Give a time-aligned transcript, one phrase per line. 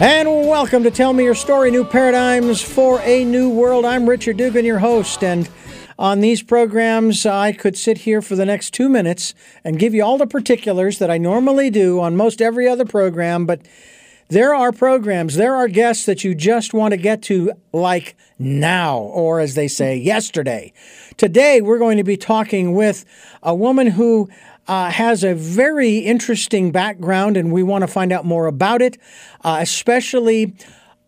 [0.00, 3.84] And welcome to Tell Me Your Story New Paradigms for a New World.
[3.84, 5.24] I'm Richard Dugan, your host.
[5.24, 5.48] And
[5.98, 10.04] on these programs, I could sit here for the next two minutes and give you
[10.04, 13.44] all the particulars that I normally do on most every other program.
[13.44, 13.62] But
[14.28, 18.98] there are programs, there are guests that you just want to get to like now,
[18.98, 20.72] or as they say, yesterday.
[21.16, 23.04] Today, we're going to be talking with
[23.42, 24.28] a woman who
[24.68, 28.98] uh, has a very interesting background, and we want to find out more about it,
[29.42, 30.54] uh, especially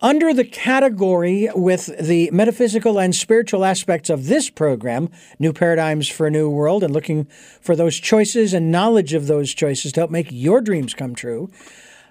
[0.03, 6.27] under the category with the metaphysical and spiritual aspects of this program, New Paradigms for
[6.27, 7.27] a New World, and looking
[7.61, 11.51] for those choices and knowledge of those choices to help make your dreams come true.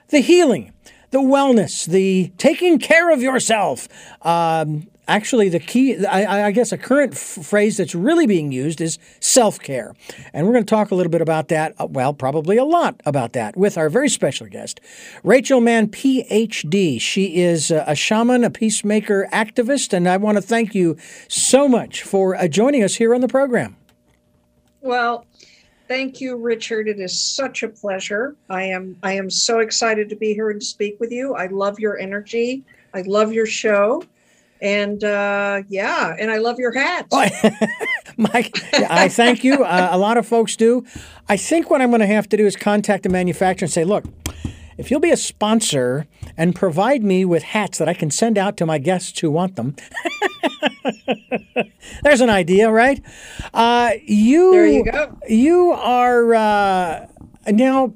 [0.09, 0.71] The healing,
[1.09, 3.87] the wellness, the taking care of yourself,
[4.21, 8.79] um, actually the key I, I guess a current f- phrase that's really being used
[8.79, 9.93] is self-care.
[10.33, 13.01] And we're going to talk a little bit about that uh, well probably a lot
[13.05, 14.79] about that with our very special guest
[15.23, 20.75] rachel mann phd she is a shaman a peacemaker activist and i want to thank
[20.75, 20.95] you
[21.27, 23.75] so much for uh, joining us here on the program.
[24.81, 25.25] Well
[25.87, 26.87] thank you richard.
[26.87, 28.35] It is such a pleasure.
[28.49, 31.33] I am i am so excited to be here and speak with you.
[31.33, 32.63] I love your energy.
[32.93, 34.03] I love your show
[34.61, 37.07] and uh, yeah, and I love your hat.
[38.17, 39.63] Mike, I thank you.
[39.63, 40.85] Uh, a lot of folks do.
[41.27, 43.83] I think what I'm going to have to do is contact the manufacturer and say,
[43.83, 44.05] look,
[44.77, 48.57] if you'll be a sponsor and provide me with hats that I can send out
[48.57, 49.75] to my guests who want them.
[52.03, 53.01] There's an idea, right?
[53.53, 55.17] Uh, you, there you go.
[55.27, 57.07] You are uh,
[57.47, 57.93] now.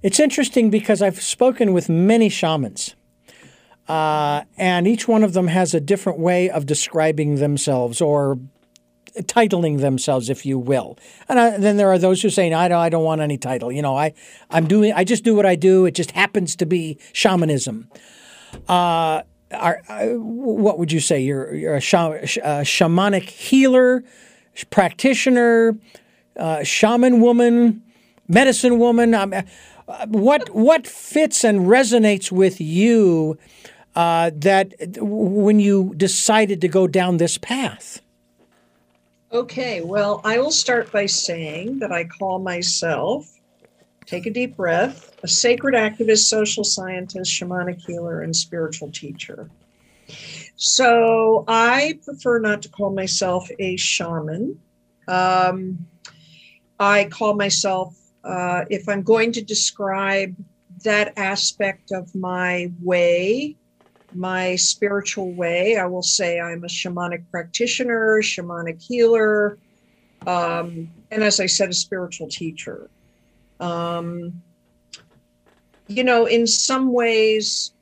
[0.00, 2.94] It's interesting because I've spoken with many shamans
[3.88, 8.38] uh, and each one of them has a different way of describing themselves or
[9.22, 10.98] titling themselves, if you will.
[11.28, 13.38] And I, then there are those who say, no, I don't, I don't want any
[13.38, 13.72] title.
[13.72, 14.12] You know, I,
[14.50, 15.86] I'm doing, I just do what I do.
[15.86, 17.88] It just happens to be shamanism.
[18.68, 19.22] Uh,
[19.52, 21.20] are, uh, what would you say?
[21.20, 24.04] You're, you're a, a shamanic healer,
[24.70, 25.78] practitioner,
[26.36, 27.82] uh, shaman woman,
[28.28, 29.14] medicine woman.
[29.14, 29.34] Um,
[30.08, 33.38] what what fits and resonates with you
[33.98, 38.00] uh, that when you decided to go down this path?
[39.32, 43.28] Okay, well, I will start by saying that I call myself,
[44.06, 49.50] take a deep breath, a sacred activist, social scientist, shamanic healer, and spiritual teacher.
[50.54, 54.60] So I prefer not to call myself a shaman.
[55.08, 55.86] Um,
[56.78, 60.36] I call myself, uh, if I'm going to describe
[60.84, 63.56] that aspect of my way,
[64.14, 65.76] my spiritual way.
[65.76, 69.58] I will say I'm a shamanic practitioner, shamanic healer,
[70.26, 72.90] um, and as I said, a spiritual teacher.
[73.60, 74.42] Um,
[75.88, 77.72] you know, in some ways,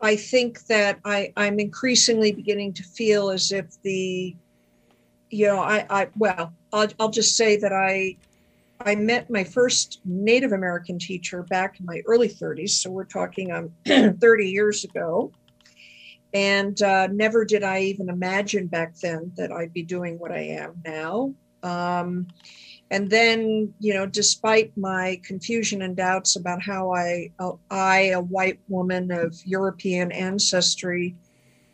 [0.00, 4.34] I think that I, I'm increasingly beginning to feel as if the,
[5.30, 8.16] you know, I, I well, I'll, I'll just say that I
[8.84, 12.70] I met my first Native American teacher back in my early 30s.
[12.70, 13.70] So we're talking um,
[14.20, 15.32] 30 years ago.
[16.34, 20.40] And uh, never did I even imagine back then that I'd be doing what I
[20.40, 21.32] am now.
[21.62, 22.26] Um,
[22.90, 28.20] and then, you know, despite my confusion and doubts about how I, uh, I, a
[28.20, 31.16] white woman of European ancestry,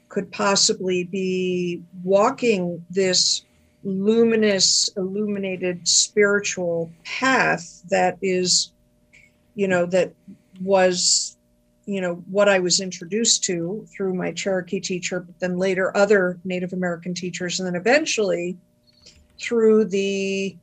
[0.09, 3.45] could possibly be walking this
[3.83, 8.73] luminous, illuminated spiritual path that is,
[9.55, 10.13] you know, that
[10.61, 11.37] was,
[11.87, 16.39] you know, what I was introduced to through my Cherokee teacher, but then later other
[16.45, 18.57] Native American teachers, and then eventually
[19.41, 20.57] through the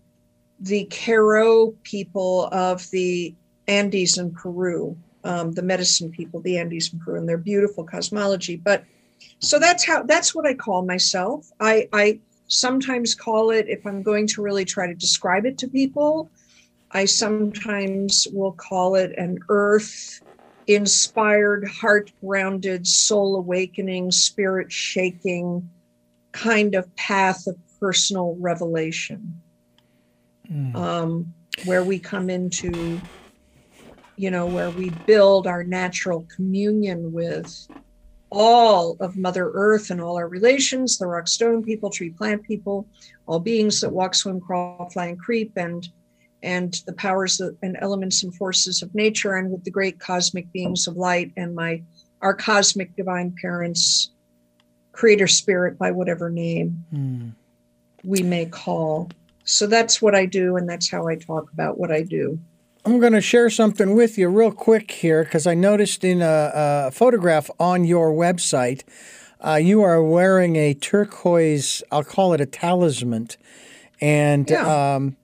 [0.60, 3.36] the Q'ero people of the
[3.68, 8.56] Andes in Peru, um, the medicine people, the Andes in Peru, and their beautiful cosmology.
[8.56, 8.84] But
[9.40, 11.52] so that's how that's what I call myself.
[11.60, 15.68] I I sometimes call it, if I'm going to really try to describe it to
[15.68, 16.32] people,
[16.92, 20.22] I sometimes will call it an earth
[20.68, 25.70] inspired, heart grounded, soul awakening, spirit shaking
[26.32, 29.42] kind of path of personal revelation.
[30.50, 30.76] Mm.
[30.76, 31.34] Um,
[31.66, 33.02] where we come into,
[34.16, 37.68] you know, where we build our natural communion with
[38.30, 42.86] all of Mother Earth and all our relations, the rock stone people, tree plant people,
[43.26, 45.88] all beings that walk, swim, crawl, fly, and creep, and
[46.44, 50.88] and the powers and elements and forces of nature, and with the great cosmic beings
[50.88, 51.82] of light and my
[52.22, 54.12] our cosmic divine parents,
[54.92, 57.32] creator spirit by whatever name mm.
[58.04, 59.10] we may call.
[59.46, 62.40] So that's what I do, and that's how I talk about what I do.
[62.88, 66.52] I'm going to share something with you real quick here because I noticed in a,
[66.88, 68.84] a, photograph on your website,
[69.46, 73.28] uh, you are wearing a turquoise, I'll call it a talisman.
[74.00, 74.96] And yeah.
[74.96, 75.18] um,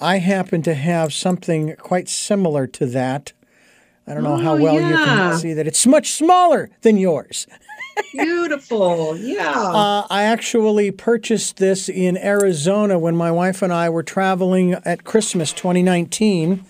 [0.00, 3.32] I happen to have something quite similar to that.
[4.08, 4.88] I don't know oh, how well yeah.
[4.88, 5.68] you can see that.
[5.68, 7.46] It's much smaller than yours.
[8.12, 9.16] Beautiful.
[9.18, 9.52] Yeah.
[9.52, 15.04] Uh, I actually purchased this in Arizona when my wife and I were traveling at
[15.04, 16.64] Christmas 2019,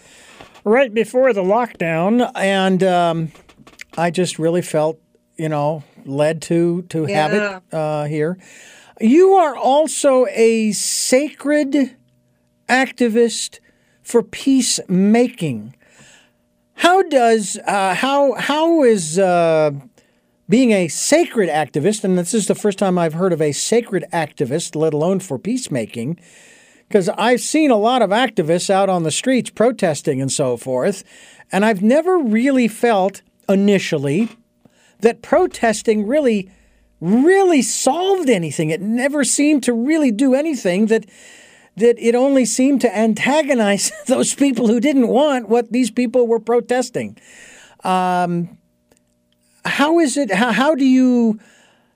[0.64, 2.30] right before the lockdown.
[2.34, 3.32] And um,
[3.96, 4.98] I just really felt,
[5.36, 7.28] you know, led to, to yeah.
[7.28, 8.38] have it uh, here.
[9.00, 11.96] You are also a sacred
[12.68, 13.58] activist
[14.02, 15.74] for peacemaking.
[16.74, 19.72] How does uh, how how is uh,
[20.48, 24.04] being a sacred activist, and this is the first time I've heard of a sacred
[24.12, 26.18] activist, let alone for peacemaking,
[26.92, 31.02] because I've seen a lot of activists out on the streets protesting and so forth,
[31.50, 34.28] and I've never really felt initially
[35.00, 36.50] that protesting really,
[37.00, 38.68] really solved anything.
[38.68, 41.06] It never seemed to really do anything that
[41.78, 46.40] that it only seemed to antagonize those people who didn't want what these people were
[46.40, 47.16] protesting.
[47.84, 48.58] Um,
[49.64, 50.30] how is it?
[50.30, 51.40] How, how do you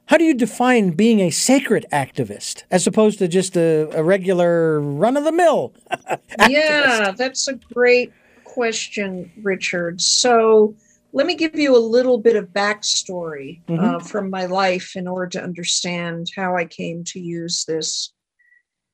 [0.06, 4.80] how do you define being a sacred activist as opposed to just a, a regular
[4.80, 5.74] run of the mill?
[6.48, 8.12] yeah, that's a great
[8.44, 10.00] question, Richard.
[10.00, 10.74] So
[11.12, 13.84] let me give you a little bit of backstory mm-hmm.
[13.84, 18.12] uh, from my life in order to understand how I came to use this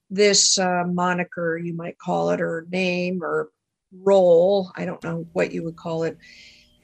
[0.08, 3.48] this uh, moniker, you might call it, or name, or
[4.02, 4.70] role.
[4.76, 6.18] I don't know what you would call it.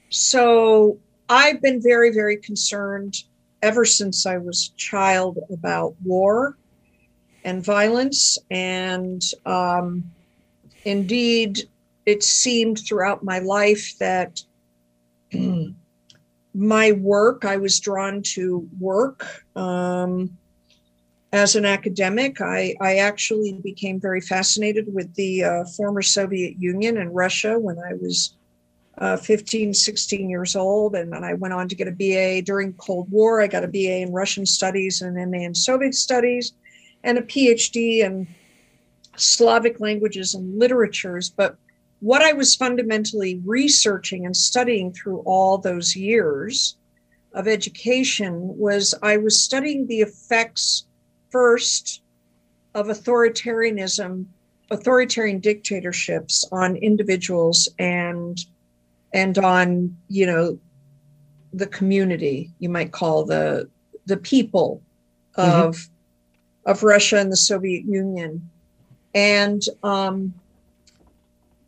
[0.09, 0.99] So
[1.29, 3.15] I've been very, very concerned
[3.61, 6.57] ever since I was a child about war
[7.43, 8.37] and violence.
[8.49, 10.11] And um,
[10.85, 11.69] indeed,
[12.05, 14.41] it seemed throughout my life that
[16.53, 19.43] my work, I was drawn to work.
[19.55, 20.37] Um,
[21.31, 26.97] as an academic, I, I actually became very fascinated with the uh, former Soviet Union
[26.97, 28.35] and Russia when I was
[28.99, 30.95] uh, 15, 16 years old.
[30.95, 33.41] And then I went on to get a BA during Cold War.
[33.41, 36.53] I got a BA in Russian studies and an MA in Soviet studies
[37.03, 38.27] and a PhD in
[39.15, 41.29] Slavic languages and literatures.
[41.29, 41.55] But
[42.01, 46.75] what I was fundamentally researching and studying through all those years
[47.33, 50.85] of education was I was studying the effects
[51.29, 52.01] first
[52.73, 54.25] of authoritarianism,
[54.71, 58.37] authoritarian dictatorships on individuals and
[59.13, 60.59] and on you know
[61.53, 63.67] the community you might call the
[64.05, 64.81] the people
[65.37, 65.67] mm-hmm.
[65.67, 66.71] of mm-hmm.
[66.71, 68.49] of Russia and the Soviet Union
[69.15, 70.33] and um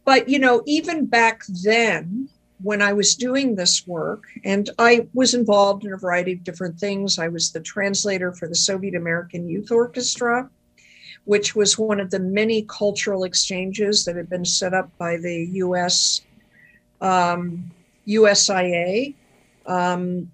[0.06, 2.30] but you know even back then
[2.64, 6.80] when I was doing this work and I was involved in a variety of different
[6.80, 10.50] things I was the translator for the Soviet American Youth Orchestra
[11.26, 15.50] which was one of the many cultural exchanges that had been set up by the
[15.54, 16.22] US
[17.02, 17.72] um,
[18.08, 19.14] USIA
[19.66, 20.32] um,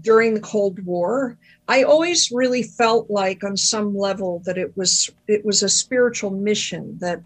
[0.00, 1.36] during the Cold War.
[1.68, 6.30] I always really felt like, on some level, that it was it was a spiritual
[6.30, 7.20] mission that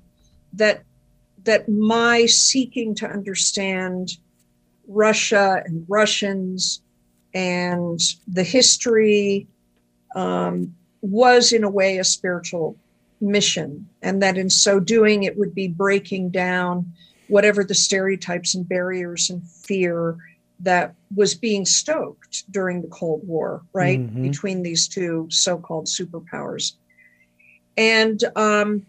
[0.54, 0.82] that
[1.44, 4.16] that my seeking to understand
[4.88, 6.82] Russia and Russians
[7.34, 9.46] and the history
[10.16, 12.76] um, was, in a way, a spiritual
[13.20, 16.92] mission, and that in so doing, it would be breaking down
[17.30, 20.18] whatever the stereotypes and barriers and fear
[20.60, 24.00] that was being stoked during the Cold War, right?
[24.00, 24.22] Mm-hmm.
[24.22, 26.72] Between these two so-called superpowers.
[27.76, 28.84] And um,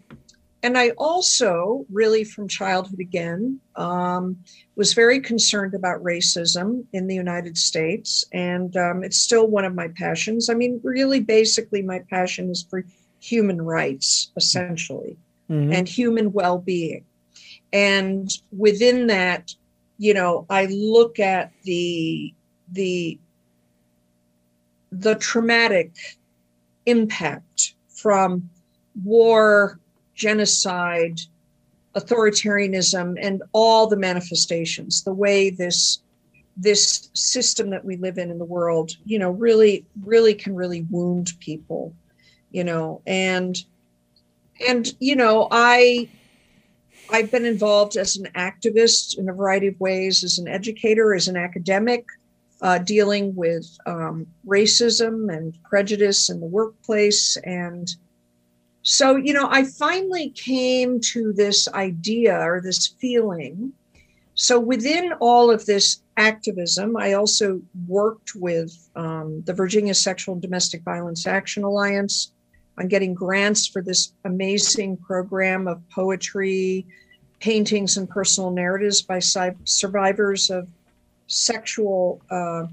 [0.64, 4.36] and I also really from childhood again um,
[4.76, 9.74] was very concerned about racism in the United States, and um, it's still one of
[9.74, 10.50] my passions.
[10.50, 12.84] I mean, really, basically, my passion is for
[13.18, 15.16] human rights, essentially,
[15.50, 15.72] mm-hmm.
[15.72, 17.04] and human well-being
[17.72, 19.54] and within that
[19.98, 22.32] you know i look at the
[22.72, 23.18] the
[24.90, 25.92] the traumatic
[26.86, 28.48] impact from
[29.04, 29.78] war
[30.14, 31.20] genocide
[31.94, 36.00] authoritarianism and all the manifestations the way this
[36.56, 40.82] this system that we live in in the world you know really really can really
[40.90, 41.94] wound people
[42.50, 43.64] you know and
[44.68, 46.08] and you know i
[47.10, 51.28] I've been involved as an activist in a variety of ways, as an educator, as
[51.28, 52.06] an academic,
[52.62, 57.94] uh, dealing with um, racism and prejudice in the workplace, and
[58.82, 63.72] So, you know, I finally came to this idea or this feeling.
[64.34, 70.42] So, within all of this activism, I also worked with um, the Virginia Sexual and
[70.42, 72.31] Domestic Violence Action Alliance
[72.78, 76.86] on getting grants for this amazing program of poetry,
[77.40, 80.68] paintings, and personal narratives by survivors of
[81.26, 82.66] sexual uh,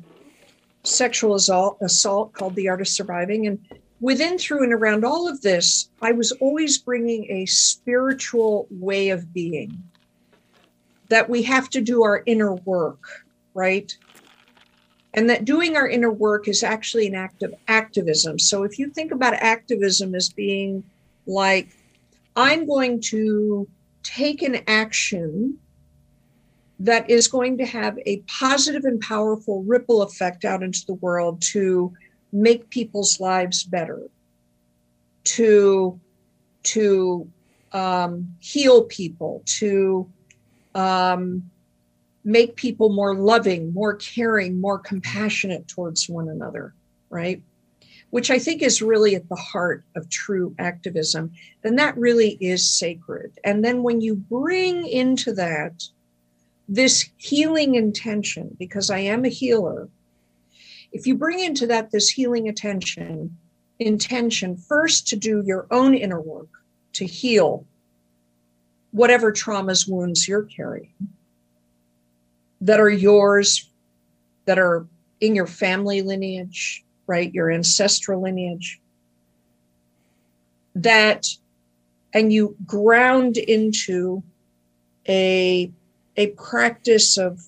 [0.84, 3.48] sexual assault, assault called The Art of Surviving.
[3.48, 3.60] And
[4.00, 9.34] within, through, and around all of this, I was always bringing a spiritual way of
[9.34, 9.84] being
[11.10, 13.04] that we have to do our inner work,
[13.54, 13.96] right?
[15.14, 18.38] And that doing our inner work is actually an act of activism.
[18.38, 20.84] So if you think about activism as being
[21.26, 21.70] like,
[22.36, 23.68] I'm going to
[24.04, 25.58] take an action
[26.80, 31.42] that is going to have a positive and powerful ripple effect out into the world
[31.42, 31.92] to
[32.32, 34.04] make people's lives better,
[35.24, 36.00] to
[36.62, 37.30] to
[37.72, 40.10] um, heal people, to
[40.76, 41.50] um,
[42.30, 46.76] make people more loving, more caring, more compassionate towards one another,
[47.10, 47.42] right?
[48.12, 51.32] Which I think is really at the heart of true activism.
[51.64, 53.32] Then that really is sacred.
[53.44, 55.84] And then when you bring into that
[56.68, 59.90] this healing intention, because I am a healer,
[60.92, 63.36] if you bring into that this healing attention,
[63.80, 66.50] intention, first to do your own inner work,
[66.94, 67.66] to heal
[68.92, 70.94] whatever traumas, wounds you're carrying
[72.62, 73.70] that are yours,
[74.46, 74.86] that are
[75.20, 77.34] in your family lineage, right?
[77.34, 78.80] Your ancestral lineage.
[80.76, 81.28] That,
[82.14, 84.24] and you ground into
[85.08, 85.72] a
[86.18, 87.40] a practice of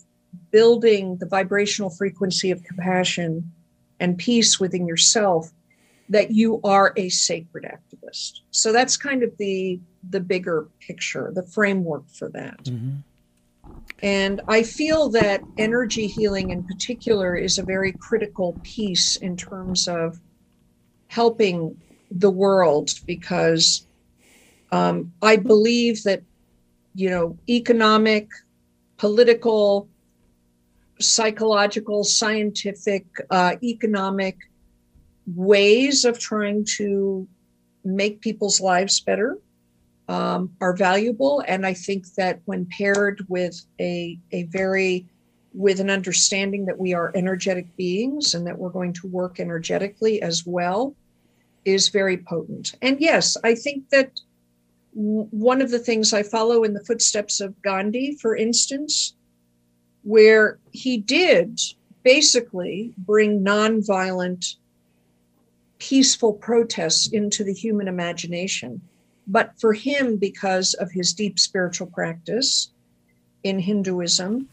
[0.51, 3.51] building the vibrational frequency of compassion
[3.99, 5.51] and peace within yourself
[6.09, 11.43] that you are a sacred activist so that's kind of the the bigger picture the
[11.43, 12.97] framework for that mm-hmm.
[14.01, 19.87] And i feel that energy healing in particular is a very critical piece in terms
[19.87, 20.19] of
[21.07, 21.75] helping
[22.09, 23.87] the world because
[24.71, 26.21] um, i believe that
[26.93, 28.27] you know economic
[29.01, 29.89] political,
[30.99, 34.37] psychological, scientific, uh, economic
[35.25, 37.27] ways of trying to
[37.83, 39.39] make people's lives better
[40.11, 41.41] um, are valuable.
[41.47, 45.05] And I think that when paired with a, a very
[45.53, 50.21] with an understanding that we are energetic beings and that we're going to work energetically
[50.21, 50.95] as well
[51.65, 52.75] is very potent.
[52.81, 54.11] And yes, I think that
[54.93, 59.13] one of the things I follow in the footsteps of Gandhi, for instance,
[60.03, 61.59] where he did
[62.03, 64.55] basically bring nonviolent,
[65.79, 68.81] peaceful protests into the human imagination.
[69.31, 72.71] But for him, because of his deep spiritual practice
[73.43, 74.49] in Hinduism,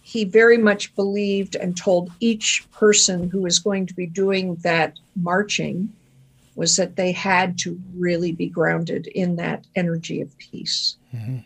[0.00, 4.98] he very much believed and told each person who was going to be doing that
[5.14, 5.92] marching
[6.54, 10.96] was that they had to really be grounded in that energy of peace.
[11.14, 11.38] Mm-hmm.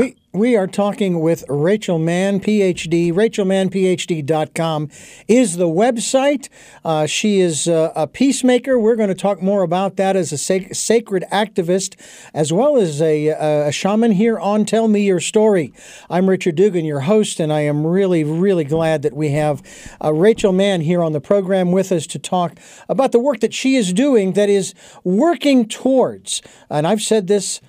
[0.00, 3.12] We we are talking with Rachel Mann, PhD.
[3.12, 4.88] RachelMannPhD.com
[5.28, 6.48] is the website.
[6.82, 8.78] Uh, she is uh, a peacemaker.
[8.78, 12.00] We're going to talk more about that as a sac- sacred activist,
[12.32, 15.74] as well as a, a, shaman here on Tell Me Your Story.
[16.08, 19.62] I'm Richard Dugan, your host, and I am really, really glad that we have
[20.02, 23.52] uh, Rachel Mann here on the program with us to talk about the work that
[23.52, 24.72] she is doing that is
[25.04, 26.40] working towards,
[26.70, 27.60] and I've said this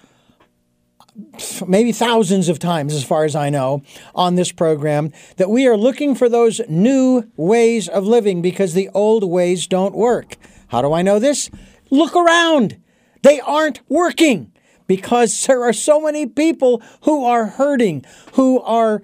[1.68, 3.84] maybe thousands of times, as far as I know,
[4.16, 8.90] on this program, that we are looking for those new ways of living because the
[8.94, 10.38] old ways don't work.
[10.68, 11.50] How do I know this?
[11.90, 12.78] Look around.
[13.22, 14.52] They aren't working
[14.88, 19.02] because there are so many people who are hurting, who are.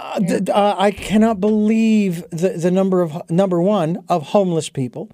[0.00, 5.10] Uh, uh, I cannot believe the, the number of number one of homeless people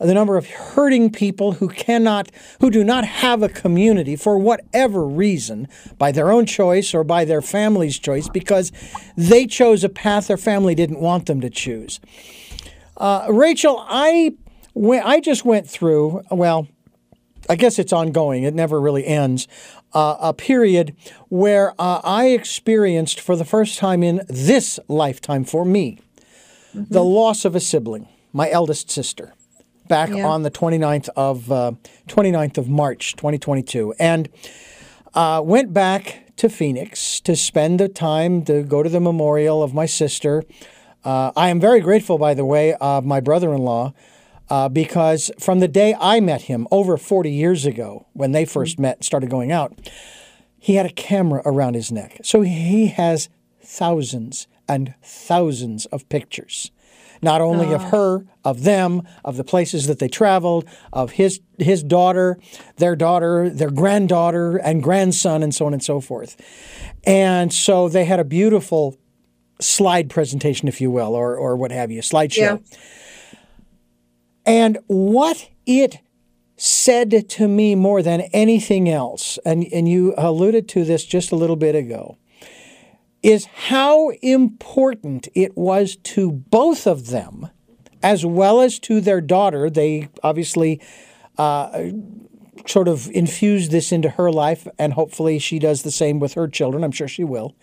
[0.00, 5.06] the number of hurting people who cannot, who do not have a community for whatever
[5.06, 8.72] reason, by their own choice or by their family's choice, because
[9.16, 12.00] they chose a path their family didn't want them to choose.
[12.96, 14.34] Uh, Rachel, I
[14.74, 16.68] went, I just went through, well,
[17.48, 19.46] I guess it's ongoing, it never really ends.
[19.94, 20.96] Uh, a period
[21.28, 26.00] where uh, I experienced for the first time in this lifetime for me
[26.74, 26.92] mm-hmm.
[26.92, 29.34] the loss of a sibling, my eldest sister
[29.88, 30.26] back yeah.
[30.26, 31.72] on the 29th of uh,
[32.08, 34.28] 29th of March 2022 and
[35.14, 39.72] uh, went back to Phoenix to spend the time to go to the memorial of
[39.72, 40.42] my sister.
[41.04, 43.92] Uh, I am very grateful, by the way, of my brother-in-law
[44.50, 48.78] Uh, because from the day I met him over 40 years ago, when they 1st
[48.78, 49.90] met and started going out,
[50.58, 52.20] he had a camera around his neck.
[52.22, 53.28] So he has
[53.62, 56.70] thousands and thousands of pictures
[57.24, 61.82] not only of her, of them, of the places that they traveled, of his his
[61.82, 62.38] daughter,
[62.76, 66.36] their daughter, their granddaughter, and grandson, and so on and so forth.
[67.04, 68.96] And so they had a beautiful
[69.60, 72.36] slide presentation, if you will, or or what have you, slideshow.
[72.36, 72.78] Yeah.
[74.46, 76.00] And what it
[76.56, 81.36] said to me more than anything else, and, and you alluded to this just a
[81.36, 82.16] little bit ago,
[83.22, 87.48] is how important it was to both of them,
[88.02, 89.70] as well as to their daughter.
[89.70, 90.80] They obviously
[91.38, 91.86] uh,
[92.66, 96.46] sort of infused this into her life, and hopefully she does the same with her
[96.46, 96.84] children.
[96.84, 97.56] I'm sure she will.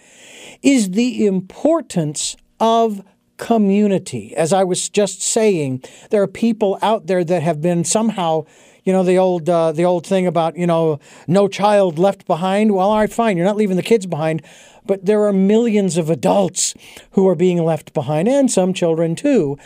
[0.64, 3.04] Is the importance of
[3.42, 4.36] community.
[4.36, 8.46] As I was just saying, there are people out there that have been somehow
[8.84, 12.74] you know the old uh, the old thing about you know no child left behind.
[12.74, 14.44] Well, all right, fine, you're not leaving the kids behind,
[14.86, 16.76] but there are millions of adults
[17.12, 19.58] who are being left behind, and some children too,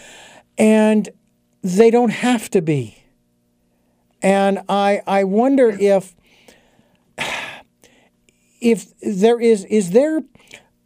[0.58, 1.10] and
[1.62, 3.04] they don't have to be.
[4.22, 6.16] And I I wonder if
[8.62, 10.24] if there is is there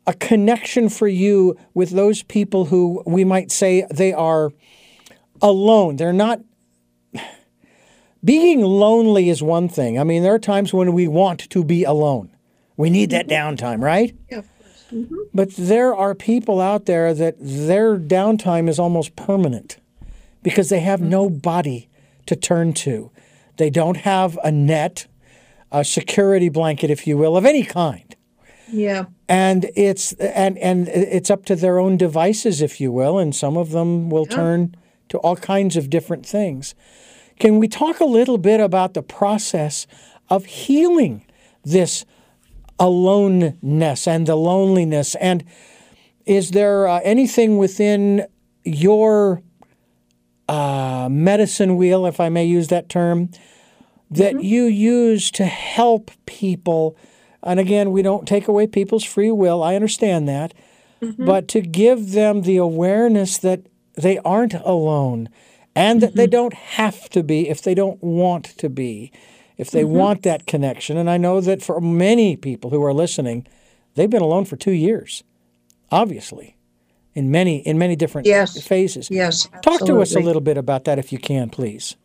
[0.08, 4.51] a connection for you with those people who we might say they are
[5.41, 5.98] alone.
[5.98, 6.41] They're not
[8.24, 10.00] being lonely is one thing.
[10.00, 12.36] I mean, there are times when we want to be alone.
[12.75, 13.63] We need that mm-hmm.
[13.63, 14.15] downtime, right?
[14.29, 14.41] Yeah.
[14.91, 15.15] Mm-hmm.
[15.34, 19.77] But there are people out there that their downtime is almost permanent
[20.41, 21.10] because they have mm-hmm.
[21.10, 21.89] nobody
[22.25, 23.12] to turn to.
[23.58, 25.08] They don't have a net,
[25.72, 28.15] a security blanket, if you will, of any kind.
[28.72, 29.06] Yeah.
[29.29, 33.57] And it's and and it's up to their own devices, if you will, and some
[33.57, 34.36] of them will yeah.
[34.36, 34.75] turn
[35.09, 36.74] to all kinds of different things.
[37.39, 39.86] Can we talk a little bit about the process
[40.29, 41.25] of healing
[41.63, 42.05] this
[42.79, 45.13] aloneness and the loneliness?
[45.15, 45.44] And
[46.25, 48.25] is there uh, anything within
[48.63, 49.44] your
[50.48, 53.29] uh, medicine wheel, if I may use that term,
[54.09, 54.44] that mm-hmm.
[54.44, 56.98] you use to help people?
[57.44, 59.64] And again, we don't take away people's free will.
[59.64, 60.54] I understand that.
[61.02, 61.25] Mm-hmm.
[61.25, 63.62] But to give them the awareness that
[63.96, 65.30] they aren't alone
[65.75, 66.18] and that mm-hmm.
[66.18, 69.12] they don't have to be if they don't want to be,
[69.58, 69.94] if they mm-hmm.
[69.94, 70.98] want that connection.
[70.98, 73.48] And I know that for many people who are listening,
[73.96, 75.24] they've been alone for two years,
[75.92, 76.58] obviously,
[77.14, 78.62] in many in many different yes.
[78.62, 79.10] phases.
[79.10, 81.96] Yes, talk to us a little bit about that if you can, please.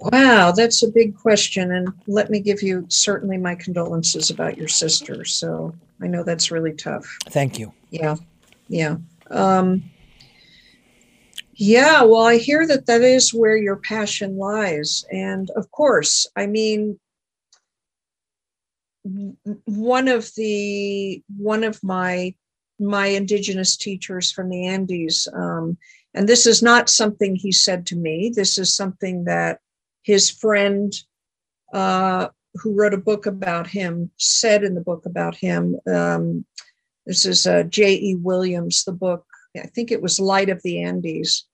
[0.00, 4.68] Wow, that's a big question, and let me give you certainly my condolences about your
[4.68, 5.24] sister.
[5.24, 7.04] So I know that's really tough.
[7.30, 7.72] Thank you.
[7.90, 8.14] Yeah,
[8.68, 8.96] yeah.
[9.30, 9.82] Um,
[11.54, 15.04] yeah, well, I hear that that is where your passion lies.
[15.10, 17.00] And of course, I mean,
[19.64, 22.34] one of the one of my
[22.78, 25.76] my indigenous teachers from the Andes, um,
[26.14, 28.32] and this is not something he said to me.
[28.32, 29.58] This is something that
[30.02, 30.92] his friend,
[31.72, 35.76] uh, who wrote a book about him, said in the book about him.
[35.86, 36.44] Um,
[37.06, 37.94] this is uh, J.
[37.94, 38.14] E.
[38.16, 39.24] Williams, the book.
[39.56, 41.46] I think it was Light of the Andes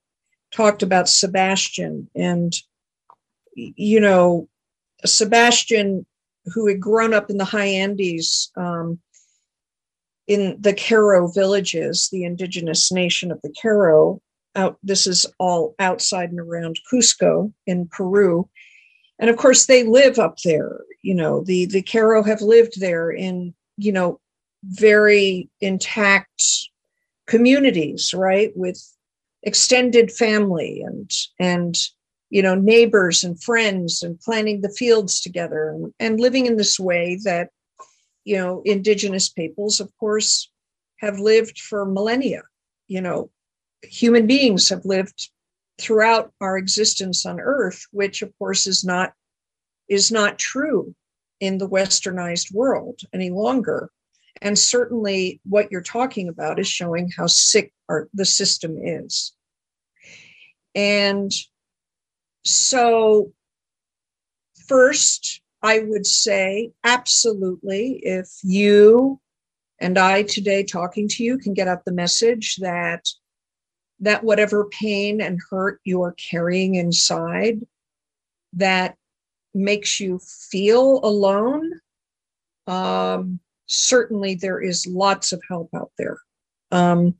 [0.52, 2.54] talked about Sebastian and,
[3.54, 4.48] you know,
[5.04, 6.07] Sebastian,
[6.46, 9.00] who had grown up in the high Andes, um,
[10.26, 14.20] in the Q'ero villages, the indigenous nation of the Q'ero.
[14.56, 18.48] Out, this is all outside and around Cusco in Peru.
[19.18, 20.80] And of course, they live up there.
[21.02, 24.20] You know, the, the Q'ero have lived there in, you know,
[24.62, 26.42] very intact
[27.26, 28.52] communities, right?
[28.56, 28.80] With
[29.44, 31.76] extended family and and
[32.30, 36.80] you know neighbors and friends and planting the fields together and, and living in this
[36.80, 37.50] way that
[38.24, 40.50] you know indigenous peoples of course
[40.98, 42.42] have lived for millennia
[42.88, 43.30] you know
[43.88, 45.31] human beings have lived
[45.81, 49.12] throughout our existence on earth which of course is not
[49.88, 50.94] is not true
[51.40, 53.90] in the westernized world any longer
[54.40, 59.33] and certainly what you're talking about is showing how sick our, the system is.
[60.75, 61.33] And
[62.44, 63.33] so,
[64.66, 69.20] first, I would say absolutely, if you
[69.79, 73.09] and I today talking to you can get out the message that
[74.04, 77.60] that whatever pain and hurt you are carrying inside
[78.52, 78.96] that
[79.54, 80.18] makes you
[80.50, 81.80] feel alone
[82.66, 86.18] um, certainly there is lots of help out there.
[86.70, 87.14] Um,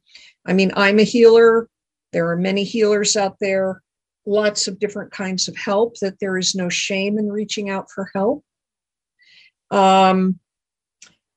[0.46, 1.68] I mean, I'm a healer.
[2.12, 3.82] There are many healers out there.
[4.26, 8.08] lots of different kinds of help, that there is no shame in reaching out for
[8.14, 8.42] help.
[9.70, 10.38] Um,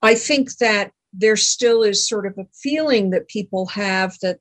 [0.01, 4.39] I think that there still is sort of a feeling that people have that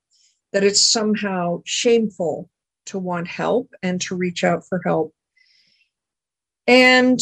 [0.56, 2.48] that it's somehow shameful
[2.86, 5.12] to want help and to reach out for help.
[6.66, 7.20] And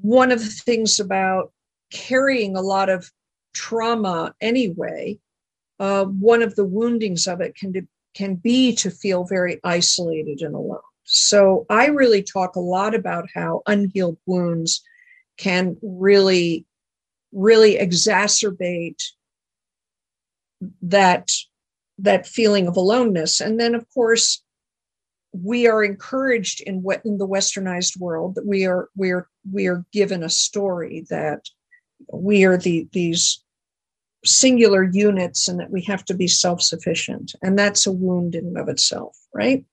[0.00, 1.50] one of the things about
[1.92, 3.10] carrying a lot of
[3.52, 5.18] trauma anyway,
[5.80, 10.54] uh, one of the woundings of it can, can be to feel very isolated and
[10.54, 10.78] alone.
[11.02, 14.84] So I really talk a lot about how unhealed wounds
[15.36, 16.64] can really,
[17.32, 19.02] really exacerbate
[20.82, 21.32] that
[22.02, 23.40] that feeling of aloneness.
[23.40, 24.42] And then, of course,
[25.32, 29.66] we are encouraged in what in the westernized world that we are we are we
[29.66, 31.40] are given a story that
[32.12, 33.42] we are the these
[34.24, 38.58] singular units and that we have to be self-sufficient and that's a wound in and
[38.58, 39.64] of itself right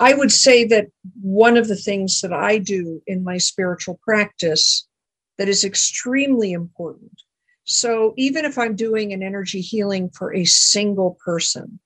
[0.00, 0.86] i would say that
[1.20, 4.88] one of the things that i do in my spiritual practice
[5.36, 7.22] that is extremely important
[7.66, 11.78] so even if i'm doing an energy healing for a single person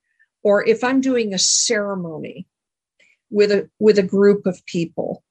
[0.44, 2.46] or if i'm doing a ceremony
[3.30, 5.24] with a with a group of people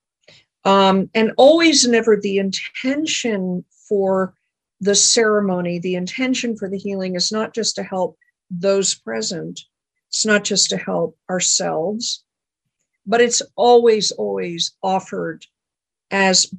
[0.66, 4.34] um, and always never the intention for
[4.82, 8.18] the ceremony the intention for the healing is not just to help
[8.50, 9.62] those present
[10.10, 12.24] it's not just to help ourselves
[13.06, 15.46] but it's always always offered
[16.10, 16.52] as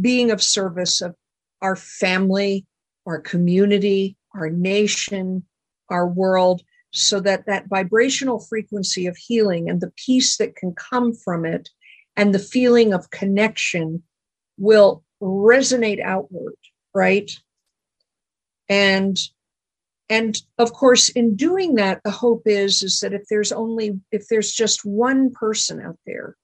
[0.00, 1.16] being of service of
[1.60, 2.64] our family
[3.06, 5.42] our community our nation
[5.90, 11.14] our world so that that vibrational frequency of healing and the peace that can come
[11.14, 11.70] from it
[12.16, 14.02] and the feeling of connection
[14.58, 16.54] will resonate outward
[16.94, 17.30] right?
[18.68, 19.18] And
[20.08, 24.28] and of course in doing that the hope is is that if there's only if
[24.28, 26.36] there's just one person out there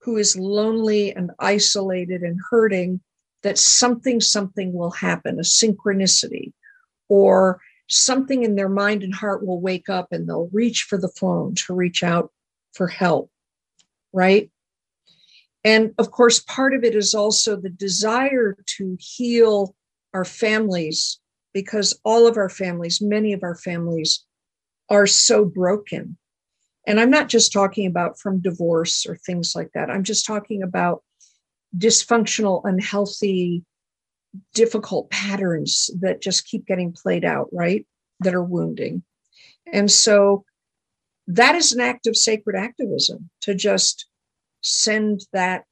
[0.00, 3.00] who is lonely and isolated and hurting
[3.44, 6.52] that something something will happen a synchronicity
[7.08, 11.12] or something in their mind and heart will wake up and they'll reach for the
[11.20, 12.32] phone to reach out
[12.72, 13.30] for help,
[14.12, 14.50] right?
[15.62, 19.74] And of course, part of it is also the desire to heal
[20.14, 21.20] our families
[21.52, 24.24] because all of our families, many of our families,
[24.90, 26.16] are so broken.
[26.86, 29.90] And I'm not just talking about from divorce or things like that.
[29.90, 31.02] I'm just talking about
[31.76, 33.64] dysfunctional, unhealthy
[34.52, 37.86] difficult patterns that just keep getting played out, right?
[38.20, 39.02] That are wounding.
[39.72, 40.44] And so
[41.26, 44.06] that is an act of sacred activism to just
[44.62, 45.64] send that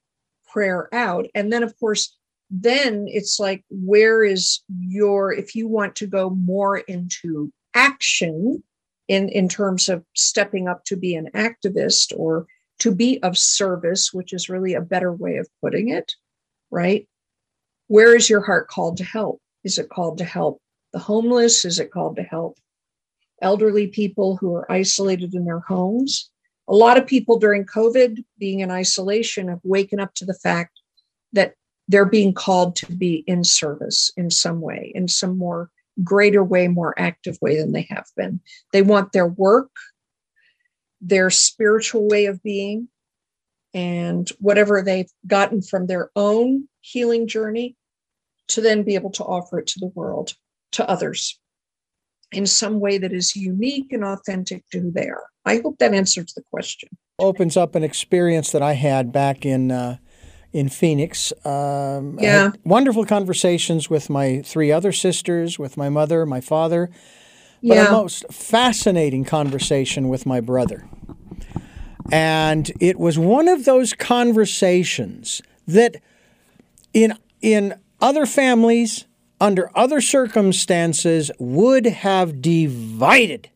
[0.46, 1.26] prayer out.
[1.34, 2.16] And then, of course,
[2.50, 8.62] then it's like, where is your, if you want to go more into action
[9.08, 12.46] in, in terms of stepping up to be an activist or
[12.80, 16.12] to be of service, which is really a better way of putting it,
[16.70, 17.08] right?
[17.88, 19.40] Where is your heart called to help?
[19.64, 20.60] Is it called to help
[20.92, 21.64] the homeless?
[21.64, 22.58] Is it called to help
[23.40, 26.30] elderly people who are isolated in their homes?
[26.68, 30.80] A lot of people during COVID being in isolation have waken up to the fact
[31.32, 31.54] that
[31.88, 35.70] they're being called to be in service in some way, in some more
[36.02, 38.40] greater way, more active way than they have been.
[38.72, 39.70] They want their work,
[41.02, 42.88] their spiritual way of being,
[43.74, 47.76] and whatever they've gotten from their own healing journey
[48.48, 50.34] to then be able to offer it to the world,
[50.72, 51.38] to others
[52.32, 55.24] in some way that is unique and authentic to who they are.
[55.44, 56.88] I hope that answers the question.
[57.18, 59.98] Opens up an experience that I had back in uh,
[60.52, 61.32] in Phoenix.
[61.44, 66.90] Um, yeah, wonderful conversations with my three other sisters, with my mother, my father,
[67.62, 67.88] yeah.
[67.88, 70.86] a most fascinating conversation with my brother.
[72.10, 75.96] And it was one of those conversations that
[76.92, 79.06] in in other families,
[79.40, 83.48] under other circumstances, would have divided.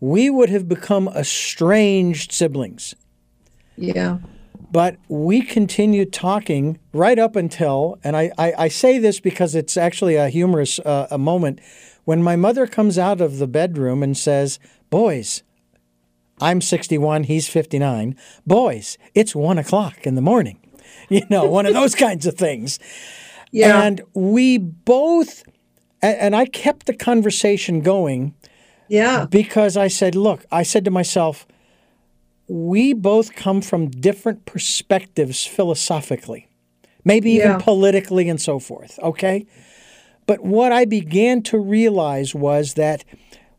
[0.00, 2.94] We would have become estranged siblings.
[3.76, 4.18] Yeah.
[4.72, 9.76] But we continued talking right up until, and I, I, I say this because it's
[9.76, 11.60] actually a humorous uh, a moment,
[12.04, 14.58] when my mother comes out of the bedroom and says,
[14.90, 15.42] Boys,
[16.40, 18.16] I'm 61, he's 59.
[18.46, 20.58] Boys, it's one o'clock in the morning.
[21.08, 22.78] You know, one of those kinds of things.
[23.50, 23.82] Yeah.
[23.82, 25.42] And we both,
[26.00, 28.34] and I kept the conversation going.
[28.88, 29.26] Yeah.
[29.28, 31.48] Because I said, look, I said to myself,
[32.46, 36.48] we both come from different perspectives philosophically,
[37.04, 37.58] maybe even Yeah.
[37.58, 38.96] politically and so forth.
[39.00, 39.46] Okay.
[40.30, 43.04] But what I began to realize was that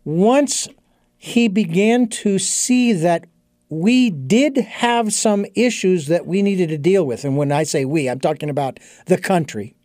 [0.05, 0.69] once
[1.17, 3.25] he began to see that
[3.67, 7.25] we did have some issues that we needed to deal with.
[7.25, 9.75] And when I say we, I'm talking about the country.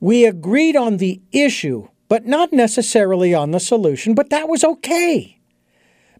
[0.00, 5.38] We agreed on the issue, but not necessarily on the solution, but that was okay.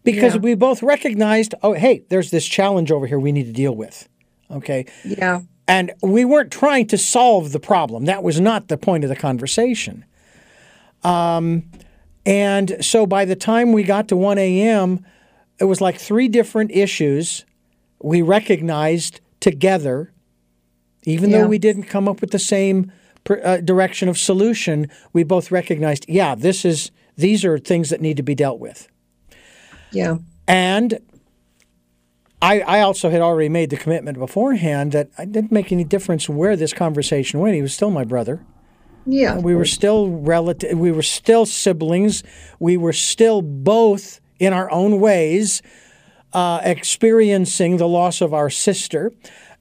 [0.03, 0.41] Because Yeah.
[0.41, 4.07] we both recognized, oh, hey, there's this challenge over here we need to deal with.
[4.51, 4.85] Okay.
[5.03, 5.41] Yeah.
[5.71, 8.03] And we weren't trying to solve the problem.
[8.03, 10.03] That was not the point of the conversation.
[11.01, 11.63] Um,
[12.25, 15.05] and so by the time we got to 1 a.m.,
[15.61, 17.45] it was like three different issues
[18.03, 20.11] we recognized together,
[21.05, 21.37] even Yeah.
[21.43, 22.91] though we didn't come up with the same
[23.23, 24.89] pr- uh, direction of solution.
[25.13, 28.89] We both recognized, yeah, this is these are things that need to be dealt with.
[29.93, 30.17] Yeah.
[30.49, 30.99] And
[32.41, 36.27] I, I also had already made the commitment beforehand that it didn't make any difference
[36.27, 37.55] where this conversation went.
[37.55, 38.43] He was still my brother.
[39.05, 39.37] Yeah.
[39.37, 40.77] We were still relative.
[40.77, 42.23] We were still siblings.
[42.59, 45.61] We were still both in our own ways
[46.33, 49.11] uh, experiencing the loss of our sister,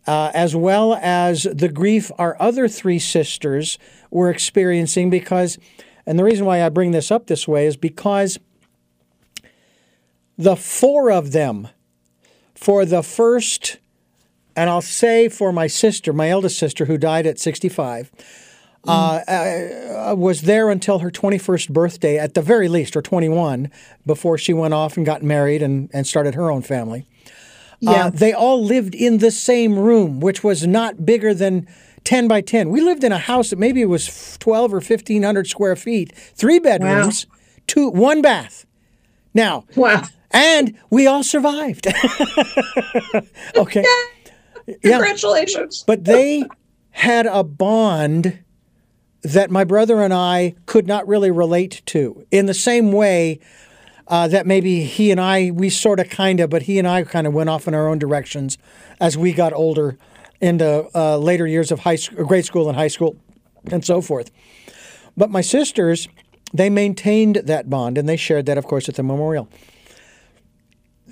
[0.07, 3.79] uh, as well as the grief our other three sisters
[4.11, 5.11] were experiencing.
[5.11, 5.59] Because,
[6.07, 8.39] and the reason why I bring this up this way is because
[10.39, 11.69] the four of them,
[12.61, 13.79] for the first,
[14.55, 18.13] and I'll say for my sister, my eldest sister, who died at 65
[18.87, 23.71] uh, uh, was there until her 21st birthday, at the very least, or 21,
[24.05, 27.07] before she went off and got married and, and started her own family.
[27.81, 28.07] Yeah.
[28.07, 31.67] Uh, they all lived in the same room, which was not bigger than
[32.05, 32.69] 10 by 10.
[32.69, 37.27] We lived in a house that maybe was 12 or 1500 square feet, three bedrooms,
[37.67, 38.67] two, one bath.
[39.33, 40.05] Now, Wow.
[40.31, 41.87] And we all survived.
[43.57, 43.85] okay.
[44.67, 44.75] Yeah.
[44.83, 45.85] Congratulations.
[45.87, 46.45] But they
[46.91, 48.39] had a bond
[49.23, 53.41] that my brother and I could not really relate to in the same way
[54.09, 57.05] uh, that maybe he and I, we sort of kind of, but he and I
[57.05, 58.59] kind of went off in our own directions
[59.01, 59.99] as we got older
[60.41, 63.17] into uh, later years of high school, grade school and high school
[63.71, 64.31] and so forth.
[65.17, 66.09] But my sisters,
[66.53, 69.49] they maintained that bond and they shared that, of course, at the memorial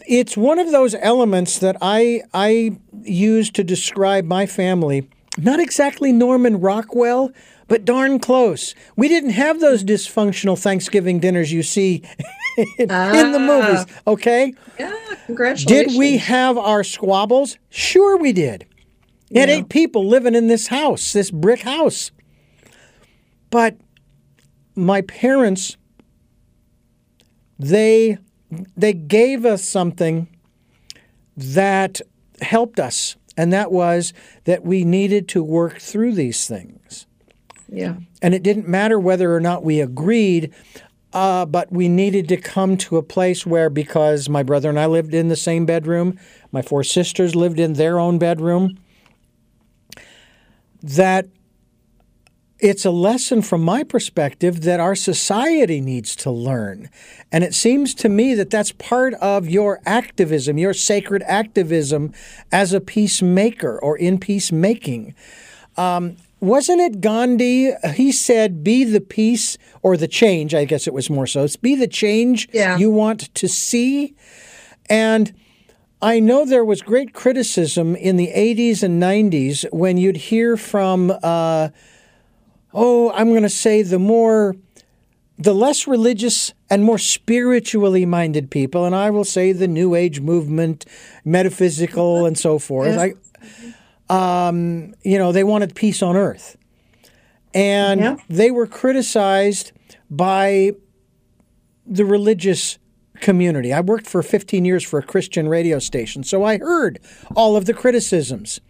[0.09, 5.09] it's one of those elements that I I use to describe my family.
[5.37, 7.31] Not exactly Norman Rockwell,
[7.69, 8.75] but darn close.
[8.97, 12.03] We didn't have those dysfunctional Thanksgiving dinners you see
[12.57, 13.47] in, in the ah.
[13.47, 13.87] movies.
[14.07, 14.95] Okay, Yeah.
[15.27, 15.93] Congratulations.
[15.93, 17.59] did we have our squabbles?
[17.69, 18.67] Sure, we did.
[19.31, 22.11] We had eight people living in this house, this brick house.
[23.51, 23.77] But
[24.75, 25.77] my parents,
[27.59, 28.17] they
[28.77, 30.29] they gave us something
[31.37, 32.01] that
[32.41, 34.13] helped us, and that was
[34.45, 37.07] that we needed to work through these things.
[37.69, 37.97] Yeah.
[38.23, 40.53] And it didn't matter whether or not we agreed,
[41.13, 44.87] uh, but we needed to come to a place where, because my brother and I
[44.87, 46.19] lived in the same bedroom,
[46.51, 48.79] my four sisters lived in their own bedroom,
[50.83, 51.27] that
[52.61, 56.91] it's a lesson from my perspective that our society needs to learn.
[57.31, 62.13] And it seems to me that that's part of your activism, your sacred activism
[62.51, 65.15] as a peacemaker or in peacemaking.
[65.77, 67.73] Um, wasn't it Gandhi?
[67.95, 71.45] He said, be the peace or the change, I guess it was more so.
[71.45, 72.77] It's be the change Yeah.
[72.77, 74.15] you want to see.
[74.89, 75.33] And
[76.01, 81.13] I know there was great criticism in the 80s and 90s when you'd hear from,
[81.23, 81.69] uh,
[82.75, 84.55] oh, I'm going to say the more,
[85.39, 90.21] the less religious and more spiritually minded people, and I will say the New Age
[90.21, 90.85] movement,
[91.25, 92.99] metaphysical, and so forth.
[92.99, 93.15] I,
[94.11, 96.57] um, you know, they wanted peace on earth.
[97.55, 98.17] And Yeah.
[98.29, 99.73] they were criticized
[100.11, 100.73] by
[101.87, 102.79] the religious
[103.21, 103.73] community.
[103.73, 107.01] I worked for 15 years for a Christian radio station, so I heard
[107.35, 108.61] all of the criticisms.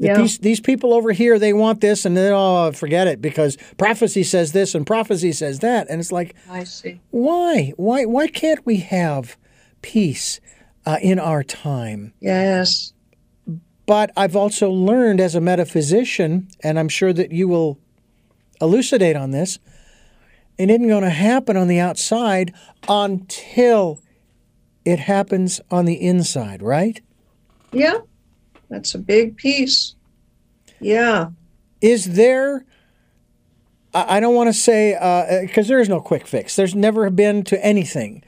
[0.00, 0.16] Yeah.
[0.16, 4.22] These, these people over here, they want this, and then, oh, forget it, because prophecy
[4.22, 5.90] says this and prophecy says that.
[5.90, 7.00] And it's like, I see.
[7.10, 7.74] why?
[7.76, 9.36] Why, why can't we have
[9.82, 10.40] peace
[10.86, 12.14] uh, in our time?
[12.18, 12.94] Yes.
[13.84, 17.78] But I've also learned as a metaphysician, and I'm sure that you will
[18.58, 19.58] elucidate on this,
[20.56, 22.54] it isn't going to happen on the outside
[22.88, 24.00] until
[24.86, 27.02] it happens on the inside, right?
[27.72, 27.98] Yeah.
[28.70, 29.94] That's a big piece.
[30.80, 31.30] Yeah.
[31.80, 32.64] Is there,
[33.92, 34.92] I don't want to say,
[35.46, 38.22] because there is no quick fix, there's never been to anything,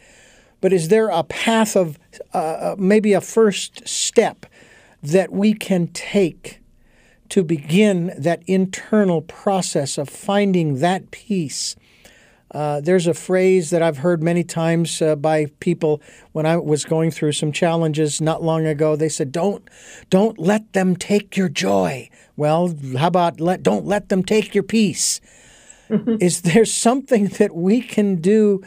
[0.61, 1.99] but is there a path of
[2.35, 4.47] uh, maybe a first step
[5.03, 6.61] that we can take
[7.29, 11.77] to begin that internal process of finding that peace
[12.53, 16.85] Uh, there's a phrase that I've heard many times uh, by people when I was
[16.85, 18.95] going through some challenges not long ago.
[18.95, 19.67] They said, "Don't,
[20.11, 24.65] don't let them take your joy." Well, how about let don't let them take your
[24.65, 25.21] peace?
[26.21, 28.63] Is there something that we can do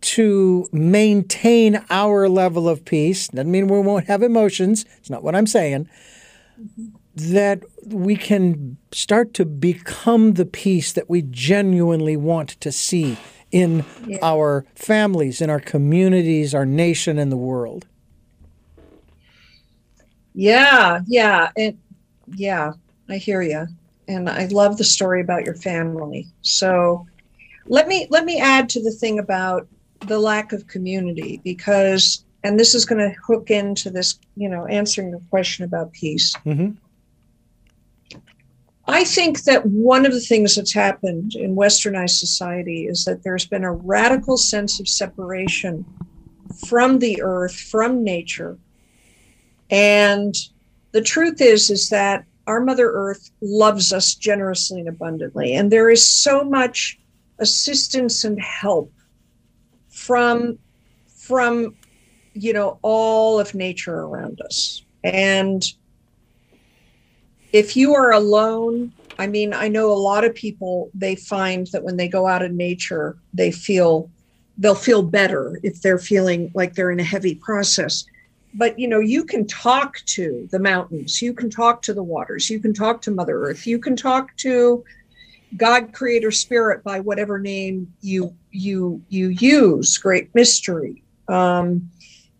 [0.00, 3.28] to maintain our level of peace?
[3.28, 4.84] Doesn't mean we won't have emotions.
[4.98, 5.88] It's not what I'm saying.
[6.60, 6.96] Mm-hmm.
[7.16, 13.16] That we can start to become the peace that we genuinely want to see
[13.52, 14.18] in yeah.
[14.20, 17.86] our families, in our communities, our nation, and the world.
[20.34, 21.78] Yeah, yeah, and
[22.34, 22.72] yeah,
[23.08, 23.68] I hear you,
[24.08, 26.26] and I love the story about your family.
[26.42, 27.06] So,
[27.66, 29.68] let me let me add to the thing about
[30.00, 34.66] the lack of community because, and this is going to hook into this, you know,
[34.66, 36.34] answering the question about peace.
[36.44, 36.72] Mm-hmm.
[38.86, 43.46] I think that one of the things that's happened in westernized society is that there's
[43.46, 45.84] been a radical sense of separation
[46.66, 48.58] from the earth, from nature.
[49.70, 50.34] And
[50.92, 55.90] the truth is is that our mother earth loves us generously and abundantly and there
[55.90, 56.98] is so much
[57.38, 58.92] assistance and help
[59.88, 60.58] from
[61.08, 61.74] from
[62.34, 65.72] you know all of nature around us and
[67.54, 71.84] if you are alone, I mean, I know a lot of people, they find that
[71.84, 74.10] when they go out in nature, they feel
[74.58, 78.04] they'll feel better if they're feeling like they're in a heavy process.
[78.54, 82.50] But you know, you can talk to the mountains, you can talk to the waters,
[82.50, 84.84] you can talk to Mother Earth, you can talk to
[85.56, 89.96] God, Creator, Spirit by whatever name you you you use.
[89.96, 91.04] Great mystery.
[91.28, 91.88] Um,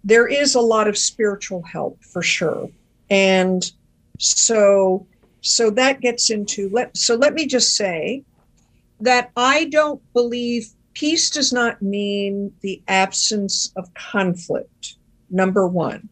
[0.02, 2.68] there is a lot of spiritual help for sure,
[3.10, 3.70] and
[4.24, 5.06] so
[5.40, 8.22] so that gets into let so let me just say
[9.00, 14.96] that I don't believe peace does not mean the absence of conflict.
[15.30, 16.08] Number one.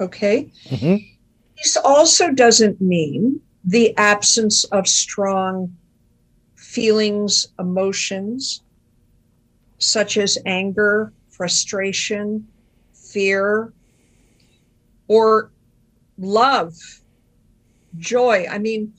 [0.00, 0.50] Okay.
[0.68, 0.96] Mm-hmm.
[1.56, 5.76] Peace also doesn't mean the absence of strong
[6.56, 8.62] feelings, emotions,
[9.78, 12.46] such as anger, frustration,
[12.94, 13.72] fear,
[15.08, 15.50] or
[16.20, 16.74] love,
[17.98, 18.46] joy.
[18.48, 18.92] I mean,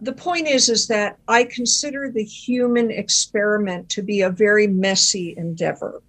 [0.00, 5.34] the point is is that I consider the human experiment to be a very messy
[5.36, 6.02] endeavor.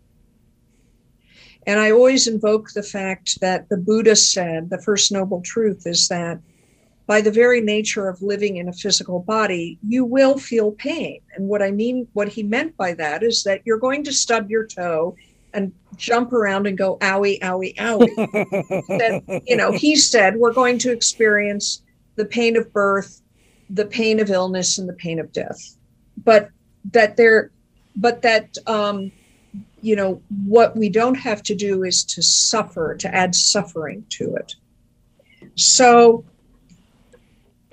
[1.68, 6.08] And I always invoke the fact that the Buddha said the first noble truth is
[6.08, 6.40] that
[7.06, 11.22] by the very nature of living in a physical body, you will feel pain.
[11.36, 14.50] And what I mean, what he meant by that is that you're going to stub
[14.50, 15.16] your toe
[15.54, 19.44] and jump around and go owie owie owie.
[19.48, 21.82] You know he said we're going to experience
[22.16, 23.22] the pain of birth
[23.70, 25.78] the pain of illness and the pain of death.
[26.24, 26.50] But
[26.92, 27.52] that there
[27.96, 29.12] but that um
[29.82, 34.36] you know what we don't have to do is to suffer to add suffering to
[34.36, 34.56] it.
[35.56, 36.26] So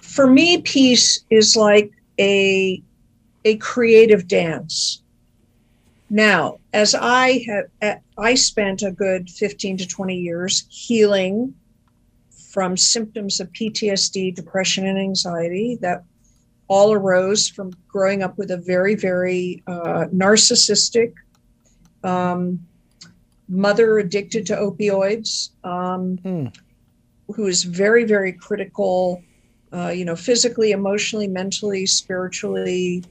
[0.01, 2.83] for me peace is like a
[3.45, 5.03] a creative dance
[6.09, 11.55] now, as I have, I spent a good 15 to 20 years healing
[12.51, 16.05] from symptoms of PTSD, depression, and anxiety that
[16.69, 21.13] all arose from growing up with a very, very uh, narcissistic
[22.03, 22.65] um,
[23.49, 26.47] mother addicted to opioids, um, hmm.
[27.35, 29.23] who is very, very critical,
[29.73, 33.05] uh, you know, physically, emotionally, mentally, spiritually,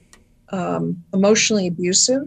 [0.50, 2.26] um, emotionally abusive.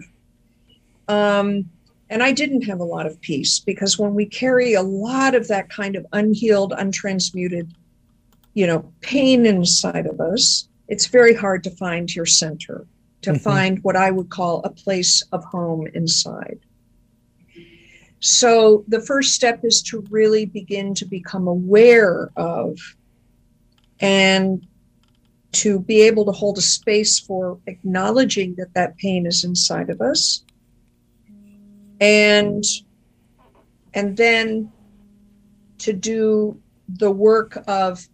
[1.09, 1.69] Um,
[2.09, 5.47] and I didn't have a lot of peace because when we carry a lot of
[5.49, 7.71] that kind of unhealed, untransmuted,
[8.53, 12.87] you know, pain inside of us, it's very hard to find your center,
[13.23, 13.39] to mm-hmm.
[13.39, 16.59] find what I would call a place of home inside.
[18.21, 22.77] So the first step is to really begin to become aware of
[23.99, 24.65] and
[25.51, 30.01] to be able to hold a space for acknowledging that that pain is inside of
[30.01, 30.43] us
[31.99, 32.63] and
[33.93, 34.71] and then
[35.79, 38.07] to do the work of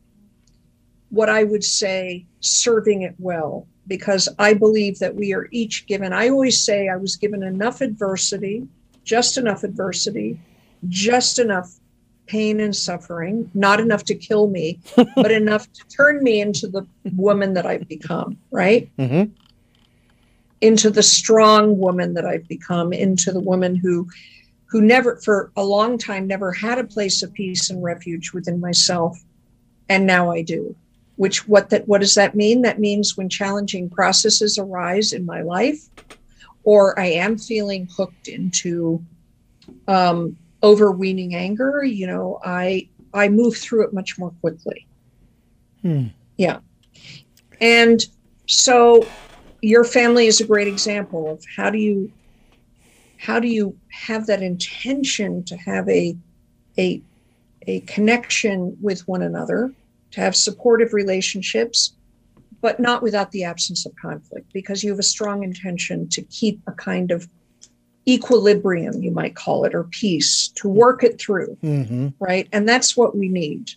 [1.09, 3.67] what I would say serving it well.
[3.88, 7.81] Because I believe that we are each given I always say I was given enough
[7.81, 8.67] adversity
[9.03, 10.39] just enough adversity
[10.89, 11.71] just enough
[12.25, 14.79] pain and suffering not enough to kill me
[15.15, 18.89] but enough to turn me into the woman that I've become right?
[18.97, 19.31] Mm-hmm
[20.66, 24.07] into the strong woman that I've become, into the woman who
[24.66, 28.59] who never for a long time never had a place of peace and refuge within
[28.59, 29.18] myself
[29.89, 30.76] and now I do.
[31.18, 32.61] which what that what does that mean?
[32.61, 35.88] That means when challenging processes arise in my life,
[36.63, 39.03] or I am feeling hooked into
[39.88, 44.88] um, overweening anger, you know, I I move through it much more quickly.
[45.82, 46.07] Hmm.
[46.38, 46.59] Yeah.
[47.61, 48.05] And
[48.47, 49.07] so
[49.66, 52.11] your family is a great example of how do you
[53.18, 56.16] how do you have that intention to have a
[56.78, 57.01] a
[57.68, 59.72] a connection with one another,
[60.11, 61.93] to have supportive relationships,
[62.61, 66.61] but not without the absence of conflict, because you have a strong intention to keep
[66.68, 67.28] a kind of
[68.07, 72.09] equilibrium, you might call it, or peace, to work it through, Mm-hmm.
[72.20, 72.47] right?
[72.51, 73.72] And that's what we need.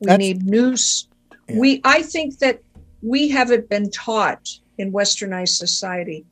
[0.00, 1.06] We That's- need news.
[1.48, 1.58] Yeah.
[1.60, 2.62] We, I think that
[3.00, 6.24] we haven't been taught in westernized society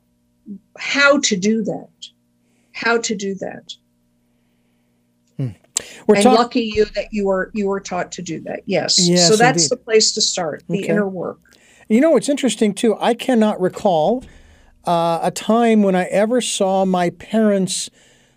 [0.77, 1.89] how to do that.
[2.73, 3.73] How to do that.
[6.07, 8.61] We're and lucky you that you were you were taught to do that.
[8.65, 8.99] Yes.
[8.99, 9.69] Yes, so that's indeed.
[9.69, 10.63] the place to start.
[10.67, 10.87] The Okay.
[10.89, 11.39] inner work.
[11.87, 12.97] You know, it's interesting too.
[12.99, 14.23] I cannot recall
[14.85, 17.89] uh, a time when I ever saw my parents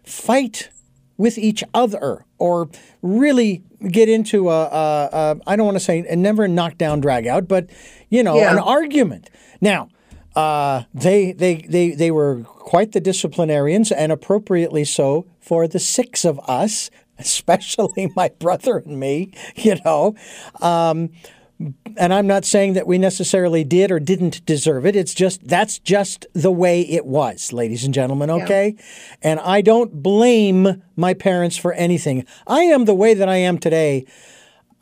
[0.04, 0.68] fight
[1.16, 2.68] with each other or
[3.02, 7.26] really get into a, a, a I don't want to say a never knockdown drag
[7.26, 7.70] out, but
[8.08, 8.52] you know, Yeah.
[8.52, 9.30] an argument.
[9.60, 9.88] Now,
[10.34, 16.24] uh, they they they they were quite the disciplinarians and appropriately so for the six
[16.24, 19.32] of us, especially my brother and me.
[19.56, 20.14] You know,
[20.60, 21.10] um,
[21.96, 24.96] and I'm not saying that we necessarily did or didn't deserve it.
[24.96, 28.76] It's just that's just the way it was, ladies and gentlemen, okay?
[29.22, 32.24] And I don't blame my parents for anything.
[32.46, 34.06] I am the way that I am today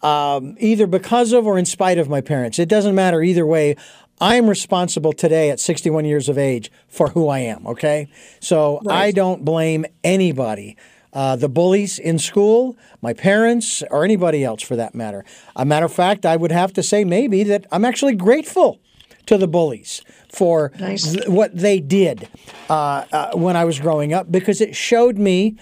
[0.03, 2.59] um, either because of or in spite of my parents.
[2.59, 3.77] It doesn't matter either way.
[4.21, 8.09] I'm responsible today at 61 years of age for who I am, okay?
[8.41, 10.77] So I don't blame anybody.
[11.13, 15.25] Uh, the bullies in school, my parents, or anybody else for that matter.
[15.57, 18.79] A matter of fact, I would have to say maybe that I'm actually grateful
[19.27, 20.03] to the bullies
[20.33, 21.13] for Nice.
[21.13, 22.29] th- what they did
[22.69, 25.57] uh, uh, when I was growing up because it showed me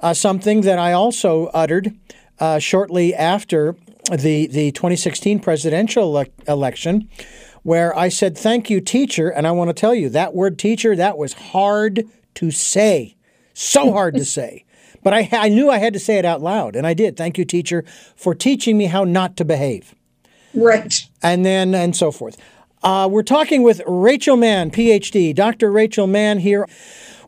[0.00, 1.94] uh, something that I also uttered
[2.40, 3.76] uh, shortly after
[4.10, 7.08] the the 2016 presidential ele- election,
[7.64, 10.94] where I said, "Thank you, teacher," and I want to tell you that word "teacher"
[10.94, 12.04] that was hard
[12.34, 13.16] to say,
[13.52, 14.64] so hard to say.
[15.02, 17.16] But I, I knew I had to say it out loud, and I did.
[17.16, 17.84] Thank you, teacher,
[18.16, 19.94] for teaching me how not to behave
[20.54, 21.04] Right.
[21.22, 22.36] and then and so forth.
[22.82, 25.70] Uh, we're talking with Rachel Mann, PhD, Dr.
[25.72, 26.68] Rachel Mann here.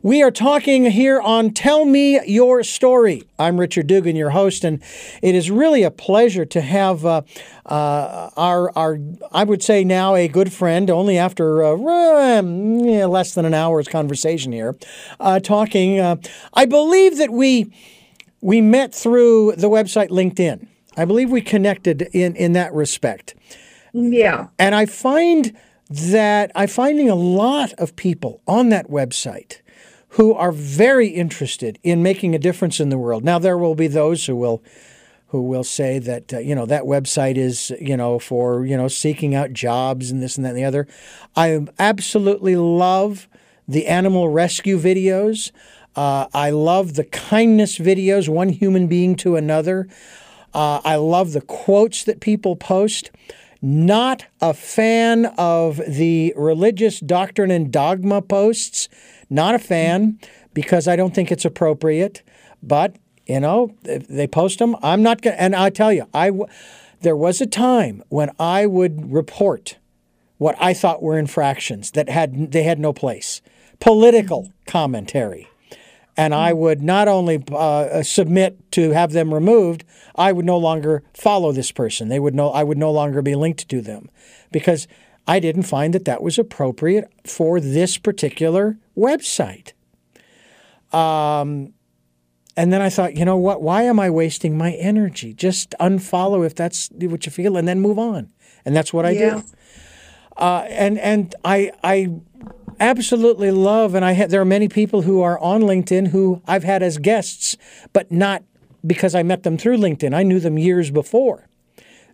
[0.07, 3.23] We are talking here on Tell Me Your Story.
[3.37, 4.81] I'm Richard Dugan, your host, and
[5.21, 7.23] it is really a pleasure to have uh,
[7.65, 8.99] uh, our, our,
[9.33, 14.53] I would say now a good friend, only after uh, less than an hour's conversation
[14.53, 14.77] here,
[15.19, 15.99] uh, talking.
[15.99, 16.15] Uh,
[16.53, 17.73] I believe that we
[18.39, 20.67] we met through the website LinkedIn.
[20.95, 23.35] I believe we connected in in that respect.
[23.91, 24.47] Yeah.
[24.57, 25.53] And I find
[25.89, 29.59] that I'm finding a lot of people on that website
[30.17, 33.23] who are very interested in making a difference in the world.
[33.23, 34.63] Now there will be those who will
[35.27, 38.87] who will say that uh, you know that website is you know for you know
[38.87, 40.87] seeking out jobs and this and that and the other.
[41.35, 43.27] I absolutely love
[43.67, 45.51] the animal rescue videos.
[45.95, 49.87] Uh, I love the kindness videos, one human being to another.
[50.51, 53.11] Uh, I love the quotes that people post.
[53.61, 58.87] Not a fan of the religious doctrine and dogma posts.
[59.29, 60.19] Not a fan
[60.53, 62.23] because I don't think it's appropriate.
[62.63, 64.75] But you know, they post them.
[64.81, 66.31] I'm not to And I tell you, I
[67.01, 69.77] there was a time when I would report
[70.37, 73.41] what I thought were infractions that had they had no place.
[73.79, 75.47] Political commentary.
[76.19, 79.83] And I would not only uh, submit to have them removed,
[80.15, 82.09] I would no longer follow this person.
[82.09, 84.09] They would no, I would no longer be linked to them,
[84.51, 84.87] because
[85.27, 89.73] I didn't find that that was appropriate for this particular website.
[90.93, 91.73] Um,
[92.55, 93.61] and then I thought, you know what?
[93.61, 95.33] Why am I wasting my energy?
[95.33, 98.31] Just unfollow if that's what you feel, and then move on.
[98.65, 99.35] And that's what I Yeah.
[99.35, 99.43] do.
[100.37, 102.09] Uh, and and I I
[102.79, 106.63] absolutely love, and I ha- there are many people who are on LinkedIn who I've
[106.63, 107.57] had as guests,
[107.91, 108.43] but not
[108.85, 110.13] because I met them through LinkedIn.
[110.13, 111.47] I knew them years before.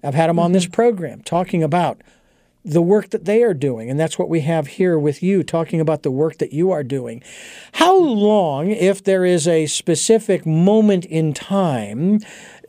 [0.03, 2.01] I've had them on this program talking about
[2.65, 5.81] the work that they are doing, and that's what we have here with you, talking
[5.81, 7.21] about the work that you are doing.
[7.73, 12.19] How long, if there is a specific moment in time,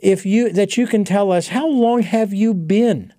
[0.02, 3.12] if you that you can tell us, how long have you been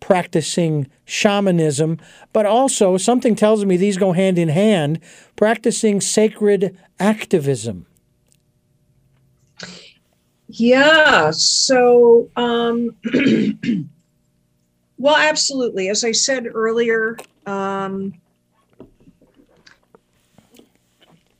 [0.00, 1.98] practicing shamanism,
[2.32, 5.00] but also something tells me these go hand in hand,
[5.36, 7.86] practicing sacred activism.
[10.48, 11.32] Yeah.
[11.34, 12.96] So, um,
[14.98, 15.88] Well, absolutely.
[15.88, 18.14] As I said earlier, um,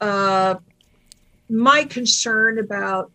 [0.00, 0.56] uh,
[1.48, 3.10] my concern about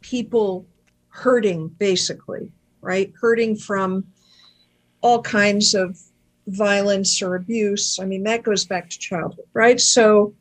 [0.00, 0.66] people
[1.08, 3.12] hurting, basically, right?
[3.20, 4.04] Hurting from
[5.00, 5.98] all kinds of
[6.46, 7.98] violence or abuse.
[7.98, 9.80] I mean, that goes back to childhood, right?
[9.80, 10.34] So,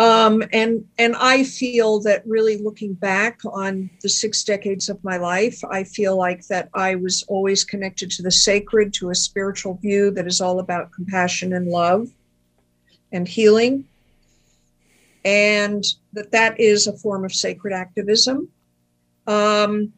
[0.00, 5.18] um, and and I feel that really looking back on the six decades of my
[5.18, 9.74] life, I feel like that I was always connected to the sacred, to a spiritual
[9.74, 12.08] view that is all about compassion and love
[13.12, 13.84] and healing,
[15.26, 15.84] and
[16.14, 18.48] that that is a form of sacred activism.
[19.26, 19.92] Um,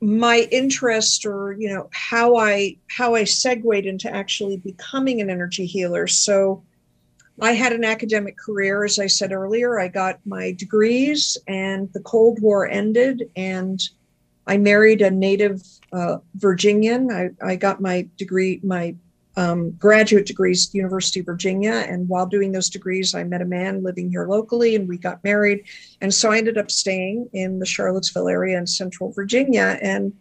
[0.00, 5.64] my interest or you know how i how i segued into actually becoming an energy
[5.64, 6.62] healer so
[7.40, 12.00] i had an academic career as i said earlier i got my degrees and the
[12.00, 13.88] cold war ended and
[14.46, 15.62] i married a native
[15.92, 18.94] uh, virginian I, I got my degree my
[19.36, 21.72] um, graduate degrees at University of Virginia.
[21.72, 25.24] And while doing those degrees, I met a man living here locally and we got
[25.24, 25.64] married.
[26.00, 29.78] And so I ended up staying in the Charlottesville area in central Virginia.
[29.82, 30.12] And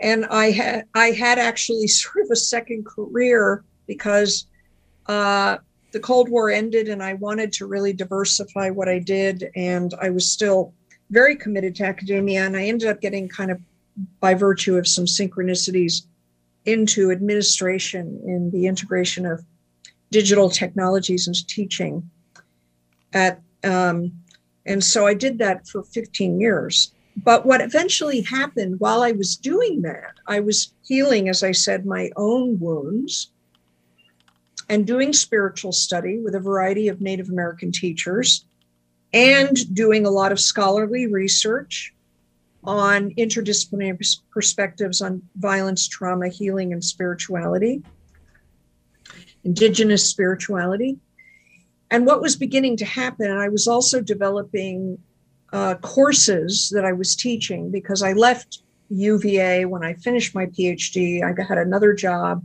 [0.00, 4.46] and I had I had actually sort of a second career because
[5.06, 5.58] uh,
[5.92, 9.50] the Cold War ended and I wanted to really diversify what I did.
[9.56, 10.72] And I was still
[11.10, 12.44] very committed to academia.
[12.44, 13.60] And I ended up getting kind of
[14.20, 16.06] by virtue of some synchronicities
[16.64, 19.44] into administration in the integration of
[20.10, 22.10] digital technologies into teaching
[23.12, 24.12] at um,
[24.66, 26.92] and so i did that for 15 years
[27.24, 31.86] but what eventually happened while i was doing that i was healing as i said
[31.86, 33.30] my own wounds
[34.70, 38.46] and doing spiritual study with a variety of native american teachers
[39.12, 41.92] and doing a lot of scholarly research
[42.64, 47.82] on interdisciplinary perspectives on violence, trauma, healing, and spirituality,
[49.44, 50.98] indigenous spirituality.
[51.90, 54.98] And what was beginning to happen, and I was also developing
[55.52, 61.22] uh, courses that I was teaching because I left UVA when I finished my PhD.
[61.24, 62.44] I had another job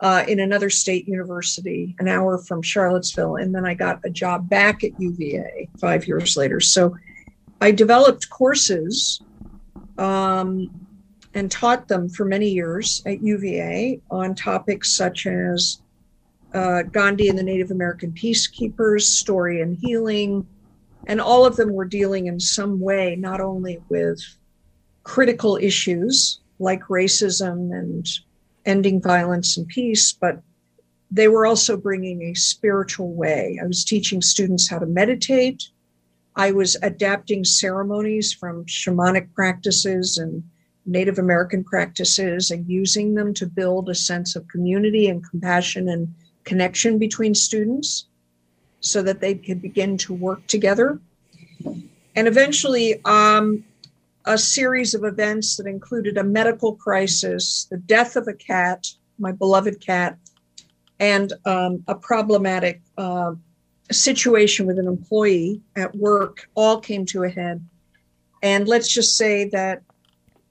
[0.00, 4.48] uh, in another state university, an hour from Charlottesville, and then I got a job
[4.48, 6.60] back at UVA five years later.
[6.60, 6.94] So
[7.60, 9.22] I developed courses
[9.96, 10.70] um,
[11.34, 15.80] and taught them for many years at UVA on topics such as
[16.52, 20.46] uh, Gandhi and the Native American Peacekeepers, Story and Healing,
[21.06, 24.20] and all of them were dealing in some way not only with
[25.04, 28.06] critical issues like racism and
[28.66, 30.42] ending violence and peace, but
[31.10, 33.58] they were also bringing a spiritual way.
[33.62, 35.68] I was teaching students how to meditate,
[36.36, 40.44] I was adapting ceremonies from shamanic practices and
[40.84, 46.14] Native American practices and using them to build a sense of community and compassion and
[46.44, 48.06] connection between students
[48.80, 51.00] so that they could begin to work together.
[52.14, 53.64] And eventually, um,
[54.26, 59.30] a series of events that included a medical crisis, the death of a cat, my
[59.32, 60.18] beloved cat,
[60.98, 63.32] and um, a problematic uh,
[63.92, 67.64] situation with an employee at work all came to a head.
[68.42, 69.82] And let's just say that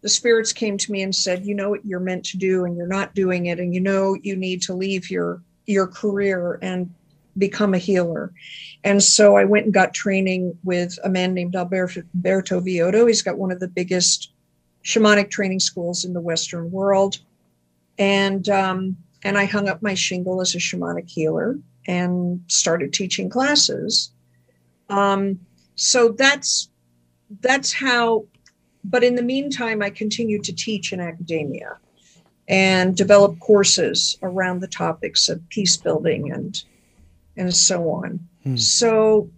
[0.02, 2.78] the spirits came to me and said, "You know what you're meant to do, and
[2.78, 6.94] you're not doing it, and you know you need to leave your your career and
[7.38, 8.32] become a healer."
[8.84, 12.04] And so I went and got training with a man named Alberto
[12.62, 13.08] Villoldo.
[13.08, 14.32] He's got one of the biggest
[14.84, 17.20] shamanic training schools in the Western world,
[17.98, 21.58] and um, and I hung up my shingle as a shamanic healer
[21.88, 24.12] and started teaching classes.
[24.90, 25.40] Um,
[25.76, 26.70] so that's
[27.42, 28.26] that's how.
[28.84, 31.80] But in the meantime, I continued to teach in academia
[32.48, 36.64] and develop courses around the topics of peace building and
[37.38, 38.20] and so on.
[38.44, 38.58] Hmm.
[38.58, 39.30] So,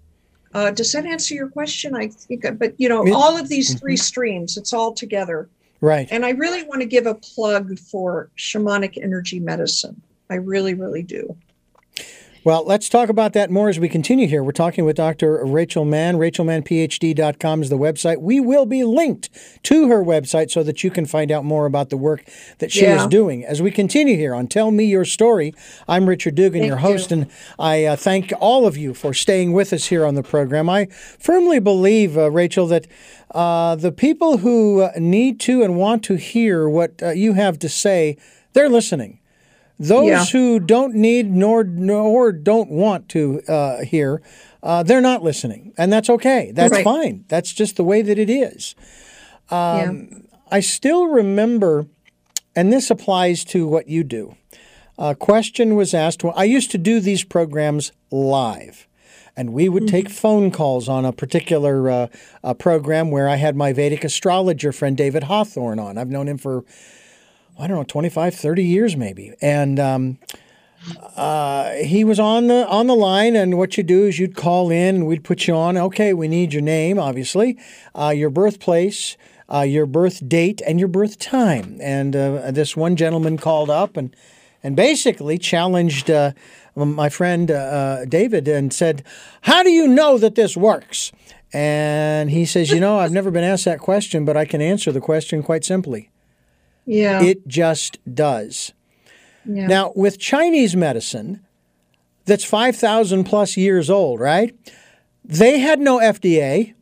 [0.54, 1.96] uh, does that answer your question?
[1.96, 3.80] I think, but you know, it, all of these mm-hmm.
[3.80, 5.50] three streams, it's all together.
[5.82, 6.08] Right.
[6.10, 10.02] And I really want to give a plug for shamanic energy medicine.
[10.30, 11.38] I really, really do.
[12.48, 14.42] Well, let's talk about that more as we continue here.
[14.42, 15.44] We're talking with Dr.
[15.44, 16.16] Rachel Mann.
[16.16, 18.22] RachelMannPhD.com is the website.
[18.22, 19.30] We will be linked
[19.64, 22.24] to her website so that you can find out more about the work
[22.60, 23.02] that she yeah.
[23.02, 23.44] is doing.
[23.44, 25.54] As we continue here on Tell Me Your Story,
[25.90, 27.18] I'm Richard Dugan, thank your host, you.
[27.18, 30.70] and I uh, thank all of you for staying with us here on the program.
[30.70, 30.86] I
[31.20, 32.88] firmly believe, uh, Rachel, that
[33.32, 37.60] uh, the people who uh, need to and want to hear what uh, you have
[37.60, 38.16] to say,
[38.54, 39.20] they're listening.
[39.80, 40.26] Those yeah.
[40.26, 44.22] who don't need nor nor don't want to uh, hear,
[44.64, 46.52] uh, they're not listening, and that's okay.
[46.52, 46.84] That's right.
[46.84, 47.26] fine.
[47.28, 48.74] That's just the way that it is.
[49.50, 50.18] Um, yeah.
[50.52, 51.88] I still remember,
[52.56, 54.36] and this applies to what you do.
[54.98, 56.24] A question was asked.
[56.24, 58.88] Well, I used to do these programs live,
[59.36, 62.08] and we would take phone calls on a particular uh,
[62.44, 66.00] uh, program where I had my Vedic astrologer friend David Hawthorne on.
[66.00, 66.66] I've known him for,
[67.60, 69.34] I don't know, 25, 30 years maybe.
[69.42, 70.20] And um,
[71.16, 74.70] uh, he was on the on the line, and what you do is you'd call
[74.70, 75.78] in, and we'd put you on.
[75.78, 77.58] Okay, we need your name, obviously,
[77.96, 79.18] uh, your birthplace,
[79.52, 81.78] uh, your birth date, and your birth time.
[81.82, 84.16] And uh, this one gentleman called up and
[84.64, 86.32] and basically challenged uh,
[86.76, 89.04] my friend uh, David and said,
[89.42, 91.12] "How do you know that this works?"
[91.54, 94.92] And he says, "You know, I've never been asked that question, but I can answer
[94.92, 96.10] the question quite simply.
[96.88, 97.22] Yeah.
[97.22, 98.74] It just does."
[99.46, 99.68] yeah.
[99.68, 101.42] Now, with Chinese medicine,
[102.26, 104.56] that's 5,000 plus years old, right?
[105.24, 106.74] They had no FDA.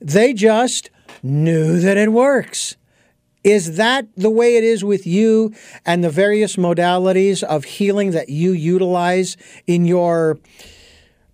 [0.00, 0.90] They just
[1.22, 2.76] knew that it works.
[3.42, 5.52] Is that the way it is with you
[5.84, 9.36] and the various modalities of healing that you utilize
[9.66, 10.38] in your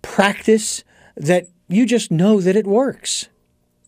[0.01, 0.83] practice
[1.15, 3.29] that you just know that it works?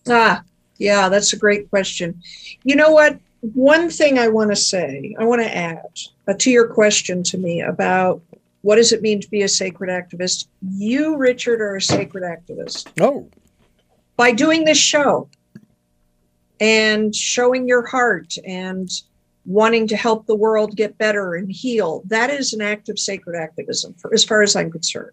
[0.07, 0.43] Ah,
[0.77, 2.21] yeah, that's a great question.
[2.63, 3.19] You know what?
[3.43, 7.37] One thing I want to say, I want to add uh, to your question to
[7.37, 8.21] me about
[8.61, 10.47] what does it mean to be a sacred activist?
[10.61, 12.87] You, Richard, are a sacred activist.
[13.01, 13.29] Oh,
[14.15, 15.27] By doing this show
[16.61, 18.89] and showing your heart and
[19.45, 23.35] wanting to help the world get better and heal, that is an act of sacred
[23.35, 25.11] activism, for, as far as I'm concerned.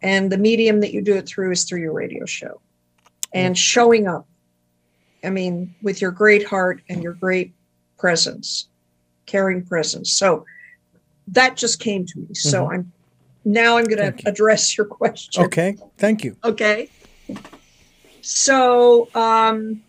[0.00, 2.62] And the medium that you do it through is through your radio show
[3.34, 4.26] and showing up.
[5.24, 7.52] I mean, with your great heart and your great
[7.98, 8.68] presence,
[9.26, 10.12] caring presence.
[10.12, 10.44] So
[11.28, 12.34] that just came to me.
[12.34, 12.72] So Mhm.
[12.72, 12.92] I'm
[13.44, 15.44] now I'm going to address your question.
[15.44, 15.76] okay.
[15.96, 16.36] Thank you.
[16.44, 16.90] Okay.
[18.20, 19.82] So, um,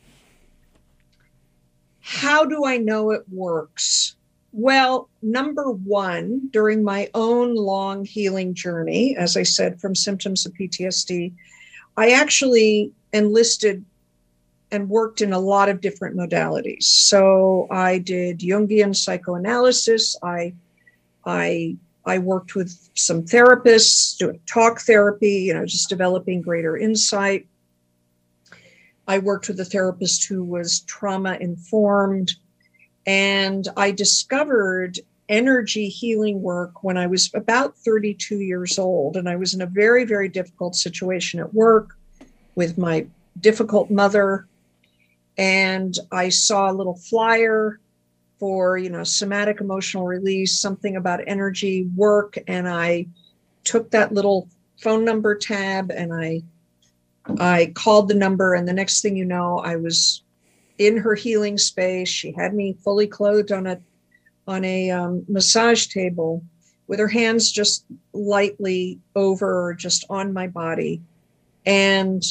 [2.00, 4.16] how do I know it works?
[4.54, 10.54] Well, number one, during my own long healing journey, as I said, from symptoms of
[10.54, 11.34] PTSD,
[11.98, 13.84] I actually enlisted
[14.72, 16.84] and worked in a lot of different modalities.
[16.84, 20.16] So I did Jungian psychoanalysis.
[20.24, 20.54] I,
[21.26, 27.48] I, I worked with some therapists doing talk therapy, you know, just developing greater insight.
[29.08, 32.34] I worked with a therapist who was trauma informed.
[33.06, 39.18] And I discovered energy healing work when I was about 32 years old.
[39.18, 41.98] And I was in a very, very difficult situation at work
[42.56, 43.06] with my
[43.40, 44.48] difficult mother.
[45.42, 47.80] And I saw a little flyer
[48.40, 52.38] for, you know, somatic emotional release, something about energy work.
[52.48, 53.08] And I
[53.64, 56.44] took that little phone number tab and I
[57.40, 60.24] I called the number, and the next thing you know, I was
[60.78, 62.10] in her healing space.
[62.10, 63.80] She had me fully clothed on a
[64.48, 66.44] on a um, massage table,
[66.88, 71.02] with her hands just lightly over, just on my body.
[71.66, 72.24] And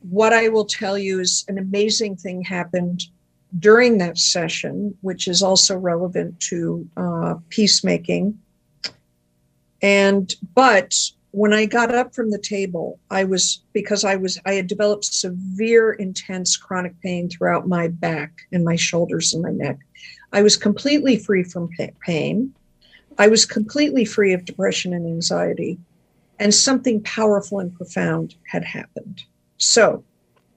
[0.00, 3.04] what I will tell you is an amazing thing happened
[3.58, 8.38] during that session, which is also relevant to uh, peacemaking.
[9.82, 10.94] And but
[11.32, 15.04] when I got up from the table, I was because I was I had developed
[15.04, 19.78] severe, intense chronic pain throughout my back and my shoulders and my neck.
[20.32, 21.68] I was completely free from
[22.04, 22.54] pain.
[23.18, 25.78] I was completely free of depression and anxiety,
[26.38, 29.24] and something powerful and profound had happened.
[29.60, 30.02] So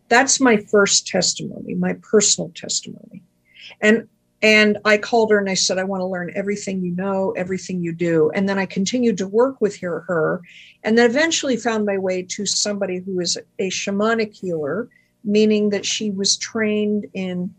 [0.10, 3.22] that's my first testimony, my personal testimony.
[3.82, 4.08] And
[4.42, 7.82] and I called her and I said, I want to learn everything you know, everything
[7.82, 8.30] you do.
[8.36, 10.42] And then I continued to work with her, her
[10.84, 14.90] and then eventually found my way to somebody who is a shamanic healer,
[15.24, 17.54] meaning that she was trained in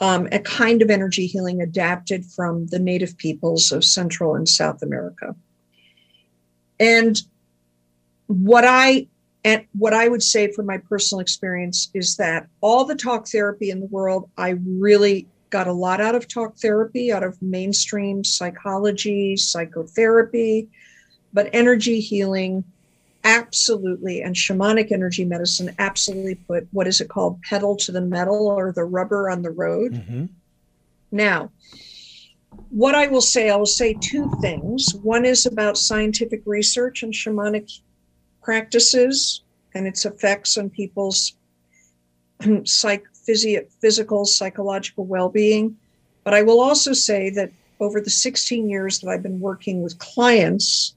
[0.00, 4.82] um, a kind of energy healing adapted from the native peoples of Central and South
[4.82, 5.34] America.
[6.78, 7.22] And
[8.26, 9.06] what I
[9.44, 13.70] and what I would say from my personal experience is that all the talk therapy
[13.70, 18.22] in the world, I really got a lot out of talk therapy, out of mainstream
[18.24, 20.68] psychology, psychotherapy,
[21.32, 22.64] but energy healing,
[23.24, 28.46] absolutely, and shamanic energy medicine absolutely put what is it called pedal to the metal
[28.46, 29.96] or the rubber on the road.
[30.08, 30.26] hmm
[31.10, 31.50] Now,
[32.70, 34.94] what I will say, I will say two things.
[35.02, 37.70] One is about scientific research and shamanic
[38.42, 39.42] practices
[39.74, 41.34] and its effects on people's
[42.64, 45.76] psych, physi- physical, psychological well being.
[46.24, 49.98] But I will also say that over the 16 years that I've been working with
[49.98, 50.94] clients,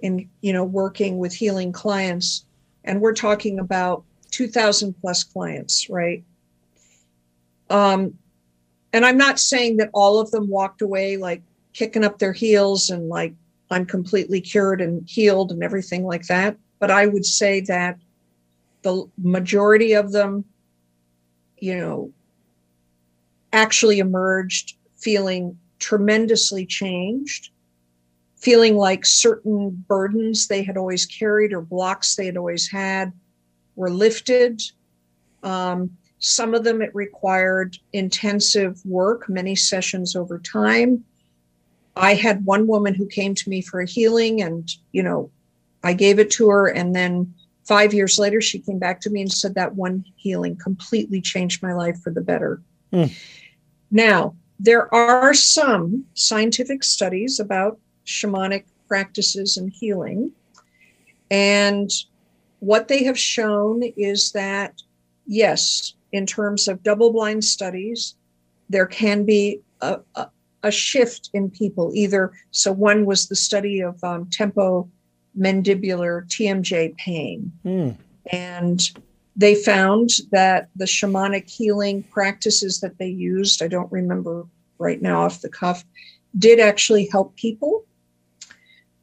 [0.00, 2.44] in you know working with healing clients,
[2.84, 6.22] and we're talking about 2,000 plus clients, right?
[7.70, 8.16] Um,
[8.92, 11.42] and I'm not saying that all of them walked away like
[11.72, 13.34] kicking up their heels and like
[13.70, 16.56] I'm completely cured and healed and everything like that.
[16.78, 17.98] But I would say that
[18.82, 20.44] the majority of them,
[21.58, 22.12] you know,
[23.52, 27.50] actually emerged feeling tremendously changed,
[28.36, 33.12] feeling like certain burdens they had always carried or blocks they had always had
[33.76, 34.62] were lifted.
[35.42, 41.04] Um, some of them it required intensive work, many sessions over time.
[41.98, 45.30] I had one woman who came to me for a healing, and you know,
[45.82, 47.34] I gave it to her, and then
[47.64, 51.62] five years later, she came back to me and said that one healing completely changed
[51.62, 52.62] my life for the better.
[52.92, 53.12] Mm.
[53.90, 60.32] Now, there are some scientific studies about shamanic practices and healing.
[61.30, 61.90] And
[62.60, 64.82] what they have shown is that,
[65.26, 68.14] yes, in terms of double blind studies,
[68.68, 70.28] there can be a, a,
[70.62, 71.92] a, shift in people.
[71.94, 74.88] Either, so one was the study of um, tempo
[75.38, 77.52] mandibular TMJ pain.
[77.64, 77.96] Mm.
[78.32, 78.80] And
[79.36, 84.44] they found that the shamanic healing practices that they used, I don't remember
[84.78, 85.84] right now off the cuff,
[86.36, 87.84] did actually help people.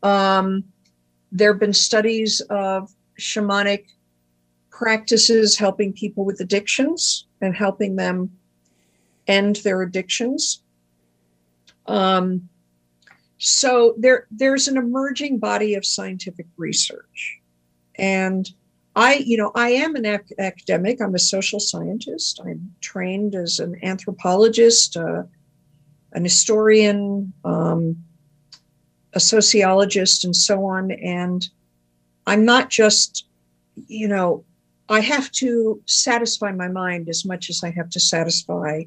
[0.04, 0.64] Um,
[1.32, 3.86] there have been studies of shamanic
[4.70, 8.30] practices helping people with addictions and helping them
[9.28, 10.62] end their addictions.
[11.88, 12.50] Um,
[13.38, 17.40] so there, there's an emerging body of scientific research,
[17.96, 18.50] and
[18.96, 21.02] I, you know, I am an ac- academic.
[21.02, 22.40] I'm a social scientist.
[22.44, 25.24] I'm trained as an anthropologist, uh,
[26.14, 27.98] an historian, um,
[29.14, 30.92] a sociologist, and so on.
[30.92, 31.46] And
[32.26, 33.28] I'm not just,
[33.88, 34.46] you know,
[34.88, 38.84] I have to satisfy my mind as much as I have to satisfy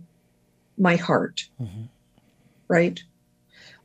[0.79, 1.49] my heart.
[1.61, 1.83] Mm-hmm.
[2.69, 3.03] Right.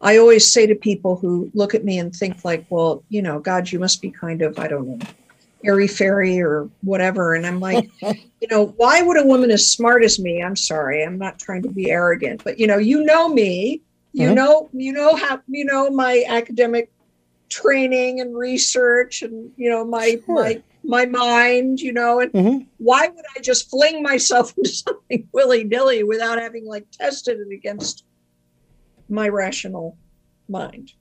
[0.01, 3.39] I always say to people who look at me and think like, well, you know,
[3.39, 5.07] God, you must be kind of, I don't know,
[5.63, 7.33] airy fairy or whatever.
[7.33, 10.43] And I'm like, you know, why would a woman as smart as me?
[10.43, 13.81] I'm sorry, I'm not trying to be arrogant, but you know, you know me,
[14.11, 14.35] you mm-hmm.
[14.35, 16.91] know, you know how you know my academic
[17.49, 20.35] training and research and you know my sure.
[20.35, 22.63] my my mind, you know, and mm-hmm.
[22.77, 28.03] why would I just fling myself into something willy-nilly without having like tested it against
[29.09, 29.97] my rational
[30.47, 30.93] mind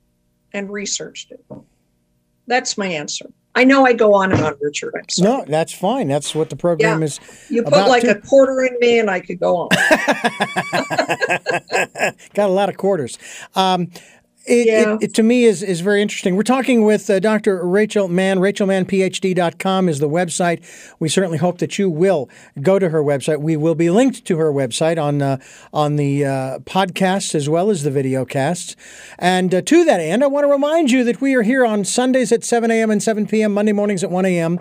[0.52, 1.44] and researched it?
[2.46, 3.26] That's my answer.
[3.54, 4.94] I know I go on and on, Richard.
[4.96, 5.30] I'm sorry.
[5.30, 6.08] No, that's fine.
[6.08, 7.04] That's what the program yeah.
[7.04, 7.20] is.
[7.50, 8.12] You put like to.
[8.12, 9.68] a quarter in me, and I could go on.
[12.34, 13.18] Got a lot of quarters.
[13.54, 13.90] Um,
[14.44, 14.94] it, yeah.
[14.94, 16.36] It, it, to me is, is very interesting.
[16.36, 17.64] We're talking with uh, Dr.
[17.64, 18.38] Rachel Mann.
[18.38, 20.64] RachelMannPhD.com is the website.
[20.98, 22.28] We certainly hope that you will
[22.60, 23.40] go to her website.
[23.40, 25.38] We will be linked to her website on uh,
[25.72, 28.74] on the uh, podcasts as well as the video casts.
[29.18, 31.84] And uh, to that end, I want to remind you that we are here on
[31.84, 32.90] Sundays at 7 a.m.
[32.90, 34.60] and 7 p.m., Monday mornings at 1 a.m.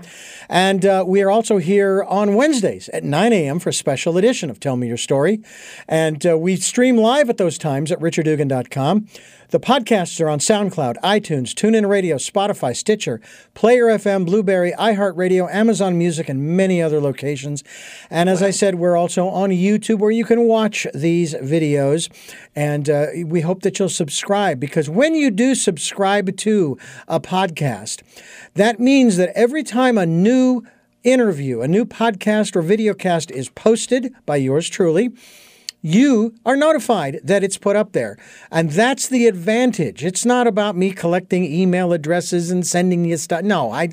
[0.49, 3.59] And uh, we are also here on Wednesdays at 9 a.m.
[3.59, 5.41] for a special edition of Tell Me Your Story.
[5.87, 9.07] And uh, we stream live at those times at richarddugan.com.
[9.51, 13.19] The podcasts are on SoundCloud, iTunes, TuneIn Radio, Spotify, Stitcher,
[13.53, 17.61] Player FM, Blubrry, iHeartRadio, Amazon Music, and many other locations.
[18.09, 22.09] And as I said, we're also on YouTube where you can watch these videos.
[22.55, 26.77] And uh, we hope that you'll subscribe because when you do subscribe to
[27.09, 28.03] a podcast,
[28.53, 30.63] that means that every time a new
[31.03, 35.11] interview, a new podcast or videocast is posted by yours truly,
[35.81, 38.17] you are notified that it's put up there.
[38.51, 40.03] And that's the advantage.
[40.03, 43.43] It's not about me collecting email addresses and sending you stuff.
[43.43, 43.89] No, I,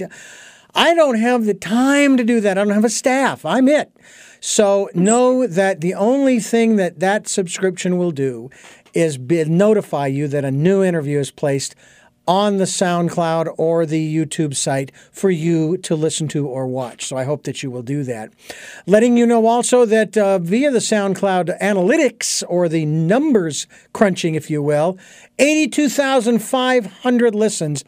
[0.74, 2.58] I don't have the time to do that.
[2.58, 3.44] I don't have a staff.
[3.44, 3.92] I'm it.
[4.40, 8.50] So know that the only thing that that subscription will do
[8.94, 11.74] is be, notify you that a new interview is placed
[12.28, 17.06] on the SoundCloud or the YouTube site for you to listen to or watch.
[17.06, 18.30] So I hope that you will do that.
[18.86, 24.50] Letting you know also that uh, via the SoundCloud analytics or the numbers crunching, if
[24.50, 24.98] you will,
[25.38, 27.82] 82,500 listens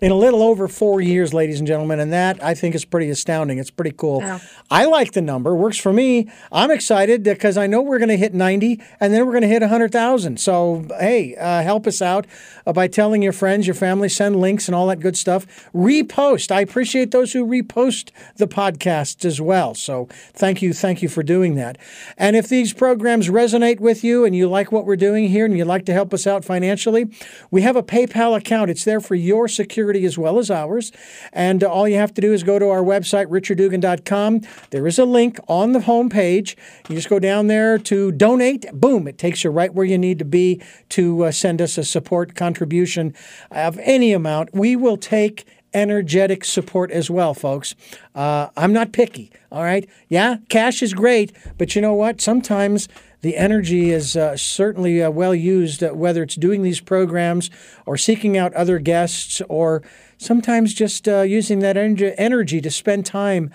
[0.00, 2.00] in a little over four years, ladies and gentlemen.
[2.00, 3.58] And that I think is pretty astounding.
[3.58, 4.20] It's pretty cool.
[4.20, 4.40] Wow.
[4.70, 5.54] I like the number.
[5.54, 6.30] Works for me.
[6.50, 9.48] I'm excited because I know we're going to hit 90 and then we're going to
[9.48, 10.40] hit 100,000.
[10.40, 12.26] So, hey, uh, help us out
[12.66, 15.70] uh, by telling your friends, your family, send links and all that good stuff.
[15.74, 16.50] Repost.
[16.50, 19.74] I appreciate those who repost the podcasts as well.
[19.74, 20.72] So, thank you.
[20.72, 21.76] Thank you for doing that.
[22.16, 25.56] And if these programs resonate with you and you like what we're doing here and
[25.56, 27.10] you'd like to help us out financially,
[27.50, 28.70] we have a PayPal account.
[28.70, 30.92] It's there for your security integrity as well as ours.
[31.32, 34.42] And all you have to do is go to our website, richarddugan.com.
[34.70, 36.56] There is a link on the homepage.
[36.88, 38.70] You just go down there to donate.
[38.72, 40.60] Boom, it takes you right where you need to be
[40.90, 43.14] to uh, send us a support contribution
[43.50, 44.54] of any amount.
[44.54, 47.74] We will take energetic support as well, folks.
[48.14, 49.88] Uh, I'm not picky, all right?
[50.08, 52.20] Yeah, cash is great, but you know what?
[52.20, 52.88] Sometimes
[53.22, 57.50] the energy is uh, certainly uh, well used, uh, whether it's doing these programs
[57.84, 59.82] or seeking out other guests or
[60.16, 63.50] sometimes just uh, using that energy to spend time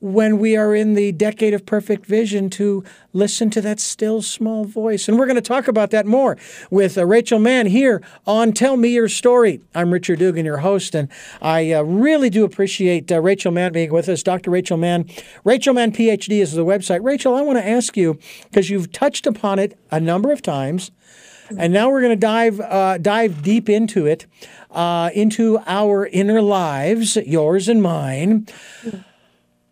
[0.00, 4.64] when we are in the decade of perfect vision to listen to that still small
[4.64, 5.08] voice.
[5.08, 6.36] And we're going to talk about that more
[6.70, 9.60] with uh, Rachel Mann here on Tell Me Your Story.
[9.74, 11.08] I'm Richard Dugan, your host, and
[11.42, 14.22] I uh, really do appreciate uh, Rachel Mann being with us.
[14.22, 14.50] Dr.
[14.50, 15.08] Rachel Mann.
[15.42, 17.02] Rachel Mann PhD is the website.
[17.02, 20.92] Rachel, I want to ask you, because you've touched upon it a number of times,
[21.58, 24.26] and now we're going to dive uh, dive deep into it,
[24.70, 28.46] uh, into our inner lives, yours and mine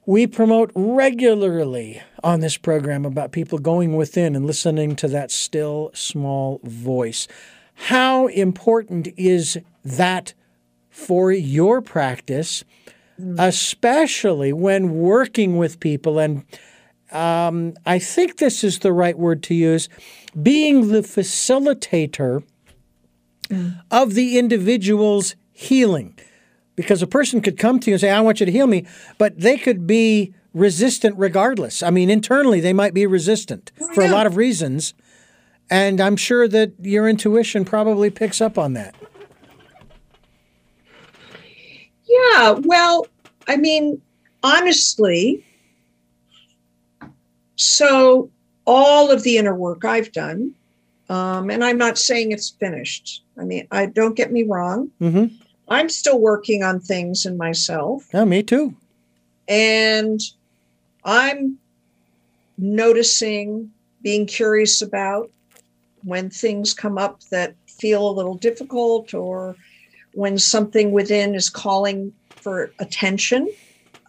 [0.06, 5.90] we promote regularly on this program about people going within and listening to that still
[5.94, 7.26] small voice.
[7.74, 10.32] How important is that
[10.88, 12.64] for your practice,
[13.36, 16.20] especially when working with people?
[16.20, 16.44] And
[17.10, 19.88] um, I think this is the right word to use
[20.40, 22.44] being the facilitator
[23.48, 23.80] mm.
[23.90, 26.16] of the individual's healing
[26.76, 28.86] because a person could come to you and say, I want you to heal me,
[29.18, 31.82] but they could be resistant regardless.
[31.82, 34.10] I mean, internally, they might be resistant oh, for yeah.
[34.10, 34.94] a lot of reasons.
[35.68, 38.94] And I'm sure that your intuition probably picks up on that.
[42.08, 43.06] Yeah, well,
[43.48, 44.00] I mean,
[44.42, 45.44] honestly,
[47.56, 48.30] so
[48.64, 50.54] all of the inner work I've done,
[51.08, 53.22] um, and I'm not saying it's finished.
[53.38, 54.90] I mean, I don't get me wrong.
[55.00, 55.34] Mm-hmm.
[55.68, 58.08] I'm still working on things in myself.
[58.14, 58.76] Yeah, me too.
[59.48, 60.20] And
[61.04, 61.58] I'm
[62.58, 63.70] noticing,
[64.02, 65.30] being curious about
[66.04, 69.56] when things come up that feel a little difficult or
[70.14, 73.48] when something within is calling for attention.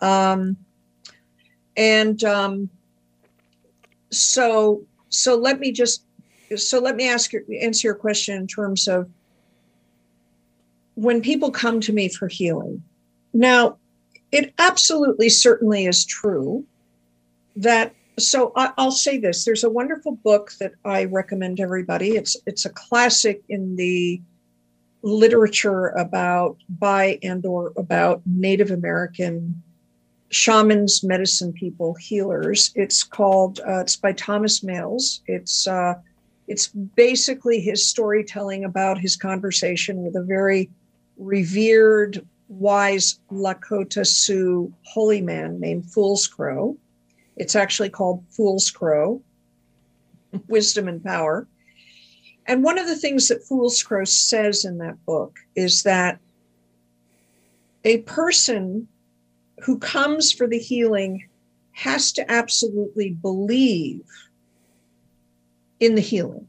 [0.01, 0.57] Um,
[1.75, 2.69] and um,
[4.11, 6.03] so, so let me just,
[6.55, 9.09] so let me ask your, answer your question in terms of
[10.97, 12.81] when people come to me for healing,
[13.31, 13.77] now
[14.31, 16.65] it absolutely certainly is true
[17.55, 22.15] that so I, will say this there's a wonderful book that i recommend everybody.
[22.15, 24.19] It's it's a classic in the
[25.03, 29.61] literature about by and or about native american
[30.29, 32.71] shamans medicine people healers.
[32.73, 35.93] It's called uh, it's by thomas Mails it's uh,
[36.47, 40.71] it's basically his storytelling about his conversation with a very
[41.17, 46.77] revered, wise Lakota Sioux holy man named Fool's Crow.
[47.35, 49.21] It's actually called Fool's Crow,
[50.47, 51.47] Wisdom and Power.
[52.45, 56.19] And one of the things that Fool's Crow says in that book is that
[57.83, 58.87] a person
[59.63, 61.27] who comes for the healing
[61.73, 64.01] has to absolutely believe
[65.79, 66.47] in the healing.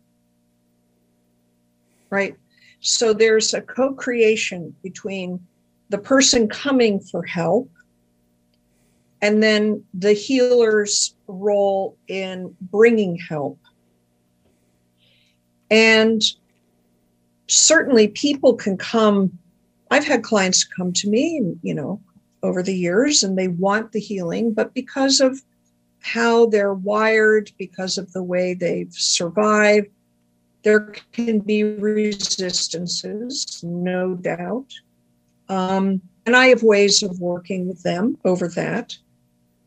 [2.10, 2.36] Right?
[2.80, 5.40] So there's a co creation between
[5.90, 7.70] the person coming for help
[9.20, 13.58] and then the healer's role in bringing help.
[15.70, 16.22] And
[17.48, 19.38] certainly people can come.
[19.90, 22.00] I've had clients come to me, you know,
[22.42, 25.42] over the years and they want the healing, but because of
[26.00, 29.88] how they're wired, because of the way they've survived,
[30.62, 34.72] there can be resistances, no doubt.
[35.48, 38.96] Um, and I have ways of working with them over that.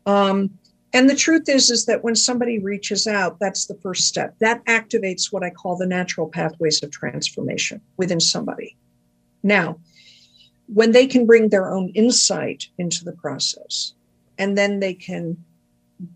[0.06, 0.50] Um,
[0.92, 4.34] and the truth is, is that when somebody reaches out, that's the first step.
[4.40, 8.76] That activates what I call the natural pathways of transformation within somebody.
[9.42, 9.78] Now,
[10.66, 13.94] when they can bring their own insight into the process,
[14.38, 15.36] and then they can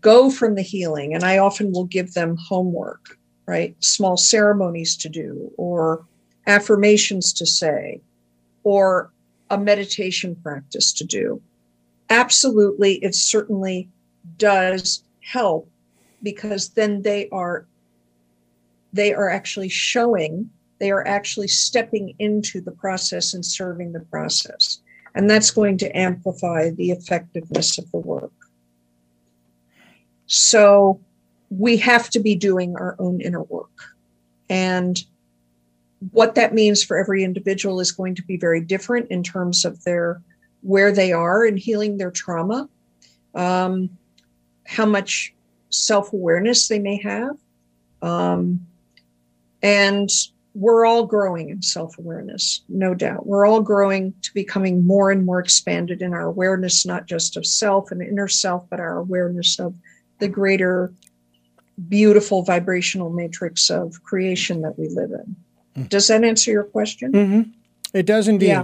[0.01, 3.16] go from the healing, and I often will give them homework
[3.47, 3.75] right?
[3.79, 6.05] Small ceremonies to do, or
[6.45, 8.01] affirmations to say,
[8.63, 9.11] or
[9.49, 11.41] a meditation practice to do.
[12.09, 13.89] Absolutely, it certainly
[14.37, 15.69] does help
[16.23, 17.65] because then they are
[18.93, 24.79] they are actually showing they are actually stepping into the process and serving the process
[25.15, 28.31] and that's going to amplify the effectiveness of the work
[30.25, 30.99] so
[31.49, 33.95] we have to be doing our own inner work.
[34.49, 35.01] And
[36.11, 39.83] what that means for every individual is going to be very different in terms of
[39.83, 40.21] their
[40.61, 42.67] where they are in healing their trauma,
[43.35, 43.89] um,
[44.65, 45.33] how much
[45.69, 47.37] self awareness they may have,
[48.01, 48.65] um,
[49.61, 50.09] and
[50.53, 53.27] we're all growing in self awareness, no doubt.
[53.27, 57.45] We're all growing to becoming more and more expanded in our awareness, not just of
[57.45, 59.75] self and inner self, but our awareness of
[60.19, 60.91] the greater,
[61.87, 65.35] beautiful vibrational matrix of creation that we live in.
[65.83, 65.89] Mm.
[65.89, 67.11] Does that answer your question?
[67.11, 67.41] Mm-hmm.
[67.93, 68.47] It does indeed.
[68.47, 68.63] Yeah.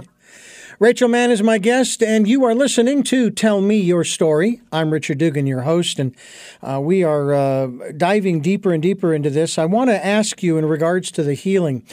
[0.80, 4.60] Rachel Mann is my guest, and you are listening to Tell Me Your Story.
[4.72, 6.16] I'm Richard Dugan, your host, and
[6.62, 9.56] uh, we are uh, diving deeper and deeper into this.
[9.56, 11.84] I want to ask you in regards to the healing.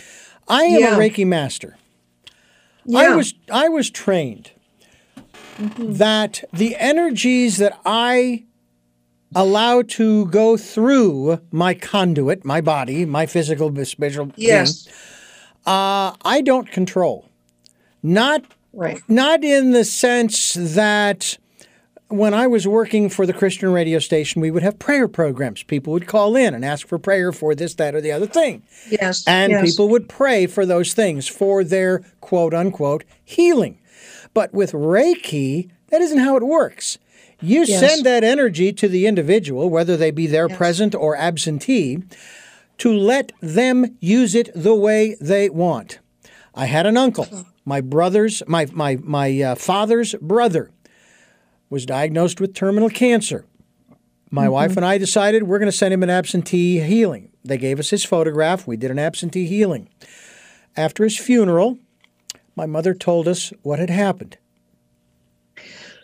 [0.48, 0.96] I am yeah.
[0.96, 1.78] a Reiki master.
[2.86, 3.00] Yeah.
[3.00, 4.52] I was I was trained
[5.60, 5.94] mm-hmm.
[5.94, 8.46] that the energies that I
[9.36, 14.84] allow to go through my conduit, my body, my physical, spiritual yes.
[14.84, 14.96] being,
[15.66, 17.30] uh, I don't control.
[18.04, 19.02] Not Right.
[19.08, 21.38] Not in the sense that
[22.08, 25.64] when I was working for the Christian radio station, we would have prayer programs.
[25.64, 28.64] People would call in and ask for prayer for this, that, or the other thing.
[28.90, 29.26] Yes.
[29.28, 29.72] And yes.
[29.72, 33.80] people would pray for those things for their quote unquote healing.
[34.34, 36.98] But with Reiki, that isn't how it works.
[37.42, 37.80] You yes.
[37.80, 40.58] send that energy to the individual, whether they be there yes.
[40.58, 42.04] present or absentee,
[42.78, 46.00] to let them use it the way they want.
[46.54, 47.28] I had an uncle
[47.66, 50.72] my brother's, my, my, my uh, father's brother
[51.70, 53.46] was diagnosed with terminal cancer.
[54.30, 54.54] My mm-hmm.
[54.54, 57.32] wife and I decided we're going to send him an absentee healing.
[57.44, 58.68] They gave us his photograph.
[58.68, 59.90] We did an absentee healing.
[60.76, 61.78] After his funeral,
[62.56, 64.38] my mother told us what had happened.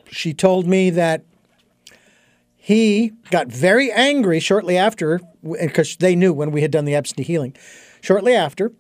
[0.10, 1.26] She told me that
[2.68, 7.24] he got very angry shortly after, because they knew when we had done the absentee
[7.24, 7.56] healing.
[8.02, 8.74] Shortly after,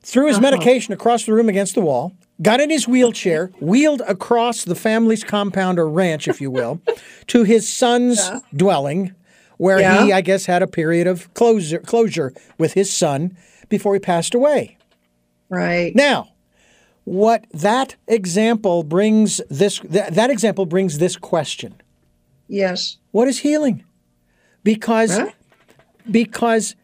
[0.00, 0.50] threw his uh-huh.
[0.50, 5.22] medication across the room against the wall, got in his wheelchair, wheeled across the family's
[5.22, 6.80] compound or ranch, if you will,
[7.26, 8.40] to his son's yeah.
[8.56, 9.14] dwelling,
[9.58, 10.06] where yeah.
[10.06, 13.36] he, I guess, had a period of closure, closure with his son
[13.68, 14.78] before he passed away.
[15.50, 15.94] Right.
[15.94, 16.30] Now,
[17.04, 21.74] what that example brings this th- that example brings this question.
[22.48, 22.96] Yes.
[23.14, 23.84] What is healing?
[24.64, 25.30] Because huh?
[26.10, 26.74] because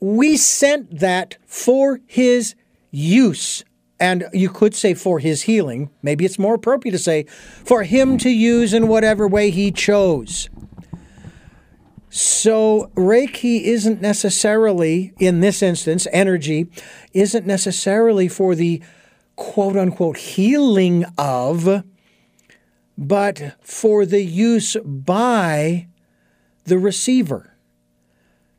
[0.00, 2.54] we sent that for his
[2.90, 3.64] use
[4.00, 5.90] and you could say for his healing.
[6.00, 7.24] Maybe it's more appropriate to say
[7.66, 10.48] for him to use in whatever way he chose.
[12.08, 16.68] So, Reiki isn't necessarily, in this instance, energy
[17.12, 18.82] isn't necessarily for the
[19.36, 21.84] quote unquote healing of,
[22.98, 25.86] but for the use by
[26.64, 27.56] the receiver.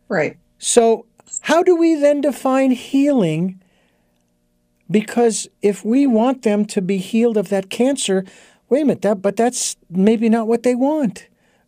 [0.08, 0.38] Right.
[0.58, 1.06] So,
[1.42, 3.62] how do we then define healing
[4.90, 8.26] because if we want them to be healed of that cancer,
[8.70, 11.28] wait a minute, that, but that's maybe not what they want.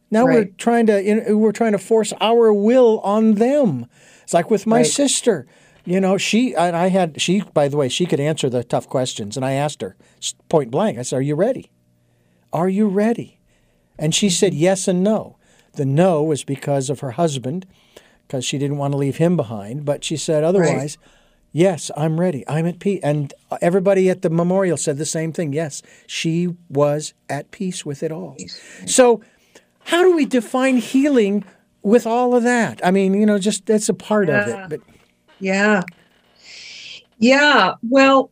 [0.09, 0.34] Now right.
[0.34, 3.86] we're trying to we're trying to force our will on them.
[4.24, 4.86] It's like with my right.
[4.86, 5.45] sister.
[5.86, 8.88] You know, she and I had she by the way, she could answer the tough
[8.88, 9.95] questions and I asked her
[10.49, 10.97] point blank.
[10.97, 11.72] I said, "Are you ready?
[12.54, 13.39] Are you ready?"
[13.97, 15.38] And she said yes and no.
[15.74, 17.66] The no was because of her husband
[18.28, 21.08] because she didn't want to leave him behind, but she said otherwise right
[21.54, 22.47] Yes, I'm ready.
[22.47, 23.02] I'm at peace.
[23.04, 25.52] And everybody at the memorial said the same thing.
[25.52, 28.38] Yes, she was at peace with it all.
[28.86, 29.22] So,
[29.86, 31.43] how do we define healing
[31.82, 32.80] with all of that?
[32.86, 34.39] I mean, you know, just that's a part yeah.
[34.39, 34.70] of it.
[34.70, 34.95] But
[35.39, 35.82] yeah,
[37.18, 37.74] yeah.
[37.89, 38.32] Well,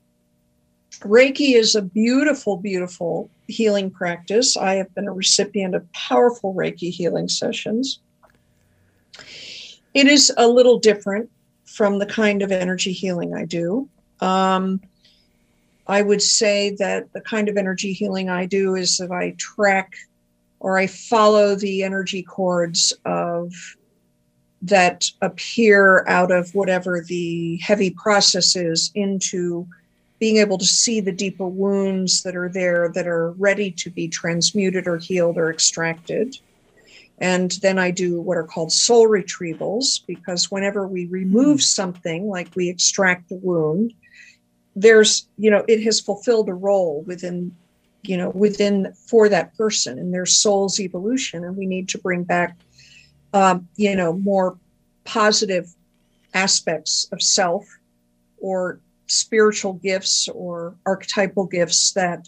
[1.01, 4.55] Reiki is a beautiful, beautiful healing practice.
[4.55, 7.99] I have been a recipient of powerful Reiki healing sessions.
[9.93, 11.29] It is a little different
[11.65, 13.89] from the kind of energy healing I do.
[14.21, 14.81] Um,
[15.87, 19.93] I would say that the kind of energy healing I do is that I track
[20.59, 23.53] or I follow the energy cords of
[24.61, 29.67] that appear out of whatever the heavy process is into
[30.19, 34.07] being able to see the deeper wounds that are there that are ready to be
[34.07, 36.37] transmuted or healed or extracted.
[37.19, 41.61] And then I do what are called soul retrievals because whenever we remove hmm.
[41.61, 43.93] something, like we extract the wound,
[44.75, 47.55] there's, you know, it has fulfilled a role within,
[48.03, 51.43] you know, within for that person and their soul's evolution.
[51.43, 52.57] And we need to bring back,
[53.33, 54.57] um, you know, more
[55.03, 55.73] positive
[56.33, 57.65] aspects of self
[58.37, 58.79] or
[59.09, 62.27] spiritual gifts or archetypal gifts that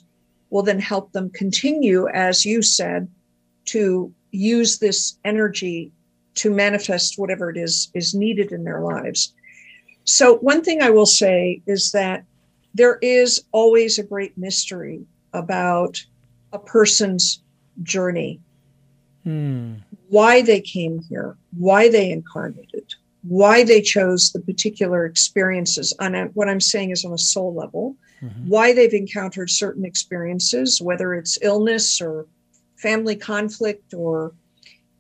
[0.50, 3.08] will then help them continue, as you said,
[3.66, 5.92] to use this energy
[6.36, 9.34] to manifest whatever it is is needed in their lives.
[10.04, 12.24] so, one thing I will say is that
[12.74, 16.04] there is always a great mystery about
[16.52, 17.42] a person's
[17.84, 18.40] journey,
[19.24, 19.76] Hmm.
[20.10, 25.94] why they came here, why they incarnated, why they chose the particular experiences.
[26.00, 28.48] On a, what I'm saying is on a soul level, Mhm.
[28.48, 32.28] why they've encountered certain experiences, whether it's illness or
[32.76, 34.34] family conflict or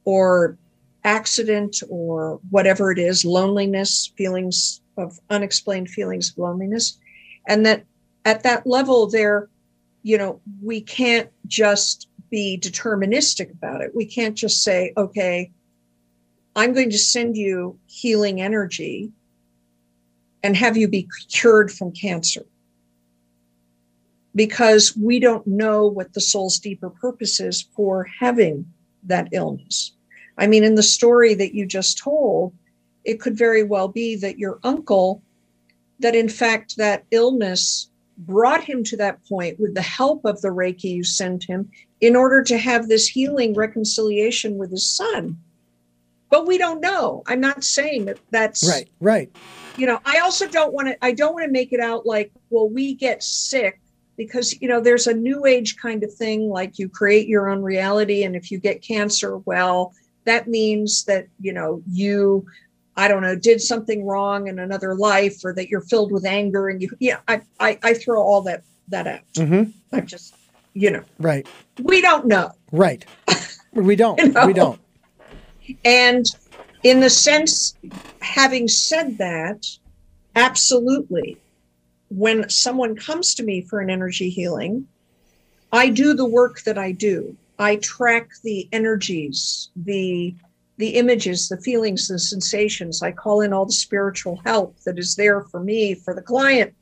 [0.03, 0.57] or
[1.03, 6.97] accident or whatever it is, loneliness, feelings of unexplained feelings of loneliness,
[7.47, 7.85] and that
[8.25, 9.47] at that level there,
[10.03, 13.93] you know, we can't just be deterministic about it.
[13.95, 15.51] We can't just say, okay,
[16.55, 19.11] I'm going to send you healing energy
[20.43, 22.45] and have you be cured from cancer
[24.35, 28.65] because we don't know what the soul's deeper purpose is for having
[29.03, 29.93] that illness.
[30.37, 32.53] I mean, in the story that you just told,
[33.03, 35.21] it could very well be that your uncle,
[35.99, 40.49] that in fact that illness brought him to that point with the help of the
[40.49, 41.69] Reiki you sent him
[42.01, 45.37] in order to have this healing reconciliation with his son.
[46.31, 47.21] But we don't know.
[47.27, 49.29] I'm not saying that that's Right, right.
[49.77, 52.31] you know i also don't want to i don't want to make it out like
[52.49, 53.79] well we get sick
[54.17, 57.61] because you know there's a new age kind of thing like you create your own
[57.61, 59.93] reality and if you get cancer well
[60.25, 62.45] that means that you know you
[62.97, 66.67] i don't know did something wrong in another life or that you're filled with anger
[66.69, 69.63] and you yeah i i, I throw all that that out hmm
[69.93, 70.35] i'm just
[70.73, 71.47] you know Right,
[71.81, 73.05] we don't know right.
[73.73, 74.19] We don't.
[74.19, 74.45] You know?
[74.47, 74.81] We don't.
[75.85, 76.25] And
[76.83, 77.75] in the sense,
[78.21, 79.65] having said that,
[80.35, 81.37] absolutely,
[82.09, 84.87] when someone comes to me for an energy healing,
[85.71, 87.35] I do the work that I do.
[87.57, 90.35] I track the energies, the
[90.77, 93.03] the images, the feelings, the sensations.
[93.03, 96.73] I call in all the spiritual help that is there for me, for the client.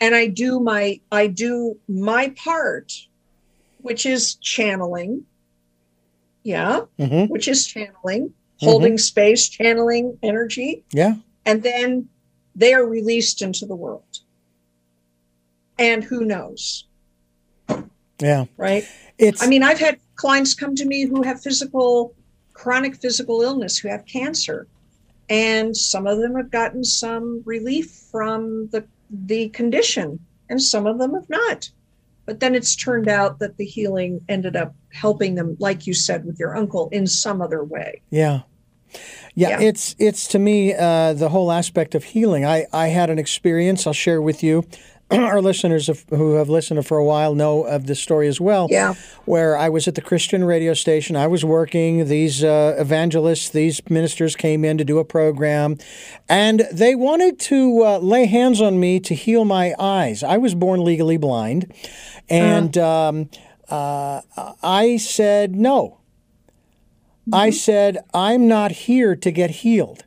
[0.00, 2.92] And I do my I do my part,
[3.82, 5.26] which is channeling.
[6.48, 11.14] Yeah hmm which is channeling, holding space, channeling energy, Yeah.
[11.44, 12.08] and then
[12.56, 14.12] they are released into the world.
[15.78, 16.86] And who knows,
[18.20, 18.46] Yeah.
[18.56, 18.84] right?
[19.18, 19.42] It's.
[19.42, 22.14] I mean, I've had clients come to me who have physical,
[22.54, 24.66] chronic physical illness, who have cancer,
[25.28, 30.18] and some of them have gotten some relief from the the condition,
[30.48, 31.70] and some of them have not.
[32.28, 36.26] But then it's turned out that the healing ended up helping them, like you said,
[36.26, 38.02] with your uncle in some other way.
[38.10, 38.40] Yeah.
[39.34, 39.60] Yeah, Yeah.
[39.62, 42.44] it's it's to me uh, the whole aspect of healing.
[42.44, 44.66] I, I had an experience I'll share with you.
[45.10, 48.68] Our listeners have, who have listened for a while know of this story as well.
[48.70, 48.94] Yeah.
[49.24, 52.08] Where I was at the Christian radio station, I was working.
[52.08, 55.78] These uh, evangelists, these ministers came in to do a program,
[56.28, 60.22] and they wanted to uh, lay hands on me to heal my eyes.
[60.22, 61.72] I was born legally blind,
[62.28, 63.30] and um,
[63.70, 64.20] uh,
[64.62, 65.98] I said no.
[67.32, 70.04] I said, I'm not here to get healed.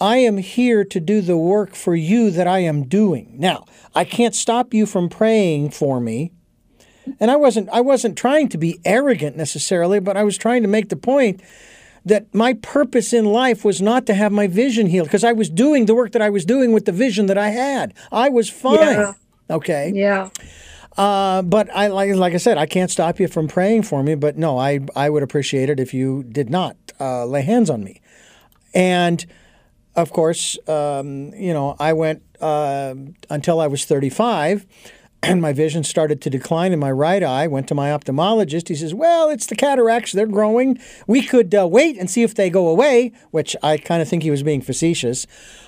[0.00, 3.34] I am here to do the work for you that I am doing.
[3.38, 6.32] Now, I can't stop you from praying for me.
[7.18, 10.68] And I wasn't I wasn't trying to be arrogant necessarily, but I was trying to
[10.68, 11.40] make the point
[12.04, 15.50] that my purpose in life was not to have my vision healed because I was
[15.50, 17.94] doing the work that I was doing with the vision that I had.
[18.12, 18.78] I was fine.
[18.78, 19.12] Yeah.
[19.50, 19.92] Okay.
[19.94, 20.30] Yeah.
[20.96, 24.14] Uh, but I like like I said, I can't stop you from praying for me.
[24.14, 27.82] But no, I I would appreciate it if you did not uh, lay hands on
[27.82, 28.00] me.
[28.72, 29.24] And
[30.00, 32.94] of course, um, you know, I went uh,
[33.28, 34.66] until I was 35,
[35.22, 37.46] and my vision started to decline in my right eye.
[37.46, 38.68] Went to my ophthalmologist.
[38.68, 40.78] He says, "Well, it's the cataracts; they're growing.
[41.06, 44.22] We could uh, wait and see if they go away." Which I kind of think
[44.22, 45.26] he was being facetious.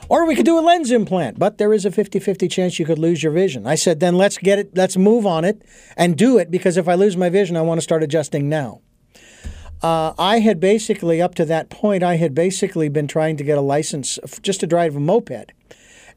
[0.09, 2.99] Or we could do a lens implant, but there is a 50-50 chance you could
[2.99, 3.67] lose your vision.
[3.67, 4.77] I said, "Then let's get it.
[4.77, 5.63] Let's move on it
[5.97, 8.81] and do it because if I lose my vision, I want to start adjusting now."
[9.83, 13.59] Uh, I had basically, up to that point, I had basically been trying to get
[13.59, 15.53] a license f- just to drive a moped,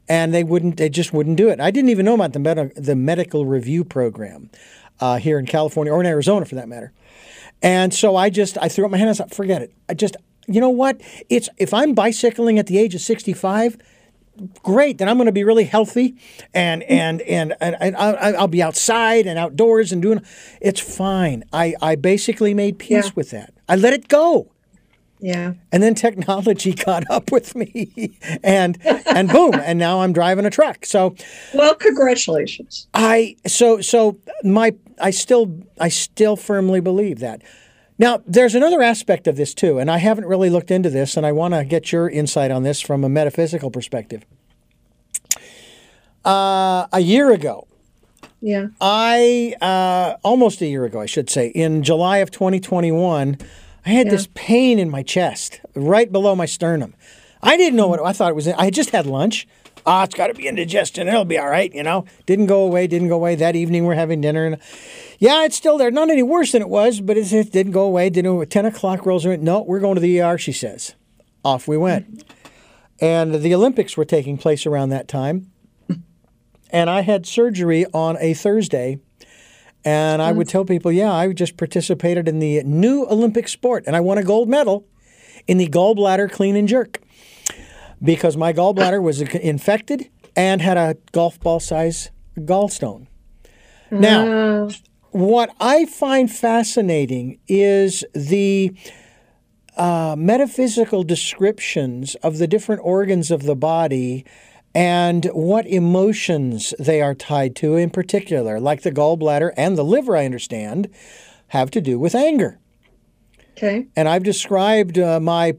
[0.08, 0.76] and they wouldn't.
[0.76, 1.58] They just wouldn't do it.
[1.60, 4.50] I didn't even know about the med- the medical review program
[5.00, 6.92] uh, here in California or in Arizona, for that matter.
[7.60, 9.34] And so I just I threw up my hands up.
[9.34, 9.72] Forget it.
[9.88, 10.16] I just
[10.46, 11.00] you know what?
[11.28, 13.78] It's if I'm bicycling at the age of 65
[14.62, 16.14] great then i'm going to be really healthy
[16.52, 20.20] and and and, and, and I'll, I'll be outside and outdoors and doing
[20.60, 23.10] it's fine i i basically made peace Yeah.
[23.14, 24.50] with that i let it go
[25.20, 25.54] Yeah.
[25.72, 30.50] and then technology caught up with me and and boom and now i'm driving a
[30.50, 31.14] truck so
[31.54, 32.86] Well, congratulations.
[32.94, 37.42] I so so my I still I still firmly believe that.
[37.98, 41.24] Now, there's another aspect of this too, and I haven't really looked into this, and
[41.26, 44.22] I want to get your insight on this from a metaphysical perspective.
[46.24, 47.66] Uh, a year ago,
[48.40, 48.68] Yeah.
[48.80, 53.38] I uh, almost a year ago, I should say, in July of 2021,
[53.84, 56.94] I had this pain in my chest, right below my sternum.
[57.42, 58.48] I didn't know what I thought it was.
[58.48, 59.46] I had just had lunch.
[59.86, 61.06] Ah, it's got to be indigestion.
[61.06, 62.04] It'll be all right, you know.
[62.26, 62.88] Didn't go away.
[62.88, 63.36] Didn't go away.
[63.36, 64.58] That evening we're having dinner, and
[65.20, 65.92] yeah, it's still there.
[65.92, 68.10] Not any worse than it was, but it, it didn't go away.
[68.10, 68.50] Didn't.
[68.50, 69.42] Ten o'clock rolls around.
[69.42, 70.36] No, we're going to the ER.
[70.38, 70.94] She says.
[71.44, 72.24] Off we went,
[73.00, 75.52] and the Olympics were taking place around that time
[76.70, 78.98] and I had surgery on a Thursday.
[79.84, 83.94] And I would tell people, yeah, I just participated in the new Olympic sport, and
[83.94, 84.84] I won a gold medal
[85.46, 87.00] in the gallbladder clean and jerk
[88.02, 93.06] because my gallbladder was infected and had a golf ball size gallstone.
[93.90, 94.72] Now, Uh,
[95.12, 98.74] what I find fascinating is the
[99.76, 104.24] uh, metaphysical descriptions of the different organs of the body
[104.76, 110.14] and what emotions they are tied to in particular, like the gallbladder and the liver,
[110.14, 110.90] I understand,
[111.48, 112.58] have to do with anger.
[113.52, 113.86] Okay.
[113.96, 115.54] And I've described uh, my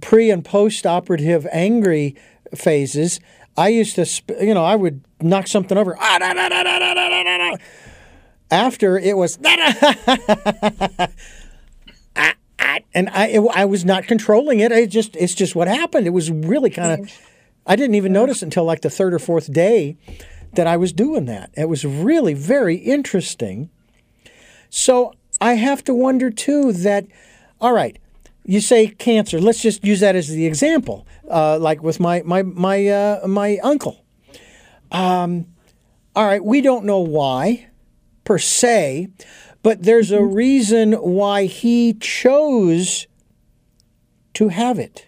[0.00, 2.14] pre and post operative angry
[2.54, 3.18] phases.
[3.56, 5.96] I used to, sp- you know, I would knock something over.
[5.98, 7.56] Ah, da, da, da,
[8.52, 9.36] After it was,
[12.94, 14.70] and I, it, I was not controlling it.
[14.70, 16.06] It just, it's just what happened.
[16.06, 17.10] It was really kind of
[17.66, 19.96] I didn't even notice until like the third or fourth day
[20.52, 21.50] that I was doing that.
[21.54, 23.70] It was really very interesting.
[24.70, 27.06] So I have to wonder too that,
[27.60, 27.98] all right,
[28.44, 29.40] you say cancer.
[29.40, 33.58] Let's just use that as the example, uh, like with my my my uh, my
[33.62, 34.04] uncle.
[34.92, 35.46] Um,
[36.14, 37.68] all right, we don't know why,
[38.24, 39.08] per se,
[39.62, 43.06] but there's a reason why he chose
[44.34, 45.06] to have it.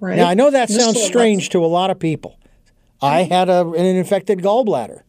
[0.00, 0.16] Right.
[0.16, 2.38] Now I know that This sounds strange to a lot of people.
[3.00, 5.02] I had a, an infected gallbladder.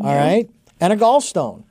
[0.00, 0.48] All right,
[0.80, 1.64] and a gallstone.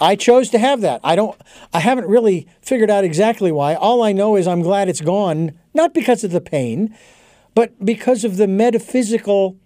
[0.00, 1.00] I chose to have that.
[1.04, 1.40] I don't.
[1.72, 3.74] I haven't really figured out exactly why.
[3.74, 6.94] All I know is I'm glad it's gone, not because of the pain,
[7.54, 9.56] but because of the metaphysical,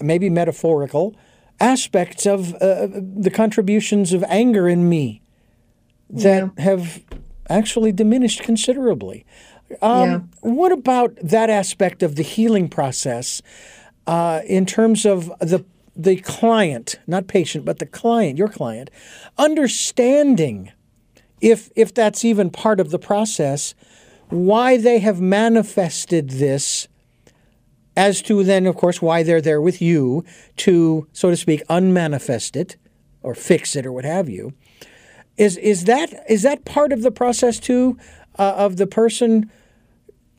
[0.00, 1.14] maybe metaphorical
[1.60, 5.22] aspects of uh, the contributions of anger in me
[6.10, 7.02] that have
[7.48, 9.24] actually diminished considerably.
[9.80, 13.42] Um, What about that aspect of the healing process
[14.06, 18.90] uh, in terms of the the client, not patient, but the client, your client,
[19.36, 20.72] understanding
[21.40, 23.74] if if that's even part of the process,
[24.28, 26.88] why they have manifested this
[27.96, 30.24] as to then of course why they're there with you
[30.56, 32.76] to so to speak unmanifest it
[33.22, 34.54] or fix it or what have you.
[35.36, 37.98] Is is that is that part of the process too
[38.38, 39.50] uh, of the person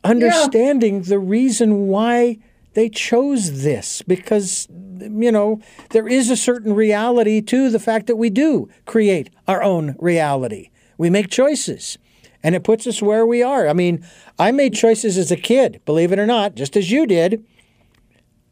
[0.04, 2.38] understanding the reason why
[2.74, 5.60] they chose this because you know
[5.90, 10.70] there is a certain reality to the fact that we do create our own reality
[10.98, 11.98] we make choices
[12.42, 14.04] and it puts us where we are i mean
[14.38, 17.44] i made choices as a kid believe it or not just as you did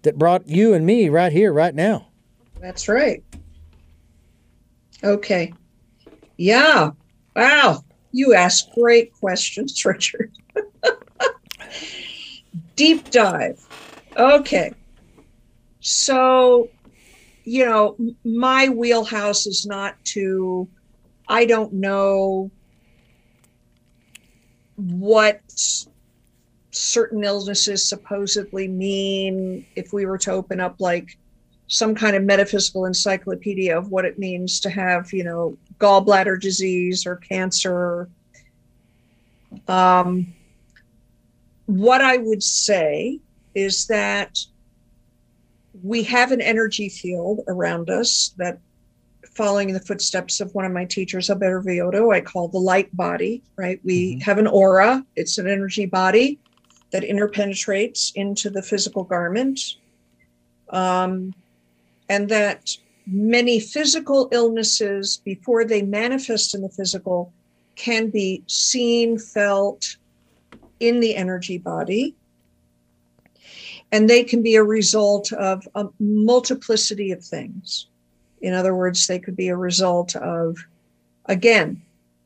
[0.03, 2.09] that brought you and me right here right now
[2.63, 3.25] That's right.
[5.03, 5.53] Okay.
[6.37, 6.93] Yeah.
[7.35, 7.85] Wow.
[8.13, 10.31] You ask great questions, Richard.
[12.77, 13.65] Deep dive.
[14.17, 14.73] Okay.
[15.81, 16.69] So,
[17.45, 20.69] you know, my wheelhouse is not to,
[21.29, 22.51] I don't know
[24.77, 25.41] what
[26.71, 31.19] certain illnesses supposedly mean if we were to open up like
[31.67, 37.07] some kind of metaphysical encyclopedia of what it means to have, you know, gallbladder disease
[37.07, 38.09] or cancer.
[39.69, 40.35] Um,
[41.67, 43.21] what I would say
[43.55, 44.39] is that
[45.83, 48.59] we have an energy field around us that,
[49.35, 52.95] following in the footsteps of one of my teachers, Alberto Villoldo, I call the light
[52.97, 53.81] body, right?
[53.83, 56.39] We have an aura, it's an energy body
[56.91, 59.77] that interpenetrates into the physical garment.
[60.69, 61.35] Um,
[62.09, 62.77] and that
[63.07, 67.33] many physical illnesses, before they manifest in the physical,
[67.75, 69.97] can be seen, felt
[70.83, 72.17] in the energy body.
[73.93, 77.87] And they can be a result of a multiplicity of things.
[78.41, 80.57] In other words, they could be a result of,
[81.27, 81.83] again,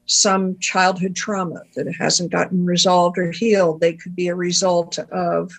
[0.07, 3.81] some childhood trauma that hasn't gotten resolved or healed.
[3.81, 5.53] They could be a result of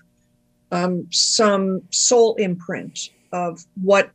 [0.71, 4.09] um, some soul imprint of what,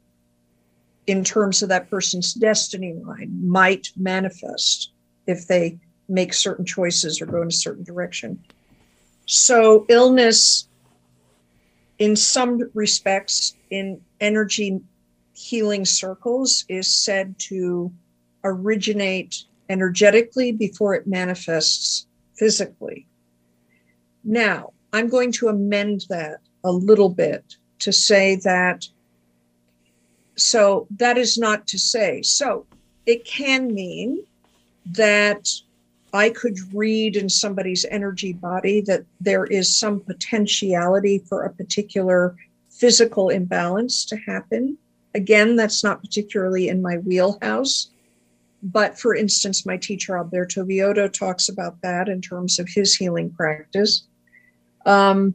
[1.06, 4.90] in terms of that person's destiny line, might manifest
[5.26, 5.78] if they
[6.08, 8.42] make certain choices or go in a certain direction.
[9.34, 10.68] So, illness,
[11.98, 14.78] in some respects, in energy
[15.32, 17.90] healing circles is said to
[18.44, 22.06] originate energetically before it manifests
[22.36, 23.06] physically.
[24.22, 28.86] Now, I'm going to amend that a little bit to say that.
[30.36, 32.20] So, that is not to say.
[32.20, 32.66] So,
[33.06, 34.24] it can mean
[34.84, 35.48] that
[36.12, 42.36] I could read in somebody's energy body that there is some potentiality for a particular
[42.70, 44.76] physical imbalance to happen.
[45.14, 47.88] Again, that's not particularly in my wheelhouse.
[48.62, 53.30] But for instance, my teacher Alberto Villoldo talks about that in terms of his healing
[53.30, 54.04] practice.
[54.86, 55.34] Um,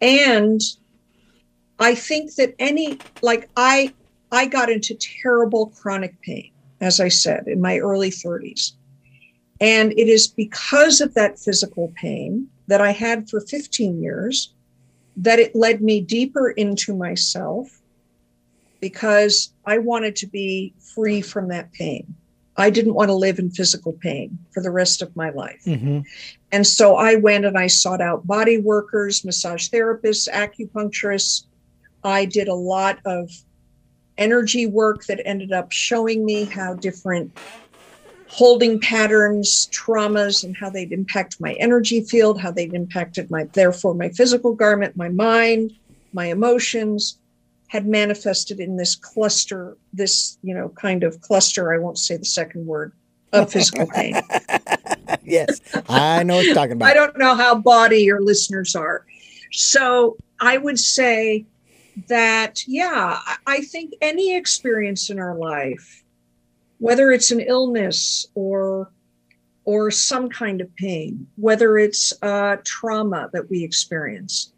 [0.00, 0.60] and
[1.78, 3.92] I think that any like I
[4.32, 6.50] I got into terrible chronic pain,
[6.80, 8.72] as I said, in my early 30s.
[9.60, 14.52] And it is because of that physical pain that I had for 15 years
[15.16, 17.80] that it led me deeper into myself
[18.80, 22.14] because I wanted to be free from that pain.
[22.56, 25.62] I didn't want to live in physical pain for the rest of my life.
[25.64, 26.00] Mm-hmm.
[26.50, 31.46] And so I went and I sought out body workers, massage therapists, acupuncturists.
[32.02, 33.30] I did a lot of
[34.18, 37.36] energy work that ended up showing me how different
[38.28, 43.94] holding patterns, traumas, and how they'd impact my energy field, how they'd impacted my, therefore,
[43.94, 45.72] my physical garment, my mind,
[46.12, 47.18] my emotions,
[47.68, 52.24] had manifested in this cluster, this, you know, kind of cluster, I won't say the
[52.24, 52.92] second word,
[53.32, 54.14] of physical pain.
[55.22, 56.88] yes, I know what you're talking about.
[56.88, 59.04] I don't know how body your listeners are.
[59.52, 61.46] So I would say
[62.08, 66.04] that, yeah, I think any experience in our life
[66.78, 68.90] whether it's an illness or
[69.64, 72.14] or some kind of pain, whether it's
[72.64, 74.54] trauma that we experience,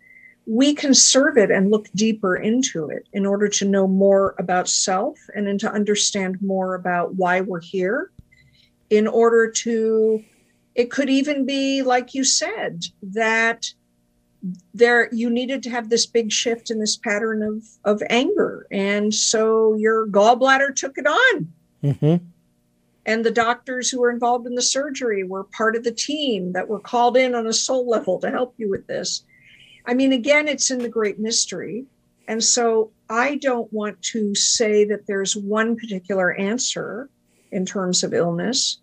[0.46, 4.68] we can serve it and look deeper into it in order to know more about
[4.68, 8.12] self and then to understand more about why we're here.
[8.90, 10.22] In order to,
[10.76, 13.66] it could even be, like you said, that
[14.74, 19.12] there you needed to have this big shift in this pattern of of anger and
[19.12, 21.52] so your gallbladder took it on
[21.82, 22.24] Mm-hmm.
[23.06, 26.68] And the doctors who were involved in the surgery were part of the team that
[26.68, 29.24] were called in on a soul level to help you with this.
[29.86, 31.86] I mean, again, it's in the great mystery.
[32.28, 37.08] And so I don't want to say that there's one particular answer
[37.50, 38.78] in terms of illness,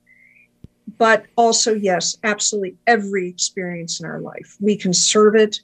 [0.97, 4.57] but also, yes, absolutely every experience in our life.
[4.59, 5.61] We can serve it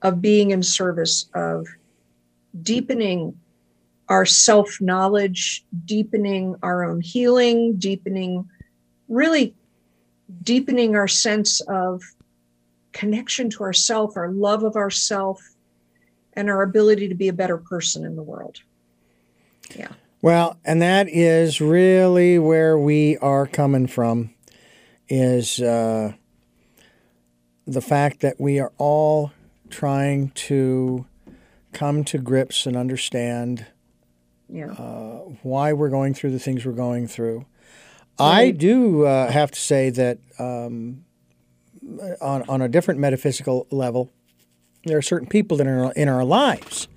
[0.00, 1.66] of being in service of
[2.62, 3.38] deepening
[4.08, 8.48] our self knowledge, deepening our own healing, deepening,
[9.08, 9.54] really
[10.42, 12.02] deepening our sense of
[12.92, 15.42] connection to ourself, our love of ourself,
[16.34, 18.60] and our ability to be a better person in the world.
[19.76, 19.92] Yeah.
[20.22, 24.30] Well, and that is really where we are coming from
[25.08, 26.12] is uh,
[27.66, 29.32] the fact that we are all
[29.68, 31.04] trying to
[31.72, 33.66] come to grips and understand
[34.48, 34.72] yeah.
[34.72, 37.46] uh, why we're going through the things we're going through.
[38.18, 38.38] Right.
[38.38, 41.04] I do uh, have to say that um,
[42.20, 44.10] on, on a different metaphysical level,
[44.84, 46.88] there are certain people that are in our lives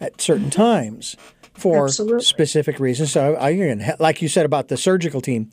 [0.00, 0.62] at certain mm-hmm.
[0.62, 1.16] times
[1.52, 2.22] for Absolutely.
[2.22, 3.12] specific reasons.
[3.12, 5.50] So, I, like you said about the surgical team,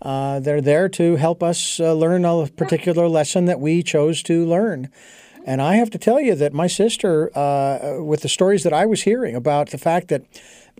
[0.00, 4.46] uh, they're there to help us uh, learn a particular lesson that we chose to
[4.46, 4.90] learn.
[5.44, 8.86] And I have to tell you that my sister, uh, with the stories that I
[8.86, 10.24] was hearing about the fact that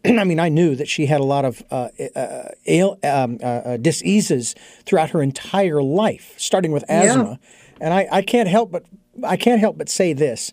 [0.04, 3.46] I mean, I knew that she had a lot of uh, uh, ail, um, uh,
[3.46, 4.54] uh, diseases
[4.84, 7.38] throughout her entire life, starting with asthma.
[7.40, 7.76] Yeah.
[7.80, 8.84] And I, I, can't help but
[9.24, 10.52] I can't help but say this.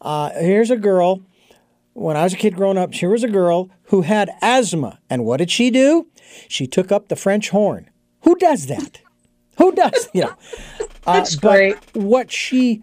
[0.00, 1.22] Uh, here's a girl.
[1.92, 5.24] When I was a kid growing up, here was a girl who had asthma, and
[5.24, 6.06] what did she do?
[6.48, 7.90] She took up the French horn.
[8.22, 9.00] Who does that?
[9.58, 10.08] Who does?
[10.14, 10.34] You know.
[11.04, 11.76] That's great.
[11.94, 12.82] What she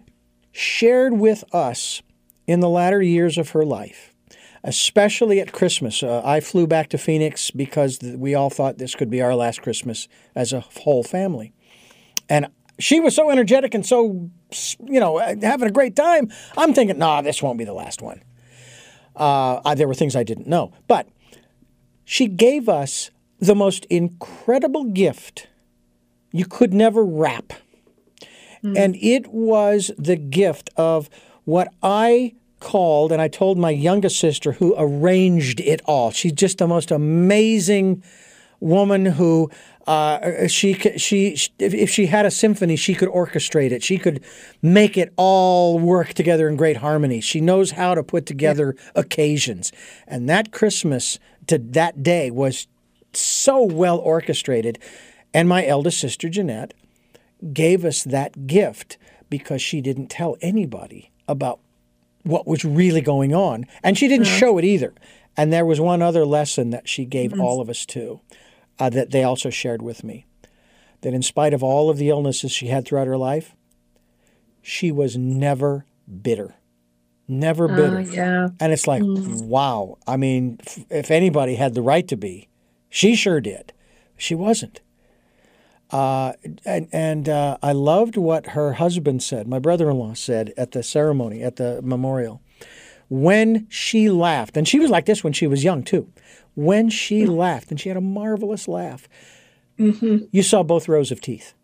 [0.58, 2.02] shared with us
[2.46, 4.12] in the latter years of her life
[4.64, 6.02] especially at Christmas.
[6.02, 9.62] Uh, I flew back to Phoenix because we all thought this could be our last
[9.62, 11.52] Christmas as a whole family.
[12.28, 12.48] And
[12.78, 14.30] she was so energetic and so,
[14.84, 16.30] you know, having a great time.
[16.56, 18.22] I'm thinking, nah, this won't be the last one.
[19.16, 20.72] Uh, I, there were things I didn't know.
[20.86, 21.08] But
[22.04, 23.10] she gave us
[23.40, 25.48] the most incredible gift
[26.30, 27.52] you could never wrap.
[28.62, 28.76] Mm.
[28.76, 31.08] And it was the gift of
[31.44, 36.10] what I called and I told my youngest sister who arranged it all.
[36.10, 38.02] She's just the most amazing
[38.60, 39.50] woman who
[39.86, 43.82] uh, she she if she had a symphony, she could orchestrate it.
[43.82, 44.22] She could
[44.60, 47.22] make it all work together in great harmony.
[47.22, 49.00] She knows how to put together yeah.
[49.00, 49.72] occasions,
[50.06, 52.66] and that Christmas to that day was
[53.14, 54.78] so well orchestrated.
[55.32, 56.74] And my eldest sister Jeanette
[57.52, 58.98] gave us that gift
[59.30, 61.60] because she didn't tell anybody about
[62.22, 64.94] what was really going on, and she didn't show it either.
[65.36, 67.40] And there was one other lesson that she gave mm-hmm.
[67.40, 68.20] all of us too
[68.78, 70.26] uh, that they also shared with me.
[71.02, 73.54] That in spite of all of the illnesses she had throughout her life,
[74.62, 75.86] she was never
[76.22, 76.56] bitter.
[77.28, 78.00] Never oh, bitter.
[78.00, 78.48] yeah.
[78.58, 79.44] And it's like, mm.
[79.44, 79.98] wow.
[80.06, 82.48] I mean, f- if anybody had the right to be,
[82.88, 83.72] she sure did.
[84.16, 84.80] She wasn't.
[85.90, 86.32] Uh,
[86.64, 90.72] and and uh, I loved what her husband said, my brother in law said at
[90.72, 92.42] the ceremony, at the memorial.
[93.10, 96.12] When she laughed, and she was like this when she was young too
[96.58, 97.34] when she mm-hmm.
[97.34, 99.08] laughed, and she had a marvelous laugh,
[99.78, 100.24] mm-hmm.
[100.32, 101.54] you saw both rows of teeth.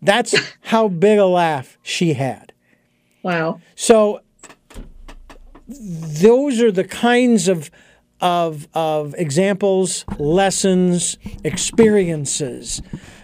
[0.00, 2.52] That's how big a laugh she had.
[3.24, 3.60] Wow.
[3.74, 4.20] So
[5.66, 7.68] those are the kinds of
[8.20, 12.82] of of examples, lessons, experiences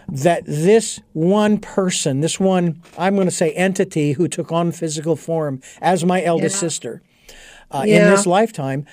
[0.09, 5.17] that this one person, this one I'm going to say entity who took on physical
[5.17, 6.61] form as my eldest yeah.
[6.61, 7.03] sister
[7.71, 8.05] uh, yeah.
[8.05, 8.87] in this lifetime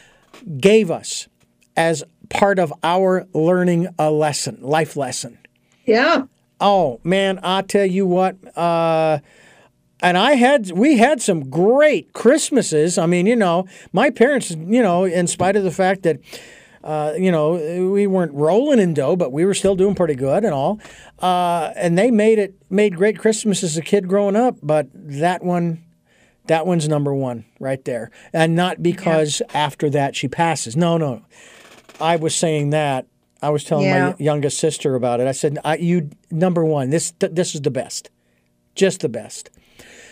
[0.60, 1.28] gave us
[1.76, 5.38] as part of our learning a lesson, life lesson.
[5.86, 6.26] Yeah.
[6.60, 8.36] Oh man, I tell you what.
[8.58, 9.20] Uh,
[10.04, 12.98] and I had we had some great Christmases.
[12.98, 16.20] I mean, you know, my parents, you know, in spite of the fact that.
[16.84, 17.54] Uh, you know,
[17.94, 20.82] we weren't rolling in dough, but we were still doing pretty good and all.
[21.20, 24.58] Uh, and they made it made great Christmas as a kid growing up.
[24.62, 25.82] But that one,
[26.48, 29.58] that one's number one right there, and not because yeah.
[29.58, 30.76] after that she passes.
[30.76, 31.22] No, no,
[32.02, 33.08] I was saying that.
[33.42, 34.10] I was telling yeah.
[34.10, 35.28] my youngest sister about it.
[35.28, 36.90] I said, I, "You number one.
[36.90, 38.10] This this is the best,
[38.76, 39.50] just the best."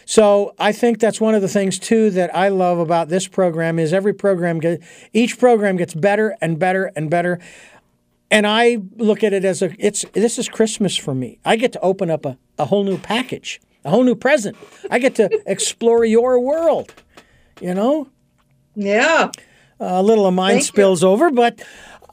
[0.06, 3.80] So I think that's one of the things too that I love about this program
[3.80, 4.82] is every program get,
[5.14, 7.40] each program gets better and better and better.
[8.30, 11.40] And I look at it as a it's this is Christmas for me.
[11.44, 14.58] I get to open up a, a whole new package, a whole new present.
[14.90, 16.94] I get to explore your world.
[17.60, 18.10] You know?
[18.74, 19.32] Yeah
[19.82, 21.10] a little of mine Thank spills you.
[21.10, 21.62] over, but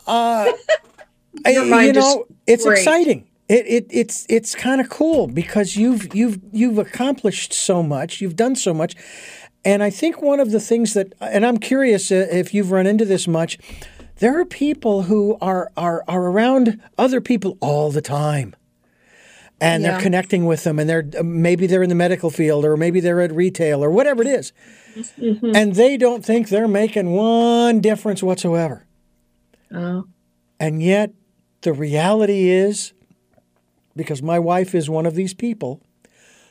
[0.06, 0.50] uh,
[1.46, 2.78] you know, it's great.
[2.78, 3.27] exciting.
[3.48, 8.36] It, it it's it's kind of cool because you've you've you've accomplished so much, you've
[8.36, 8.94] done so much,
[9.64, 13.04] and I think one of the things that, and I'm curious if you've run into
[13.04, 13.58] this much,
[14.18, 18.54] there are people who are are are around other people all the time
[19.60, 19.92] and yeah.
[19.92, 23.20] they're connecting with them and they're maybe they're in the medical field or maybe they're
[23.20, 24.52] at retail or whatever it is.
[24.96, 25.54] Mm-hmm.
[25.54, 28.84] and they don't think they're making one difference whatsoever
[29.72, 30.08] oh.
[30.58, 31.12] and yet
[31.60, 32.94] the reality is
[33.98, 35.82] because my wife is one of these people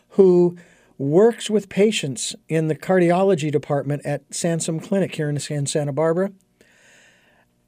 [0.09, 0.55] who
[0.99, 6.31] works with patients in the cardiology department at Sansum Clinic here in Santa Barbara.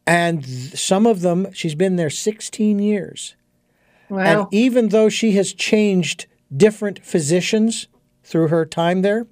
[0.06, 3.36] And some of them, she's been there 16 years.
[4.10, 4.20] Wow.
[4.20, 6.26] And even though she has changed
[6.56, 7.88] different physicians
[8.24, 9.28] through her time there,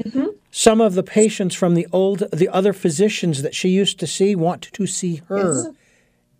[0.00, 0.26] mm-hmm.
[0.52, 4.36] some of the patients from the old, the other physicians that she used to see
[4.36, 5.74] want to see her, yes.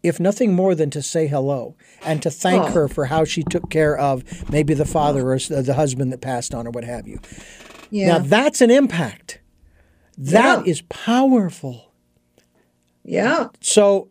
[0.05, 1.75] If nothing more than to say hello
[2.05, 2.71] and to thank oh.
[2.71, 6.55] her for how she took care of maybe the father or the husband that passed
[6.55, 7.19] on or what have you.
[7.91, 8.19] Yeah.
[8.19, 9.41] Now that's an impact.
[10.17, 10.71] That yeah.
[10.71, 11.91] is powerful.
[13.03, 13.49] Yeah.
[13.61, 14.11] So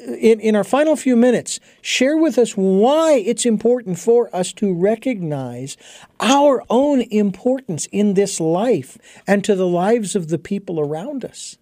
[0.00, 4.74] in, in our final few minutes, share with us why it's important for us to
[4.74, 5.76] recognize
[6.20, 11.56] our own importance in this life and to the lives of the people around us.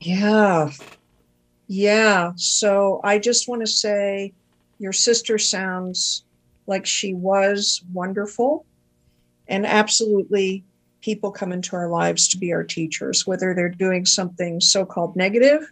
[0.00, 0.70] Yeah.
[1.66, 2.32] Yeah.
[2.36, 4.32] So I just want to say
[4.78, 6.24] your sister sounds
[6.66, 8.64] like she was wonderful.
[9.48, 10.64] And absolutely,
[11.00, 15.14] people come into our lives to be our teachers, whether they're doing something so called
[15.16, 15.70] negative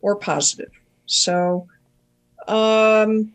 [0.00, 0.70] or positive.
[1.06, 1.66] So,
[2.48, 3.32] um,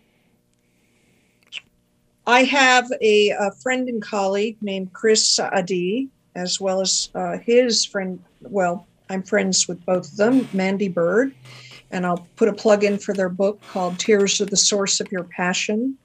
[2.25, 7.85] I have a, a, friend and colleague named Chris Saade, as well as uh, his
[7.85, 8.21] friend.
[8.41, 11.33] Well, I'm friends with both of them, Mandy Bird,
[11.91, 15.11] and I'll put a plug in for their book called Tears Are the Source of
[15.11, 15.97] Your Passion.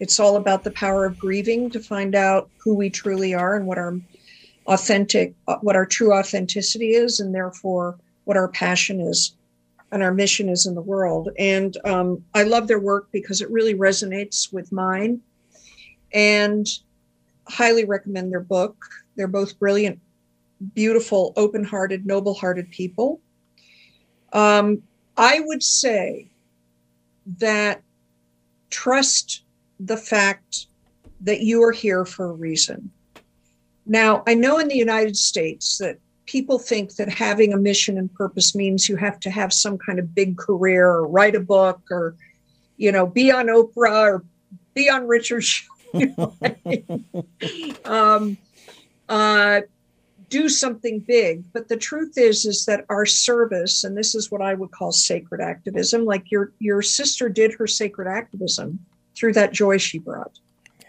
[0.00, 3.66] It's all about the power of grieving to find out who we truly are and
[3.66, 3.98] what our
[4.66, 9.34] authentic, what our true authenticity is, and therefore what our passion is
[9.90, 11.30] and our mission is in the world.
[11.38, 15.20] And um, I love their work because it really resonates with mine
[16.12, 16.66] and
[17.48, 18.76] highly recommend their book.
[19.16, 19.98] They're both brilliant,
[20.74, 23.20] beautiful, open hearted, noble hearted people.
[24.32, 24.82] Um,
[25.18, 26.28] I would say
[27.38, 27.82] that
[28.70, 29.42] trust
[29.80, 30.66] the fact
[31.20, 32.92] that you are here for a reason.
[33.84, 38.12] Now, I know in the United States that people think that having a mission and
[38.14, 41.80] purpose means you have to have some kind of big career or write a book
[41.90, 42.14] or,
[42.76, 44.24] you know, be on Oprah or
[44.74, 45.44] be on Richard.
[47.84, 48.36] um,
[49.08, 49.62] uh,
[50.28, 54.42] do something big but the truth is is that our service and this is what
[54.42, 58.78] i would call sacred activism like your your sister did her sacred activism
[59.18, 60.38] through that joy she brought.
[60.80, 60.86] Yeah.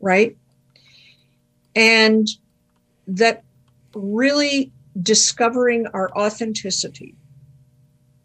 [0.00, 0.36] right?
[1.76, 2.28] And
[3.06, 3.44] that
[3.94, 7.14] really discovering our authenticity.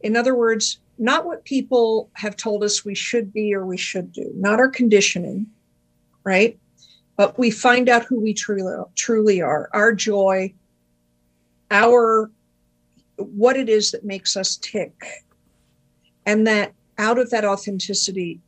[0.02, 4.12] In other words not what people have told us we should be or we should
[4.14, 5.48] do not our conditioning
[6.24, 6.60] right
[7.16, 10.54] but we find out who we truly truly are our joy
[11.72, 12.32] our
[13.18, 14.94] what it is that makes us tick.
[16.26, 18.40] And that out of that authenticity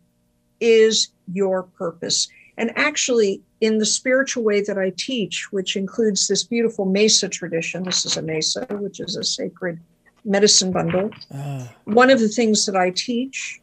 [0.59, 2.29] is your purpose.
[2.57, 7.83] And actually in the spiritual way that i teach which includes this beautiful mesa tradition
[7.83, 9.79] this is a mesa which is a sacred
[10.25, 11.09] medicine bundle.
[11.33, 11.65] Uh.
[11.85, 13.59] one of the things that i teach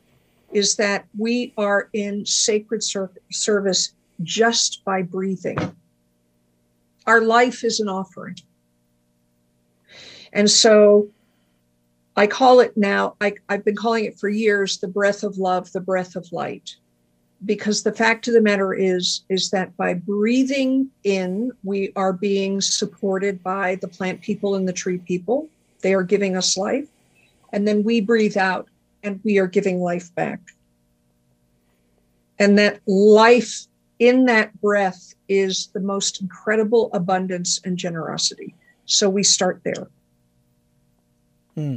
[0.53, 2.83] is that we are in sacred
[3.31, 3.93] service
[4.23, 5.59] just by breathing.
[7.07, 8.37] Our life is an offering.
[10.33, 11.09] And so
[12.17, 15.73] I call it now, I, have been calling it for years the breath of love,
[15.73, 16.77] the breath of light.
[17.45, 22.61] Because the fact of the matter is, is that by breathing in, we are being
[22.61, 25.49] supported by the plant people and the tree people.
[25.81, 26.87] They are giving us life.
[27.53, 28.69] And then we breathe out
[29.03, 30.41] and we are giving life back.
[32.39, 33.67] And that life
[34.03, 38.53] in that breath is the most incredible abundance and generosity.
[38.85, 39.87] So we start there.
[41.55, 41.77] Hmm.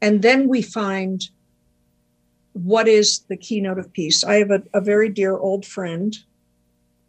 [0.00, 1.28] And then we find
[2.52, 4.22] what is the keynote of peace.
[4.22, 6.16] I have a, a very dear old friend,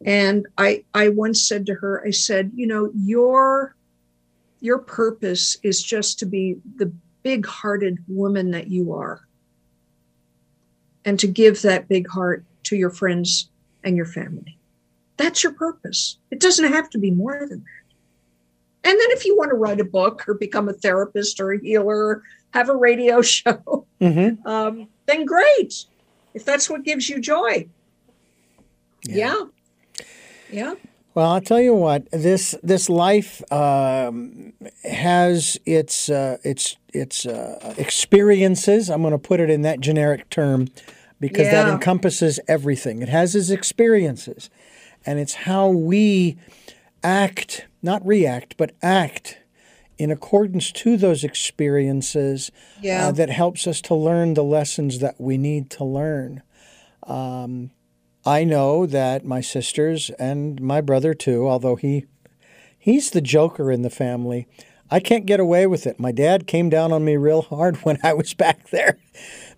[0.03, 3.75] and I I once said to her, I said, you know, your
[4.59, 6.91] your purpose is just to be the
[7.21, 9.21] big-hearted woman that you are.
[11.05, 13.49] And to give that big heart to your friends
[13.83, 14.57] and your family.
[15.17, 16.17] That's your purpose.
[16.31, 17.79] It doesn't have to be more than that.
[18.89, 21.59] And then if you want to write a book or become a therapist or a
[21.59, 22.23] healer, or
[22.53, 24.47] have a radio show, mm-hmm.
[24.47, 25.85] um, then great.
[26.33, 27.67] If that's what gives you joy.
[29.03, 29.15] Yeah.
[29.15, 30.03] Yeah.
[30.51, 30.75] yeah.
[31.15, 34.53] Well, I'll tell you what this this life um,
[34.83, 38.89] has its uh, its its uh, experiences.
[38.89, 40.69] I'm going to put it in that generic term
[41.19, 41.63] because yeah.
[41.63, 43.01] that encompasses everything.
[43.01, 44.49] It has its experiences,
[45.05, 46.37] and it's how we
[47.03, 49.39] act, not react, but act
[49.97, 53.07] in accordance to those experiences uh, yeah.
[53.07, 56.41] uh, that helps us to learn the lessons that we need to learn.
[57.03, 57.71] Um,
[58.25, 62.05] I know that my sisters and my brother too, although he
[62.77, 64.47] he's the joker in the family.
[64.91, 65.99] I can't get away with it.
[65.99, 68.97] My dad came down on me real hard when I was back there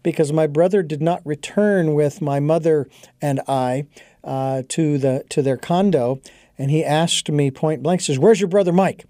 [0.04, 2.88] because my brother did not return with my mother
[3.22, 3.86] and I
[4.24, 6.22] uh, to the to their condo,
[6.58, 9.06] and he asked me point blank, says, "Where's your brother Mike?"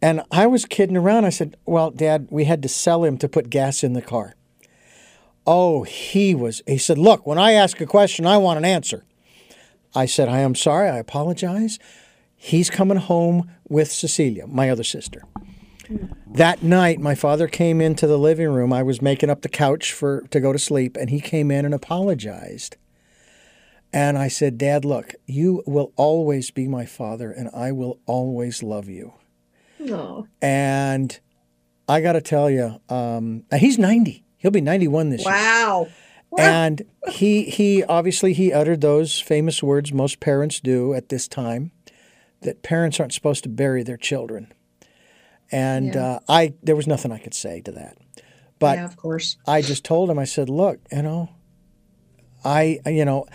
[0.00, 1.24] And I was kidding around.
[1.24, 4.34] I said, "Well, Dad, we had to sell him to put gas in the car."
[5.46, 6.62] Oh, he was.
[6.66, 9.04] He said, "Look, when I ask a question, I want an answer."
[9.94, 10.88] I said, "I am sorry.
[10.88, 11.78] I apologize."
[12.44, 15.22] He's coming home with Cecilia, my other sister.
[16.26, 18.70] That night, my father came into the living room.
[18.70, 21.64] I was making up the couch for to go to sleep, and he came in
[21.64, 22.76] and apologized.
[23.94, 28.62] And I said, Dad, look, you will always be my father, and I will always
[28.62, 29.14] love you.
[29.78, 30.28] No.
[30.42, 31.18] And
[31.88, 34.22] I got to tell you, um, he's 90.
[34.36, 35.86] He'll be 91 this wow.
[35.86, 35.94] year.
[36.28, 36.44] Wow.
[36.44, 41.70] And he he obviously he uttered those famous words most parents do at this time
[42.44, 44.52] that parents aren't supposed to bury their children.
[45.50, 46.06] And yeah.
[46.06, 47.98] uh, I there was nothing I could say to that.
[48.58, 49.36] But yeah, of course.
[49.46, 51.30] I just told him, I said, look, you know,
[52.44, 53.26] I, you know,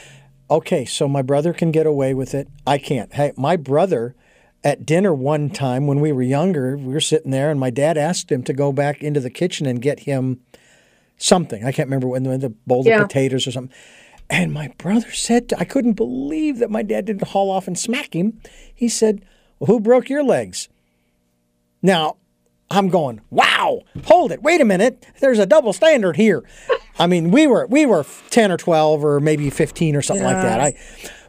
[0.49, 2.47] okay, so my brother can get away with it.
[2.65, 3.13] I can't.
[3.13, 4.15] Hey, my brother
[4.63, 7.97] at dinner one time when we were younger, we were sitting there and my dad
[7.97, 10.41] asked him to go back into the kitchen and get him
[11.17, 11.63] something.
[11.63, 13.01] I can't remember when the bowl yeah.
[13.01, 13.75] of potatoes or something.
[14.29, 17.77] And my brother said, to, I couldn't believe that my dad didn't haul off and
[17.77, 18.39] smack him.
[18.73, 19.25] He said,
[19.57, 20.69] Well, who broke your legs?
[21.81, 22.17] Now,
[22.71, 24.43] I'm going, wow, hold it.
[24.43, 25.05] Wait a minute.
[25.19, 26.43] There's a double standard here.
[26.99, 30.33] I mean, we were we were 10 or 12 or maybe 15 or something yeah.
[30.33, 30.59] like that.
[30.59, 30.73] I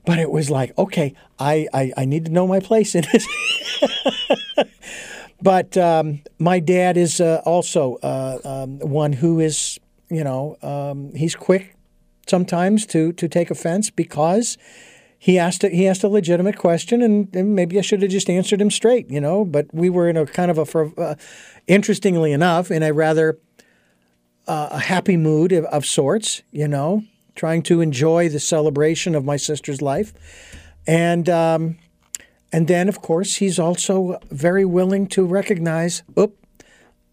[0.04, 3.26] but it was like, okay, I, I, I need to know my place in this.
[5.42, 9.78] but um, my dad is uh, also uh, um, one who is
[10.10, 11.76] you know, um, he's quick
[12.30, 14.56] sometimes to to take offense because
[15.22, 18.30] he asked a, he asked a legitimate question, and, and, maybe I should have just
[18.30, 19.44] answered him straight, you know.
[19.44, 21.14] But we were in a kind of a, uh,
[21.66, 23.38] interestingly enough, in a rather
[24.48, 27.02] uh, a happy mood of, of sorts, you know,
[27.34, 30.14] trying to enjoy the celebration of my sister's life,
[30.86, 31.76] and um,
[32.50, 36.34] and then of course he's also very willing to recognize, oop,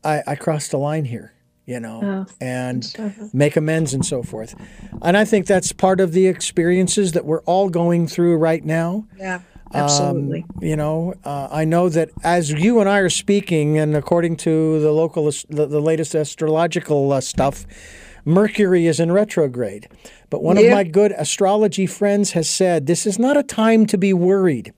[0.02, 1.34] I, I crossed a line here
[1.68, 2.96] you know, oh, and
[3.34, 4.56] make amends and so forth.
[5.02, 9.06] And I think that's part of the experiences that we're all going through right now.
[9.18, 9.42] Yeah.
[9.74, 10.46] Absolutely.
[10.50, 14.38] Um, you know, uh, I know that as you and I are speaking, and according
[14.38, 17.66] to the local, the, the latest astrological uh, stuff,
[18.24, 19.90] Mercury is in retrograde.
[20.30, 23.98] But one of my good astrology friends has said this is not a time to
[23.98, 24.74] be worried.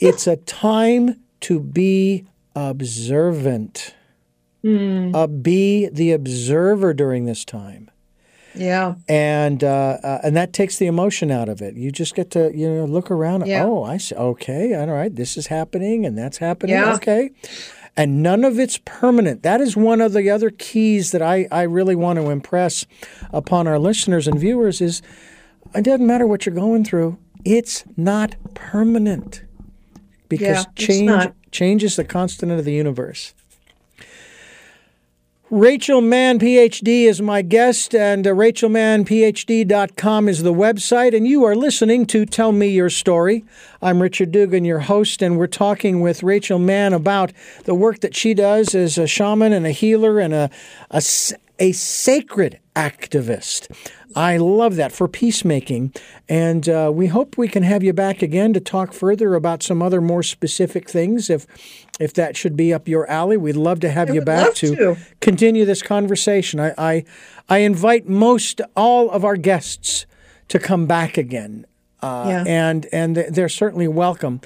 [0.00, 2.26] it's a time to be
[2.56, 3.94] observant.
[4.66, 5.14] Mm.
[5.14, 7.88] Uh, be the observer during this time.
[8.54, 8.94] Yeah.
[9.08, 11.76] And uh, uh, and that takes the emotion out of it.
[11.76, 13.46] You just get to you know look around.
[13.46, 13.64] Yeah.
[13.64, 14.14] Oh, I see.
[14.16, 15.14] Okay, all right.
[15.14, 16.74] This is happening, and that's happening.
[16.74, 16.94] Yeah.
[16.94, 17.30] Okay.
[17.96, 19.42] And none of it's permanent.
[19.42, 22.84] That is one of the other keys that I, I really want to impress
[23.32, 25.00] upon our listeners and viewers is
[25.74, 27.16] it doesn't matter what you're going through.
[27.44, 29.44] It's not permanent.
[30.28, 33.32] Because yeah, change change is the constant of the universe.
[35.48, 41.16] Rachel Mann, PhD, is my guest, and uh, rachelmannphd.com is the website.
[41.16, 43.44] And you are listening to Tell Me Your Story.
[43.80, 47.32] I'm Richard Dugan, your host, and we're talking with Rachel Mann about
[47.62, 50.50] the work that she does as a shaman and a healer and a,
[50.90, 51.00] a,
[51.60, 53.68] a sacred activist.
[54.14, 55.92] I love that for peacemaking.
[56.28, 59.82] And uh, we hope we can have you back again to talk further about some
[59.82, 61.28] other more specific things.
[61.28, 61.46] If
[61.98, 64.76] if that should be up your alley, we'd love to have I you back to,
[64.76, 66.60] to, continue this conversation.
[66.60, 67.04] I, I,
[67.48, 70.04] I invite most all of our guests
[70.48, 71.66] to come back again.
[72.06, 72.44] Uh, yeah.
[72.46, 74.40] and and they're certainly welcome.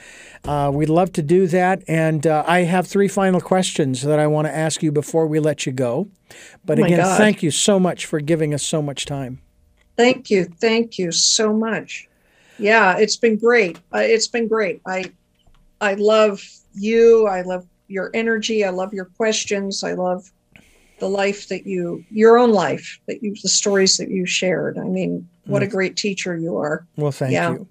[0.45, 1.83] Uh, we'd love to do that.
[1.87, 5.39] And uh, I have three final questions that I want to ask you before we
[5.39, 6.09] let you go.
[6.65, 7.19] But oh again, God.
[7.19, 9.41] thank you so much for giving us so much time.
[9.97, 10.47] Thank you.
[10.61, 12.09] Thank you so much.
[12.59, 13.79] Yeah, it's been great.
[13.93, 14.81] Uh, it's been great.
[14.87, 15.13] I
[15.81, 16.43] I love
[16.75, 17.27] you.
[17.27, 18.65] I love your energy.
[18.65, 19.83] I love your questions.
[19.85, 20.31] I love
[21.01, 24.79] the life that you your own life that you the stories that you shared.
[24.79, 25.67] I mean, what mm.
[25.67, 26.87] a great teacher you are.
[26.97, 27.53] Well, thank yeah.
[27.53, 27.67] you.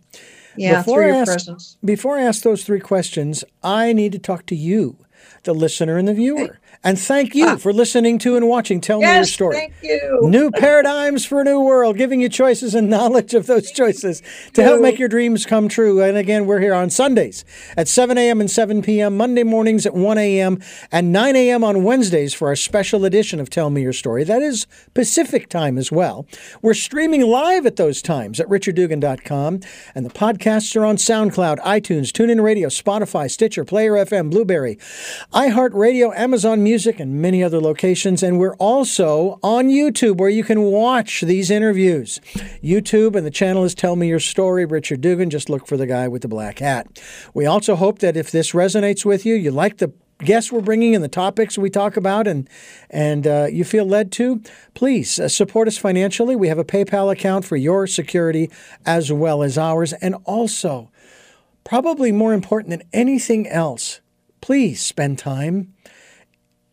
[0.57, 1.77] Yeah, before I your ask, presence.
[1.85, 4.97] Before I ask those three questions, I need to talk to you,
[5.43, 6.59] the listener and the viewer.
[6.81, 7.55] And thank you ah.
[7.57, 9.55] for listening to and watching Tell yes, Me Your Story.
[9.55, 10.19] Thank you.
[10.23, 14.23] New paradigms for a new world, giving you choices and knowledge of those choices
[14.53, 16.01] to help make your dreams come true.
[16.01, 17.43] And again, we're here on Sundays
[17.75, 18.39] at 7 a.m.
[18.39, 21.65] and 7 p.m., Monday mornings at 1 a.m., and 9 a.m.
[21.65, 24.23] on Wednesdays for our special edition of Tell Me Your Story.
[24.23, 26.27] That is Pacific time as well.
[26.61, 29.59] We're streaming live at those times at richarddugan.com,
[29.95, 34.77] and the podcasts are on SoundCloud, iTunes, TuneIn Radio, Spotify, Stitcher, Player FM, Blubrry,
[35.33, 38.21] iHeartRadio, Amazon Music, and many other locations.
[38.21, 42.19] And we're also on YouTube where you can watch these interviews.
[42.63, 45.29] YouTube and the channel is Tell Me Your Story, Richard Dugan.
[45.29, 47.01] Just look for the guy with the black hat.
[47.33, 50.93] We also hope that if this resonates with you, you like the guests we're bringing
[50.93, 52.49] and the topics we talk about and
[52.89, 54.41] and uh, you feel led to
[54.73, 58.51] please uh, support us financially we have a paypal account for your security
[58.85, 60.91] as well as ours and also
[61.63, 64.01] probably more important than anything else
[64.41, 65.73] please spend time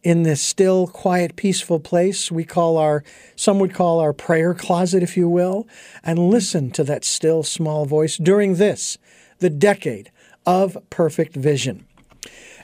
[0.06, 3.02] in this still, quiet, peaceful place we call our,
[3.34, 5.66] some would call our prayer closet, if you will,
[6.04, 8.98] and listen to that still, small voice during this,
[9.40, 10.12] the decade
[10.46, 11.84] of perfect vision.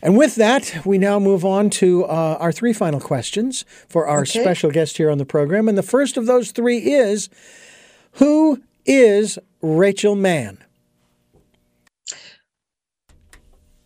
[0.00, 4.20] And with that, we now move on to uh, our three final questions for our
[4.20, 4.40] okay.
[4.40, 5.68] special guest here on the program.
[5.68, 7.28] And the first of those three is
[8.12, 10.58] Who is Rachel Mann?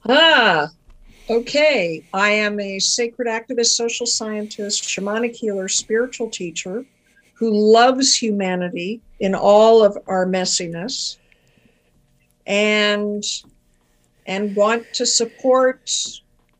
[0.06, 0.68] Ah,
[1.28, 6.84] Okay, I am a sacred activist, social scientist, shamanic healer, spiritual teacher
[7.34, 11.18] who loves humanity in all of our messiness
[12.46, 13.24] and
[14.26, 15.90] and want to support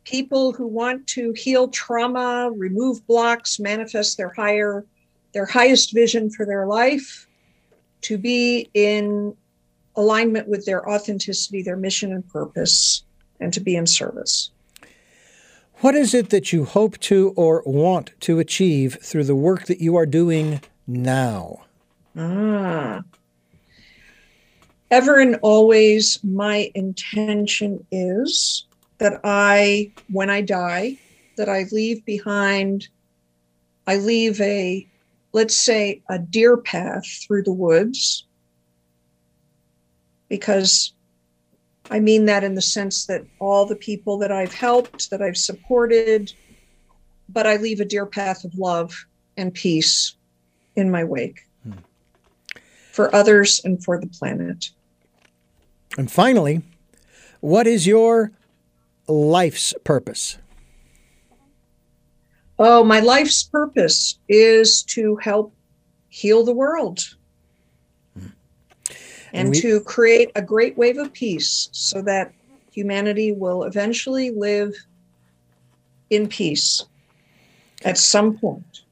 [0.03, 4.85] people who want to heal trauma, remove blocks, manifest their higher
[5.33, 7.29] their highest vision for their life,
[8.01, 9.37] to be in
[9.95, 13.05] alignment with their authenticity, their mission and purpose,
[13.39, 14.51] and to be in service.
[15.81, 19.81] What is it that you hope to or want to achieve through the work that
[19.81, 21.65] you are doing now?
[22.17, 23.03] Ah.
[24.91, 28.65] Ever and always, my intention is
[28.99, 30.97] that I, when I die,
[31.37, 32.89] that I leave behind,
[33.87, 34.87] I leave a
[35.37, 38.25] let's say, a deer path through the woods,
[40.31, 40.95] because
[41.91, 45.37] I mean that in the sense that all the people that I've helped, that I've
[45.37, 46.33] supported,
[47.29, 49.07] but I leave a dear path of love
[49.37, 50.15] and peace
[50.75, 51.73] in my wake hmm.
[52.93, 54.71] for others and for the planet.
[55.97, 56.63] And finally,
[57.41, 58.33] what is your
[59.07, 60.39] life's purpose?
[62.59, 65.55] Oh, my life's purpose is to help
[66.09, 67.17] heal the world
[69.33, 72.33] and we, to create a great wave of peace so that
[72.71, 74.75] humanity will eventually live
[76.11, 76.85] in peace
[77.85, 78.83] at some point.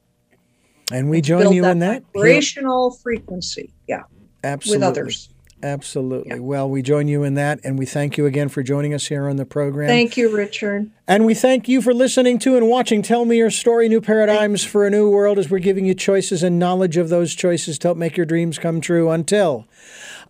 [0.91, 3.71] And we join you that in that vibrational frequency.
[3.87, 4.03] Yeah.
[4.43, 4.77] Absolutely.
[4.77, 5.29] With others.
[5.63, 6.35] Absolutely.
[6.35, 6.41] Yeah.
[6.41, 9.27] Well, we join you in that, and we thank you again for joining us here
[9.27, 9.87] on the program.
[9.87, 10.91] Thank you, Richard.
[11.07, 14.63] And we thank you for listening to and watching Tell Me Your Story New Paradigms
[14.63, 17.87] for a New World as we're giving you choices and knowledge of those choices to
[17.87, 19.65] help make your dreams come true until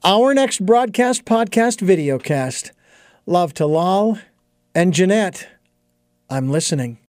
[0.06, 2.70] our next broadcast, podcast, videocast.
[3.26, 4.20] Love to Lal
[4.76, 5.48] and Jeanette.
[6.30, 7.00] I'm listening.